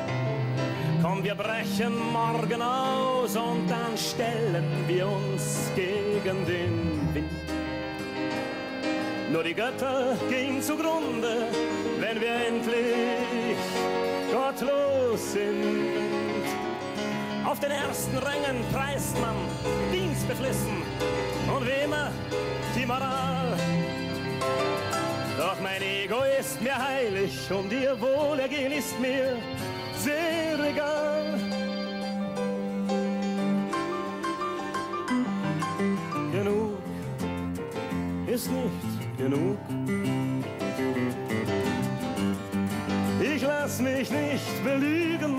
Komm, 1.01 1.23
wir 1.23 1.35
brechen 1.35 1.93
morgen 2.11 2.61
aus 2.61 3.35
und 3.35 3.67
dann 3.69 3.97
stellen 3.97 4.65
wir 4.87 5.07
uns 5.07 5.71
gegen 5.75 6.45
den 6.45 7.13
Wind. 7.13 7.29
Nur 9.31 9.43
die 9.43 9.53
Götter 9.53 10.17
gehen 10.29 10.61
zugrunde, 10.61 11.47
wenn 11.99 12.19
wir 12.19 12.33
endlich 12.47 13.57
gottlos 14.31 15.33
sind. 15.33 15.99
Auf 17.45 17.59
den 17.59 17.71
ersten 17.71 18.17
Rängen 18.17 18.63
preist 18.71 19.19
man 19.21 19.35
dienstbeflissen 19.91 20.83
und 21.55 21.65
wie 21.65 21.83
immer 21.85 22.11
die 22.75 22.85
Moral. 22.85 23.78
Doch 25.59 25.63
Mein 25.63 25.81
Ego 25.81 26.23
ist 26.39 26.61
mir 26.61 26.77
heilig 26.77 27.51
und 27.51 27.71
ihr 27.71 27.99
Wohlergehen 27.99 28.71
ist 28.71 28.97
mir 28.99 29.37
sehr 29.97 30.57
egal. 30.59 31.37
Genug 36.31 36.77
ist 38.27 38.49
nicht 38.49 39.17
genug. 39.17 39.57
Ich 43.21 43.41
lass 43.41 43.81
mich 43.81 44.09
nicht 44.09 44.63
belügen. 44.63 45.35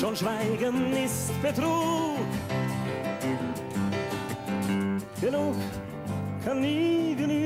Schon 0.00 0.16
Schweigen 0.16 0.92
ist 0.92 1.30
Betrug. 1.40 2.18
Genug 5.20 5.54
kann 6.54 6.62
nie 6.62 7.43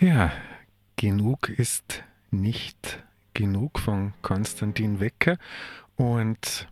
Ja, 0.00 0.30
genug 0.96 1.48
ist 1.48 2.04
nicht 2.30 3.02
genug 3.34 3.80
von 3.80 4.12
Konstantin 4.22 5.00
Wecker. 5.00 5.38
Und 5.96 6.68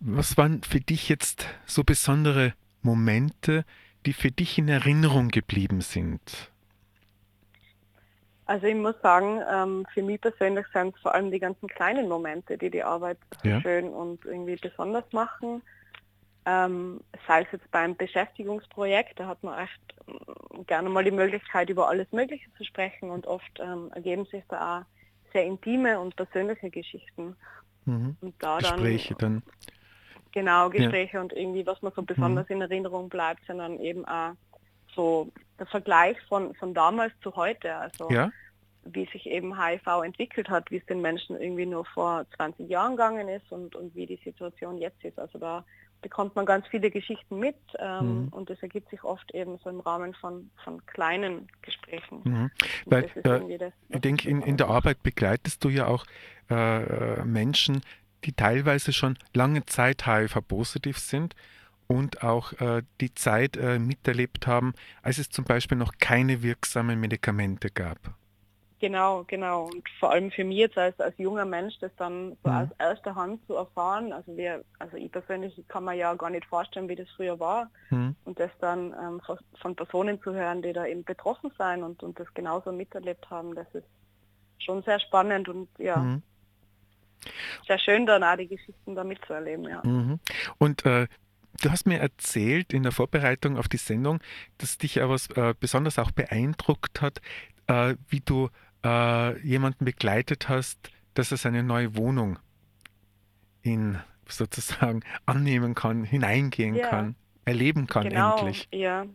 was 0.00 0.38
waren 0.38 0.62
für 0.62 0.80
dich 0.80 1.10
jetzt 1.10 1.46
so 1.66 1.84
besondere 1.84 2.54
Momente, 2.80 3.66
die 4.06 4.14
für 4.14 4.30
dich 4.30 4.56
in 4.56 4.68
Erinnerung 4.68 5.28
geblieben 5.28 5.82
sind? 5.82 6.50
Also 8.46 8.66
ich 8.66 8.74
muss 8.76 8.96
sagen, 9.02 9.40
ähm, 9.50 9.86
für 9.92 10.02
mich 10.02 10.20
persönlich 10.20 10.66
sind 10.72 10.94
es 10.94 11.00
vor 11.02 11.14
allem 11.14 11.30
die 11.30 11.38
ganzen 11.38 11.68
kleinen 11.68 12.08
Momente, 12.08 12.56
die 12.56 12.70
die 12.70 12.82
Arbeit 12.82 13.18
ja. 13.44 13.60
schön 13.60 13.90
und 13.90 14.24
irgendwie 14.24 14.56
besonders 14.56 15.04
machen. 15.12 15.62
Ähm, 16.44 17.00
sei 17.28 17.42
es 17.42 17.52
jetzt 17.52 17.70
beim 17.70 17.94
Beschäftigungsprojekt, 17.96 19.20
da 19.20 19.28
hat 19.28 19.42
man 19.44 19.60
echt 19.60 19.80
ähm, 20.08 20.66
gerne 20.66 20.88
mal 20.88 21.04
die 21.04 21.12
Möglichkeit, 21.12 21.70
über 21.70 21.88
alles 21.88 22.10
Mögliche 22.10 22.52
zu 22.58 22.64
sprechen 22.64 23.10
und 23.10 23.26
oft 23.26 23.60
ähm, 23.60 23.90
ergeben 23.94 24.26
sich 24.26 24.42
da 24.48 24.80
auch 24.80 24.84
sehr 25.32 25.44
intime 25.44 26.00
und 26.00 26.16
persönliche 26.16 26.70
Geschichten. 26.70 27.36
Mhm. 27.84 28.16
Und 28.20 28.34
da 28.40 28.58
Gespräche 28.58 29.14
dann, 29.14 29.42
dann. 29.44 29.72
Genau, 30.32 30.70
Gespräche 30.70 31.16
ja. 31.16 31.20
und 31.20 31.32
irgendwie, 31.32 31.66
was 31.66 31.80
mir 31.82 31.92
so 31.94 32.02
besonders 32.02 32.48
mhm. 32.48 32.56
in 32.56 32.62
Erinnerung 32.62 33.08
bleibt, 33.08 33.44
sondern 33.46 33.78
eben 33.80 34.04
auch 34.06 34.32
so 34.94 35.30
der 35.58 35.66
Vergleich 35.66 36.16
von, 36.28 36.54
von 36.54 36.74
damals 36.74 37.12
zu 37.22 37.34
heute. 37.36 37.74
Also 37.74 38.10
ja. 38.10 38.30
wie 38.84 39.06
sich 39.06 39.26
eben 39.26 39.60
HIV 39.60 39.86
entwickelt 40.04 40.48
hat, 40.48 40.70
wie 40.70 40.78
es 40.78 40.86
den 40.86 41.00
Menschen 41.00 41.40
irgendwie 41.40 41.66
nur 41.66 41.84
vor 41.84 42.24
20 42.36 42.68
Jahren 42.68 42.92
gegangen 42.92 43.28
ist 43.28 43.50
und, 43.52 43.76
und 43.76 43.94
wie 43.94 44.06
die 44.06 44.20
Situation 44.24 44.78
jetzt 44.78 45.04
ist. 45.04 45.18
Also 45.18 45.38
da 45.38 45.64
bekommt 46.02 46.36
man 46.36 46.44
ganz 46.44 46.66
viele 46.66 46.90
Geschichten 46.90 47.38
mit 47.38 47.56
ähm, 47.78 48.24
mhm. 48.24 48.28
und 48.28 48.50
das 48.50 48.62
ergibt 48.62 48.90
sich 48.90 49.02
oft 49.04 49.32
eben 49.34 49.58
so 49.58 49.70
im 49.70 49.80
Rahmen 49.80 50.14
von, 50.14 50.50
von 50.64 50.84
kleinen 50.86 51.48
Gesprächen. 51.62 52.20
Mhm. 52.24 52.50
Weil, 52.86 53.04
äh, 53.24 53.58
das, 53.58 53.72
ich 53.88 54.00
denke, 54.00 54.28
in, 54.28 54.42
in 54.42 54.56
der 54.56 54.68
Arbeit 54.68 55.02
begleitest 55.02 55.64
du 55.64 55.68
ja 55.68 55.86
auch 55.86 56.04
äh, 56.50 56.82
äh 56.82 57.24
Menschen, 57.24 57.80
die 58.24 58.32
teilweise 58.32 58.92
schon 58.92 59.16
lange 59.34 59.64
Zeit 59.66 60.06
HIV-positiv 60.06 60.98
sind 60.98 61.34
und 61.86 62.22
auch 62.22 62.52
äh, 62.60 62.82
die 63.00 63.14
Zeit 63.14 63.56
äh, 63.56 63.78
miterlebt 63.78 64.46
haben, 64.46 64.74
als 65.02 65.18
es 65.18 65.30
zum 65.30 65.44
Beispiel 65.44 65.78
noch 65.78 65.94
keine 65.98 66.42
wirksamen 66.42 66.98
Medikamente 67.00 67.70
gab. 67.70 67.98
Genau, 68.82 69.22
genau. 69.28 69.66
Und 69.66 69.88
vor 70.00 70.10
allem 70.10 70.32
für 70.32 70.42
mich 70.42 70.58
jetzt 70.58 70.76
als, 70.76 70.98
als 70.98 71.16
junger 71.16 71.44
Mensch, 71.44 71.78
das 71.78 71.92
dann 71.98 72.36
so 72.42 72.50
mhm. 72.50 72.56
aus 72.56 72.68
erster 72.80 73.14
Hand 73.14 73.46
zu 73.46 73.54
erfahren, 73.54 74.12
also 74.12 74.36
wir, 74.36 74.64
also 74.80 74.96
ich 74.96 75.12
persönlich 75.12 75.54
kann 75.68 75.84
mir 75.84 75.94
ja 75.94 76.12
gar 76.14 76.30
nicht 76.30 76.44
vorstellen, 76.46 76.88
wie 76.88 76.96
das 76.96 77.06
früher 77.14 77.38
war. 77.38 77.70
Mhm. 77.90 78.16
Und 78.24 78.40
das 78.40 78.50
dann 78.60 78.92
ähm, 79.00 79.22
von 79.60 79.76
Personen 79.76 80.20
zu 80.20 80.34
hören, 80.34 80.62
die 80.62 80.72
da 80.72 80.84
eben 80.84 81.04
betroffen 81.04 81.52
sein 81.56 81.84
und, 81.84 82.02
und 82.02 82.18
das 82.18 82.26
genauso 82.34 82.72
miterlebt 82.72 83.30
haben, 83.30 83.54
das 83.54 83.68
ist 83.72 83.86
schon 84.58 84.82
sehr 84.82 84.98
spannend 84.98 85.48
und 85.48 85.68
ja. 85.78 85.98
Mhm. 85.98 86.22
Sehr 87.68 87.78
schön 87.78 88.04
dann 88.04 88.24
auch 88.24 88.36
die 88.36 88.48
Geschichten 88.48 88.96
da 88.96 89.04
mitzuerleben, 89.04 89.68
ja. 89.68 89.80
Mhm. 89.84 90.18
Und 90.58 90.84
äh, 90.84 91.06
Du 91.60 91.70
hast 91.70 91.86
mir 91.86 91.98
erzählt 91.98 92.72
in 92.72 92.82
der 92.82 92.92
Vorbereitung 92.92 93.58
auf 93.58 93.68
die 93.68 93.76
Sendung, 93.76 94.20
dass 94.56 94.78
dich 94.78 95.02
aber 95.02 95.16
äh, 95.36 95.52
besonders 95.60 95.98
auch 95.98 96.10
beeindruckt 96.10 97.02
hat, 97.02 97.20
äh, 97.66 97.94
wie 98.08 98.20
du 98.20 98.48
äh, 98.84 99.38
jemanden 99.40 99.84
begleitet 99.84 100.48
hast, 100.48 100.90
dass 101.14 101.30
er 101.30 101.36
seine 101.36 101.62
neue 101.62 101.96
Wohnung 101.96 102.38
in 103.62 103.98
sozusagen 104.26 105.00
annehmen 105.26 105.74
kann, 105.74 106.04
hineingehen 106.04 106.74
ja. 106.74 106.88
kann, 106.88 107.14
erleben 107.44 107.86
kann 107.86 108.08
genau, 108.08 108.36
endlich. 108.36 108.68
Ja, 108.72 109.06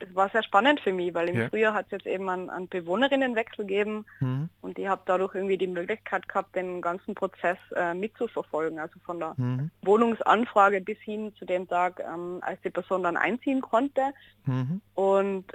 es 0.00 0.14
war 0.14 0.28
sehr 0.28 0.42
spannend 0.42 0.80
für 0.80 0.92
mich, 0.92 1.14
weil 1.14 1.28
im 1.28 1.40
ja. 1.40 1.48
Frühjahr 1.48 1.74
hat 1.74 1.86
es 1.86 1.92
jetzt 1.92 2.06
eben 2.06 2.28
einen, 2.28 2.50
einen 2.50 2.68
Bewohnerinnenwechsel 2.68 3.64
gegeben 3.64 4.04
mhm. 4.20 4.48
und 4.60 4.78
ich 4.78 4.86
habe 4.86 5.02
dadurch 5.06 5.34
irgendwie 5.34 5.58
die 5.58 5.66
Möglichkeit 5.66 6.28
gehabt, 6.28 6.54
den 6.54 6.82
ganzen 6.82 7.14
Prozess 7.14 7.58
äh, 7.74 7.94
mitzuverfolgen, 7.94 8.78
also 8.78 8.98
von 9.04 9.18
der 9.18 9.34
mhm. 9.36 9.70
Wohnungsanfrage 9.82 10.80
bis 10.80 10.98
hin 10.98 11.32
zu 11.38 11.44
dem 11.44 11.68
Tag, 11.68 12.00
ähm, 12.00 12.38
als 12.42 12.60
die 12.62 12.70
Person 12.70 13.02
dann 13.02 13.16
einziehen 13.16 13.60
konnte. 13.60 14.12
Mhm. 14.44 14.80
Und 14.94 15.46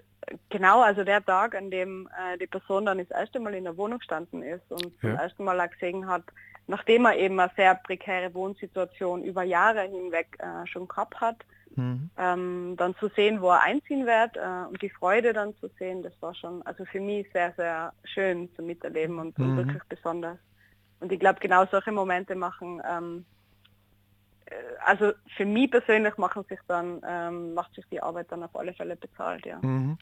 genau, 0.50 0.82
also 0.82 1.04
der 1.04 1.24
Tag, 1.24 1.56
an 1.56 1.72
dem 1.72 2.08
äh, 2.08 2.38
die 2.38 2.48
Person 2.48 2.86
dann 2.86 2.98
das 2.98 3.12
erste 3.12 3.40
Mal 3.40 3.56
in 3.56 3.64
der 3.64 3.78
Wohnung 3.78 4.00
gestanden 4.00 4.44
ist 4.44 4.70
und 4.72 4.84
ja. 4.84 5.00
zum 5.02 5.16
ersten 5.16 5.44
Mal 5.44 5.68
gesehen 5.70 6.08
hat, 6.08 6.24
nachdem 6.68 7.06
er 7.06 7.18
eben 7.18 7.40
eine 7.40 7.52
sehr 7.56 7.76
prekäre 7.76 8.34
Wohnsituation 8.34 9.24
über 9.24 9.44
Jahre 9.44 9.82
hinweg 9.82 10.38
äh, 10.40 10.66
schon 10.68 10.88
gehabt 10.88 11.20
hat, 11.20 11.38
mhm. 11.76 12.10
ähm, 12.18 12.76
dann 12.78 12.96
zu 12.96 13.10
sehen, 13.10 13.42
wo 13.42 13.50
er 13.50 13.62
einziehen 13.62 14.06
wird 14.06 14.38
äh, 14.38 14.68
und 14.70 14.82
die 14.82 14.90
Freude 14.90 15.34
dann 15.34 15.56
zu 15.58 15.70
sehen, 15.80 16.04
das 16.04 16.14
war 16.22 16.34
schon, 16.36 16.62
also 16.64 16.86
für 16.86 17.00
mich 17.00 17.28
sehr, 17.34 17.54
sehr 17.58 17.94
schön 18.04 18.50
zu 18.56 18.62
miterleben 18.62 19.20
und, 19.20 19.38
mhm. 19.38 19.50
und 19.50 19.58
wirklich 19.58 19.84
besonders. 19.90 20.38
Und 21.00 21.12
ich 21.12 21.20
glaube, 21.20 21.40
genau 21.40 21.66
solche 21.66 21.92
Momente 21.92 22.36
machen 22.36 22.82
ähm, 22.88 23.26
äh, 23.26 23.41
also 24.86 25.14
für 25.36 25.46
mich 25.46 25.72
persönlich 25.72 26.18
machen 26.18 26.44
sich 26.50 26.60
dann, 26.68 27.02
ähm, 27.08 27.54
macht 27.54 27.74
sich 27.76 27.86
die 27.92 28.02
Arbeit 28.02 28.32
dann 28.32 28.44
auf 28.44 28.56
alle 28.56 28.74
Fälle 28.74 28.96
bezahlt, 28.96 29.46
ja. 29.46 29.60
Mhm. 29.62 29.98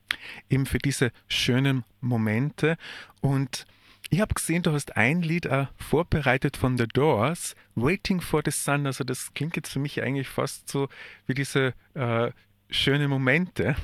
Eben 0.50 0.66
für 0.66 0.80
diese 0.80 1.12
schönen 1.28 1.84
Momente. 2.02 2.78
Und 3.22 3.66
ich 4.10 4.22
habe 4.22 4.34
gesehen, 4.34 4.64
du 4.64 4.72
hast 4.72 4.98
ein 4.98 5.22
Lied 5.22 5.46
äh, 5.46 5.68
vorbereitet 5.78 6.58
von 6.58 6.78
The 6.78 6.88
Doors, 6.88 7.56
Waiting 7.76 8.22
for 8.22 8.42
the 8.44 8.52
Sun. 8.52 8.88
Also 8.88 9.04
das 9.04 9.34
klingt 9.34 9.56
jetzt 9.56 9.72
für 9.72 9.80
mich 9.80 10.02
eigentlich 10.02 10.28
fast 10.28 10.70
so 10.70 10.90
wie 11.28 11.34
diese 11.36 11.74
äh, 11.94 12.32
schönen 12.70 13.10
Momente. 13.10 13.76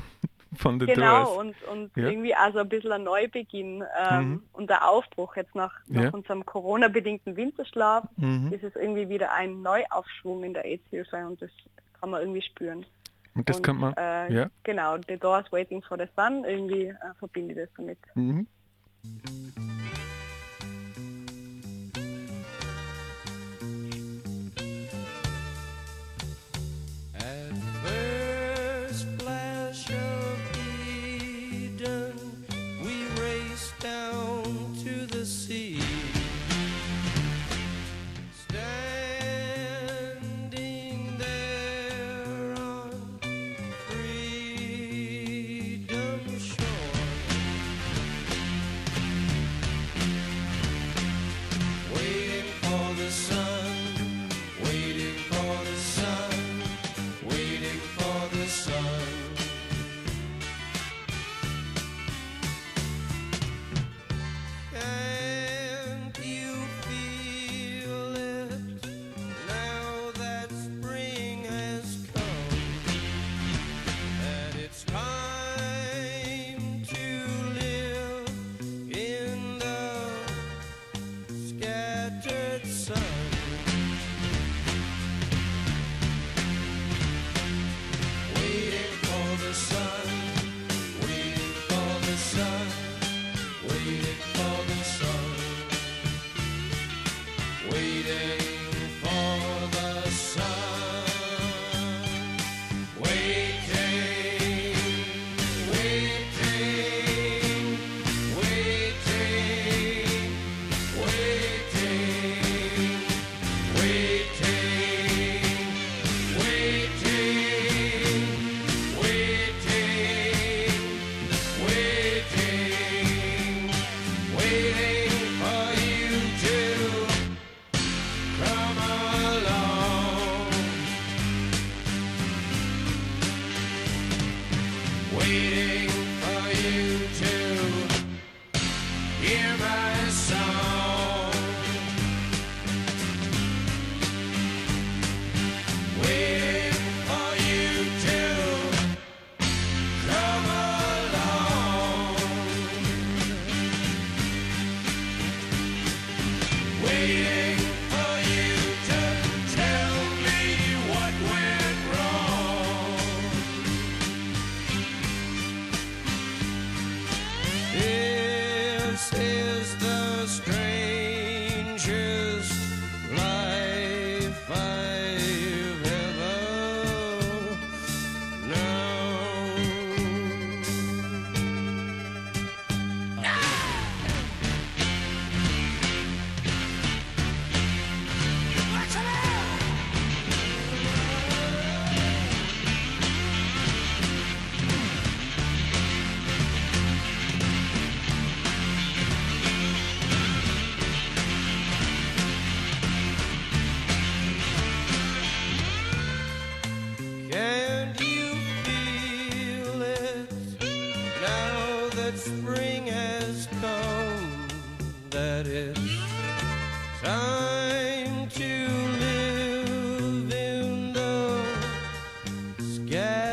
Von 0.55 0.79
The 0.79 0.85
genau, 0.85 1.25
Doors. 1.25 1.37
Und, 1.37 1.63
und 1.71 1.97
ja. 1.97 2.09
irgendwie 2.09 2.35
also 2.35 2.59
ein 2.59 2.69
bisschen 2.69 2.91
ein 2.91 3.03
Neubeginn 3.03 3.83
ähm, 4.09 4.29
mhm. 4.29 4.43
und 4.53 4.69
der 4.69 4.89
Aufbruch 4.89 5.35
jetzt 5.35 5.55
nach, 5.55 5.73
nach 5.87 6.03
ja. 6.03 6.09
unserem 6.09 6.45
Corona-bedingten 6.45 7.35
Winterschlaf 7.35 8.05
mhm. 8.17 8.51
ist 8.51 8.63
es 8.63 8.75
irgendwie 8.75 9.09
wieder 9.09 9.31
ein 9.31 9.61
Neuaufschwung 9.61 10.43
in 10.43 10.53
der 10.53 10.65
AIDS-Hilfe 10.65 11.17
und 11.27 11.41
das 11.41 11.51
kann 11.99 12.09
man 12.09 12.21
irgendwie 12.21 12.41
spüren. 12.41 12.85
Und 13.35 13.49
das 13.49 13.57
und, 13.57 13.63
kann 13.63 13.77
man, 13.77 13.93
äh, 13.97 14.33
ja. 14.33 14.49
Genau, 14.63 14.97
The 15.07 15.17
Doors 15.17 15.51
Waiting 15.51 15.81
for 15.81 15.97
the 15.97 16.05
Sun, 16.15 16.45
irgendwie 16.45 16.87
äh, 16.87 16.95
verbinde 17.19 17.53
ich 17.53 17.59
das 17.59 17.69
damit. 17.75 17.99
Mhm. 18.15 18.47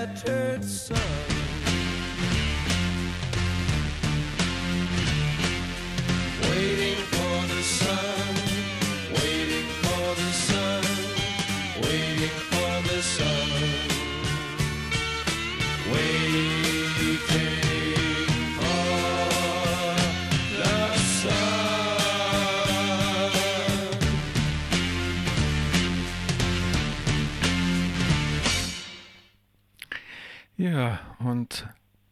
shattered 0.03 0.65
sun. 0.65 1.32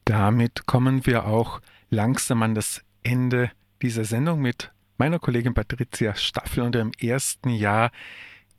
Damit 0.05 0.67
kommen 0.67 1.07
wir 1.07 1.27
auch 1.27 1.61
langsam 1.91 2.43
an 2.43 2.55
das 2.55 2.83
Ende 3.03 3.51
dieser 3.83 4.05
Sendung 4.05 4.41
mit 4.41 4.71
meiner 4.99 5.19
Kollegin 5.19 5.55
Patricia 5.55 6.15
Staffel 6.15 6.63
und 6.63 6.77
im 6.77 6.93
ersten 7.01 7.51
Jahr 7.51 7.91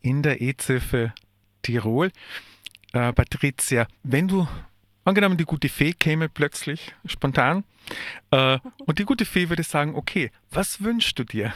in 0.02 0.24
der 0.24 0.42
EZIFE 0.42 1.14
Tirol. 1.62 2.12
Äh, 2.94 3.14
Patricia, 3.14 3.88
wenn 4.04 4.28
du 4.28 4.48
angenommen 5.04 5.38
die 5.38 5.46
gute 5.46 5.70
Fee 5.70 5.94
käme 5.94 6.30
plötzlich 6.30 6.94
spontan 7.06 7.64
äh, 8.32 8.58
und 8.86 9.00
die 9.00 9.06
gute 9.06 9.26
Fee 9.26 9.50
würde 9.50 9.64
sagen, 9.64 9.96
okay, 9.96 10.32
was 10.50 10.82
wünschst 10.82 11.18
du 11.20 11.24
dir? 11.24 11.54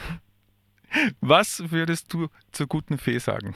Was 1.20 1.70
würdest 1.70 2.12
du 2.12 2.28
zur 2.52 2.66
guten 2.68 2.96
Fee 2.98 3.18
sagen? 3.18 3.54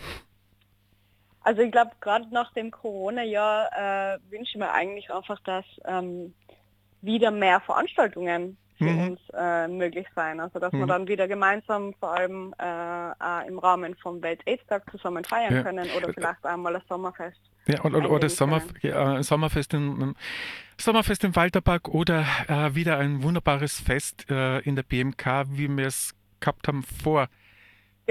Also 1.42 1.62
ich 1.62 1.72
glaube, 1.72 1.92
gerade 2.00 2.26
nach 2.32 2.52
dem 2.52 2.70
Corona-Jahr 2.70 3.70
äh, 3.72 4.18
wünsche 4.30 4.52
ich 4.52 4.58
mir 4.58 4.70
eigentlich 4.72 5.10
einfach, 5.10 5.40
dass 5.40 5.64
ähm, 5.86 6.34
wieder 7.00 7.30
mehr 7.30 7.60
Veranstaltungen 7.60 8.58
für 8.76 8.84
mhm. 8.84 9.10
uns 9.10 9.20
äh, 9.34 9.68
möglich 9.68 10.06
sein. 10.14 10.40
Also 10.40 10.58
dass 10.58 10.72
mhm. 10.72 10.80
wir 10.80 10.86
dann 10.86 11.08
wieder 11.08 11.28
gemeinsam 11.28 11.94
vor 12.00 12.14
allem 12.14 12.54
äh, 12.58 13.48
im 13.48 13.58
Rahmen 13.58 13.94
vom 13.96 14.22
Welt-Aids-Tag 14.22 14.90
zusammen 14.90 15.24
feiern 15.24 15.54
ja. 15.54 15.62
können 15.62 15.88
oder 15.96 16.12
vielleicht 16.12 16.44
einmal 16.44 16.72
das 16.72 16.82
Sommerfest. 16.88 17.40
Ja, 17.66 17.84
oder, 17.84 18.10
oder 18.10 18.28
Sommer, 18.28 18.62
ja, 18.80 19.22
Sommerfest, 19.22 19.74
im, 19.74 20.16
Sommerfest 20.78 21.24
im 21.24 21.36
Walterpark 21.36 21.88
oder 21.88 22.24
äh, 22.48 22.74
wieder 22.74 22.98
ein 22.98 23.22
wunderbares 23.22 23.78
Fest 23.78 24.30
äh, 24.30 24.60
in 24.60 24.76
der 24.76 24.82
BMK, 24.82 25.44
wie 25.50 25.68
wir 25.68 25.86
es 25.86 26.14
gehabt 26.40 26.66
haben 26.66 26.82
vor 26.82 27.28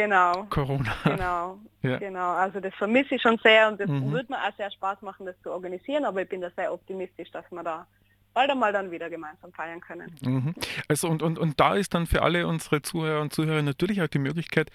genau. 0.02 0.46
Corona. 0.50 0.96
Genau, 1.04 1.60
ja. 1.82 1.98
genau. 1.98 2.32
Also 2.32 2.60
das 2.60 2.74
vermisse 2.76 3.16
ich 3.16 3.22
schon 3.22 3.38
sehr 3.44 3.70
und 3.70 3.80
das 3.80 3.90
mhm. 3.90 4.12
würde 4.12 4.32
mir 4.32 4.38
auch 4.38 4.56
sehr 4.58 4.72
Spaß 4.72 5.02
machen, 5.02 5.26
das 5.26 5.36
zu 5.42 5.52
organisieren, 5.52 6.06
aber 6.06 6.22
ich 6.22 6.30
bin 6.30 6.42
da 6.42 6.50
sehr 6.56 6.74
optimistisch, 6.74 7.32
dass 7.32 7.46
wir 7.52 7.64
da 7.64 7.88
bald 8.34 8.52
einmal 8.52 8.72
dann 8.72 8.92
wieder 8.92 9.10
gemeinsam 9.10 9.52
feiern 9.52 9.82
können. 9.82 10.16
Mhm. 10.22 10.56
Also 10.88 11.10
und, 11.10 11.22
und, 11.24 11.38
und 11.38 11.60
da 11.60 11.76
ist 11.76 11.94
dann 11.94 12.06
für 12.06 12.22
alle 12.22 12.48
unsere 12.48 12.82
Zuhörer 12.82 13.22
und 13.22 13.34
Zuhörer 13.34 13.62
natürlich 13.62 14.02
auch 14.02 14.08
die 14.08 14.20
Möglichkeit, 14.20 14.72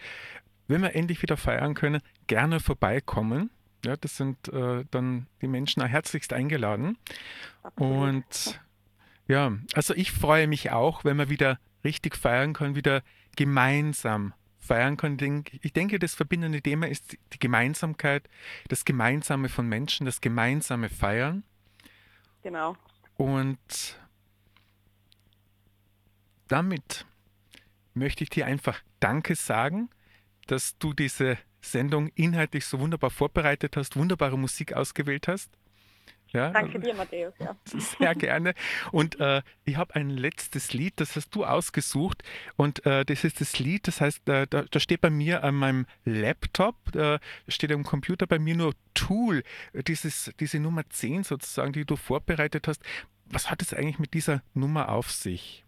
wenn 0.67 0.83
wir 0.83 0.95
endlich 0.95 1.23
wieder 1.23 1.37
feiern 1.37 1.75
können, 1.75 2.01
gerne 2.27 2.61
vorbeikommen. 2.61 3.51
Ja, 3.85 3.97
das 3.97 4.17
sind 4.17 4.49
äh, 4.49 4.85
dann 4.91 5.27
die 5.43 5.47
Menschen 5.47 5.85
herzlichst 5.85 6.33
eingeladen. 6.33 6.97
Absolut. 7.63 7.93
Und 7.93 8.61
ja, 9.29 9.53
also 9.75 9.95
ich 9.95 10.11
freue 10.11 10.47
mich 10.47 10.73
auch, 10.73 11.05
wenn 11.05 11.19
wir 11.19 11.29
wieder 11.29 11.59
richtig 11.85 12.17
feiern 12.17 12.55
können, 12.55 12.77
wieder 12.77 13.03
gemeinsam 13.37 14.33
feiern 14.65 14.97
können. 14.97 15.45
Ich 15.63 15.73
denke, 15.73 15.99
das 15.99 16.15
verbindende 16.15 16.63
Thema 16.63 16.89
ist 16.89 17.17
die 17.33 17.39
Gemeinsamkeit, 17.39 18.29
das 18.69 18.85
Gemeinsame 18.85 19.49
von 19.49 19.69
Menschen, 19.69 20.07
das 20.07 20.21
gemeinsame 20.21 20.89
Feiern. 20.89 21.45
Genau. 22.43 22.77
Und 23.17 23.99
damit 26.49 27.07
möchte 27.95 28.25
ich 28.25 28.31
dir 28.31 28.47
einfach 28.47 28.81
Danke 29.01 29.35
sagen, 29.35 29.91
dass 30.47 30.79
du 30.79 30.93
diese 30.93 31.39
Sendung 31.61 32.09
inhaltlich 32.15 32.67
so 32.67 32.81
wunderbar 32.81 33.11
vorbereitet 33.11 33.77
hast, 33.77 33.97
wunderbare 33.97 34.39
Musik 34.39 34.75
ausgewählt 34.75 35.29
hast. 35.29 35.51
Ja, 36.35 36.51
Danke 36.51 36.81
dir, 36.81 36.95
Matthäus. 36.95 37.33
Ja. 37.39 37.57
Sehr 37.65 38.15
gerne. 38.17 38.55
Und 38.91 39.21
äh, 39.21 39.43
ich 39.65 39.77
habe 39.77 39.95
ein 39.95 40.11
letztes 40.11 40.73
Lied, 40.73 40.95
das 40.97 41.15
hast 41.15 41.33
du 41.35 41.45
ausgesucht. 41.45 42.25
Und 42.57 42.85
äh, 42.85 43.05
das 43.05 43.23
ist 43.23 43.41
das 43.41 43.61
Lied, 43.61 43.87
das 43.87 44.01
heißt, 44.01 44.29
äh, 44.29 44.47
da, 44.51 44.63
da, 44.63 44.81
steht 44.81 45.01
bei 45.01 45.11
mir 45.11 45.45
an 45.45 45.55
meinem 45.55 45.87
Laptop, 46.05 46.75
da 46.93 47.21
steht 47.47 47.71
am 47.71 47.85
Computer 47.85 48.27
bei 48.27 48.41
mir 48.41 48.57
nur 48.57 48.75
Tool, 48.95 49.45
dieses, 49.87 50.33
diese 50.41 50.59
Nummer 50.59 50.83
10 50.89 51.23
sozusagen, 51.23 51.73
die 51.73 51.85
du 51.85 51.95
vorbereitet 51.95 52.67
hast. 52.67 52.83
Was 53.27 53.49
hat 53.49 53.63
es 53.63 53.73
eigentlich 53.73 54.01
mit 54.01 54.13
dieser 54.13 54.43
Nummer 54.55 54.89
auf 54.89 55.13
sich? 55.13 55.65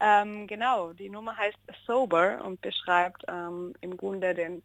Ähm, 0.00 0.46
genau, 0.46 0.94
die 0.94 1.10
Nummer 1.10 1.36
heißt 1.36 1.58
Sober 1.86 2.42
und 2.44 2.62
beschreibt 2.62 3.22
ähm, 3.28 3.74
im 3.82 3.96
Grunde 3.96 4.34
den 4.34 4.62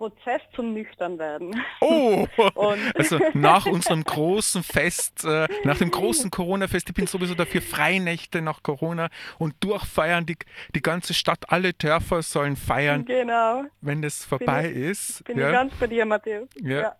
Prozess 0.00 0.40
zum 0.56 0.72
Nüchternwerden. 0.72 1.62
Oh, 1.82 2.26
also 2.94 3.20
nach 3.34 3.66
unserem 3.66 4.02
großen 4.02 4.62
Fest, 4.62 5.26
äh, 5.26 5.46
nach 5.64 5.76
dem 5.76 5.90
großen 5.90 6.30
Corona-Fest, 6.30 6.88
ich 6.88 6.94
bin 6.94 7.06
sowieso 7.06 7.34
dafür 7.34 7.60
Freinächte 7.60 8.40
nach 8.40 8.62
Corona 8.62 9.10
und 9.38 9.54
durchfeiern, 9.60 10.24
die, 10.24 10.38
die 10.74 10.80
ganze 10.80 11.12
Stadt, 11.12 11.50
alle 11.50 11.74
Dörfer 11.74 12.22
sollen 12.22 12.56
feiern, 12.56 13.04
genau. 13.04 13.64
wenn 13.82 14.00
das 14.00 14.24
vorbei 14.24 14.68
bin 14.68 14.84
ich, 14.84 14.88
ist. 14.88 15.24
Bin 15.24 15.38
ja. 15.38 15.48
ich 15.48 15.52
ganz 15.52 15.74
bei 15.74 15.86
dir, 15.86 16.06
Matthäus. 16.06 16.48
Ja. 16.62 16.80
ja. 16.80 16.96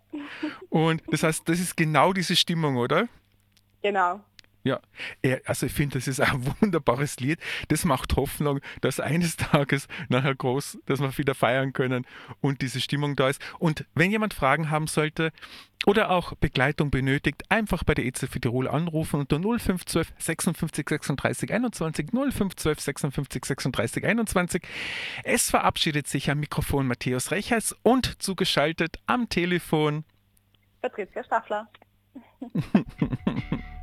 Und 0.69 1.01
das 1.07 1.23
heißt, 1.23 1.49
das 1.49 1.59
ist 1.59 1.75
genau 1.75 2.13
diese 2.13 2.35
Stimmung, 2.35 2.77
oder? 2.77 3.07
Genau. 3.81 4.21
Ja, 4.63 4.79
also 5.45 5.65
ich 5.65 5.73
finde, 5.73 5.97
das 5.97 6.07
ist 6.07 6.19
ein 6.19 6.45
wunderbares 6.61 7.19
Lied. 7.19 7.39
Das 7.69 7.83
macht 7.85 8.15
Hoffnung, 8.15 8.59
dass 8.81 8.99
eines 8.99 9.35
Tages 9.37 9.87
nachher 10.09 10.35
groß, 10.35 10.79
dass 10.85 10.99
wir 10.99 11.17
wieder 11.17 11.33
feiern 11.33 11.73
können 11.73 12.05
und 12.41 12.61
diese 12.61 12.79
Stimmung 12.79 13.15
da 13.15 13.29
ist. 13.29 13.41
Und 13.57 13.85
wenn 13.95 14.11
jemand 14.11 14.33
Fragen 14.33 14.69
haben 14.69 14.87
sollte 14.87 15.31
oder 15.87 16.11
auch 16.11 16.35
Begleitung 16.35 16.91
benötigt, 16.91 17.43
einfach 17.49 17.83
bei 17.83 17.95
der 17.95 18.05
EZF 18.05 18.39
Tirol 18.39 18.67
anrufen 18.67 19.21
unter 19.21 19.39
0512 19.39 20.13
56 20.19 20.89
36 20.89 21.53
21 21.53 22.07
0512 22.13 22.79
56 22.79 23.45
36 23.45 24.05
21. 24.05 24.63
Es 25.23 25.49
verabschiedet 25.49 26.07
sich 26.07 26.29
am 26.29 26.39
Mikrofon 26.39 26.85
Matthäus 26.85 27.31
Rechers 27.31 27.75
und 27.81 28.21
zugeschaltet 28.21 28.99
am 29.07 29.27
Telefon 29.27 30.03
Patricia 30.81 31.23
Staffler. 31.23 31.69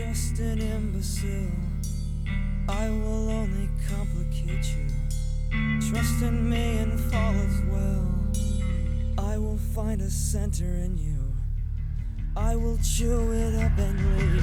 just 0.00 0.38
an 0.38 0.58
imbecile. 0.58 1.52
I 2.70 2.88
will 2.88 3.28
only 3.28 3.68
complicate 3.86 4.64
you. 4.74 4.86
Trust 5.90 6.22
in 6.22 6.48
me 6.48 6.78
and 6.78 6.98
fall 6.98 7.34
as 7.34 7.60
well. 7.70 8.06
I 9.18 9.36
will 9.36 9.58
find 9.58 10.00
a 10.00 10.08
center 10.08 10.64
in 10.64 10.96
you. 10.96 11.18
I 12.34 12.56
will 12.56 12.78
chew 12.78 13.32
it 13.32 13.54
up 13.62 13.76
and 13.76 14.18
leave. 14.18 14.30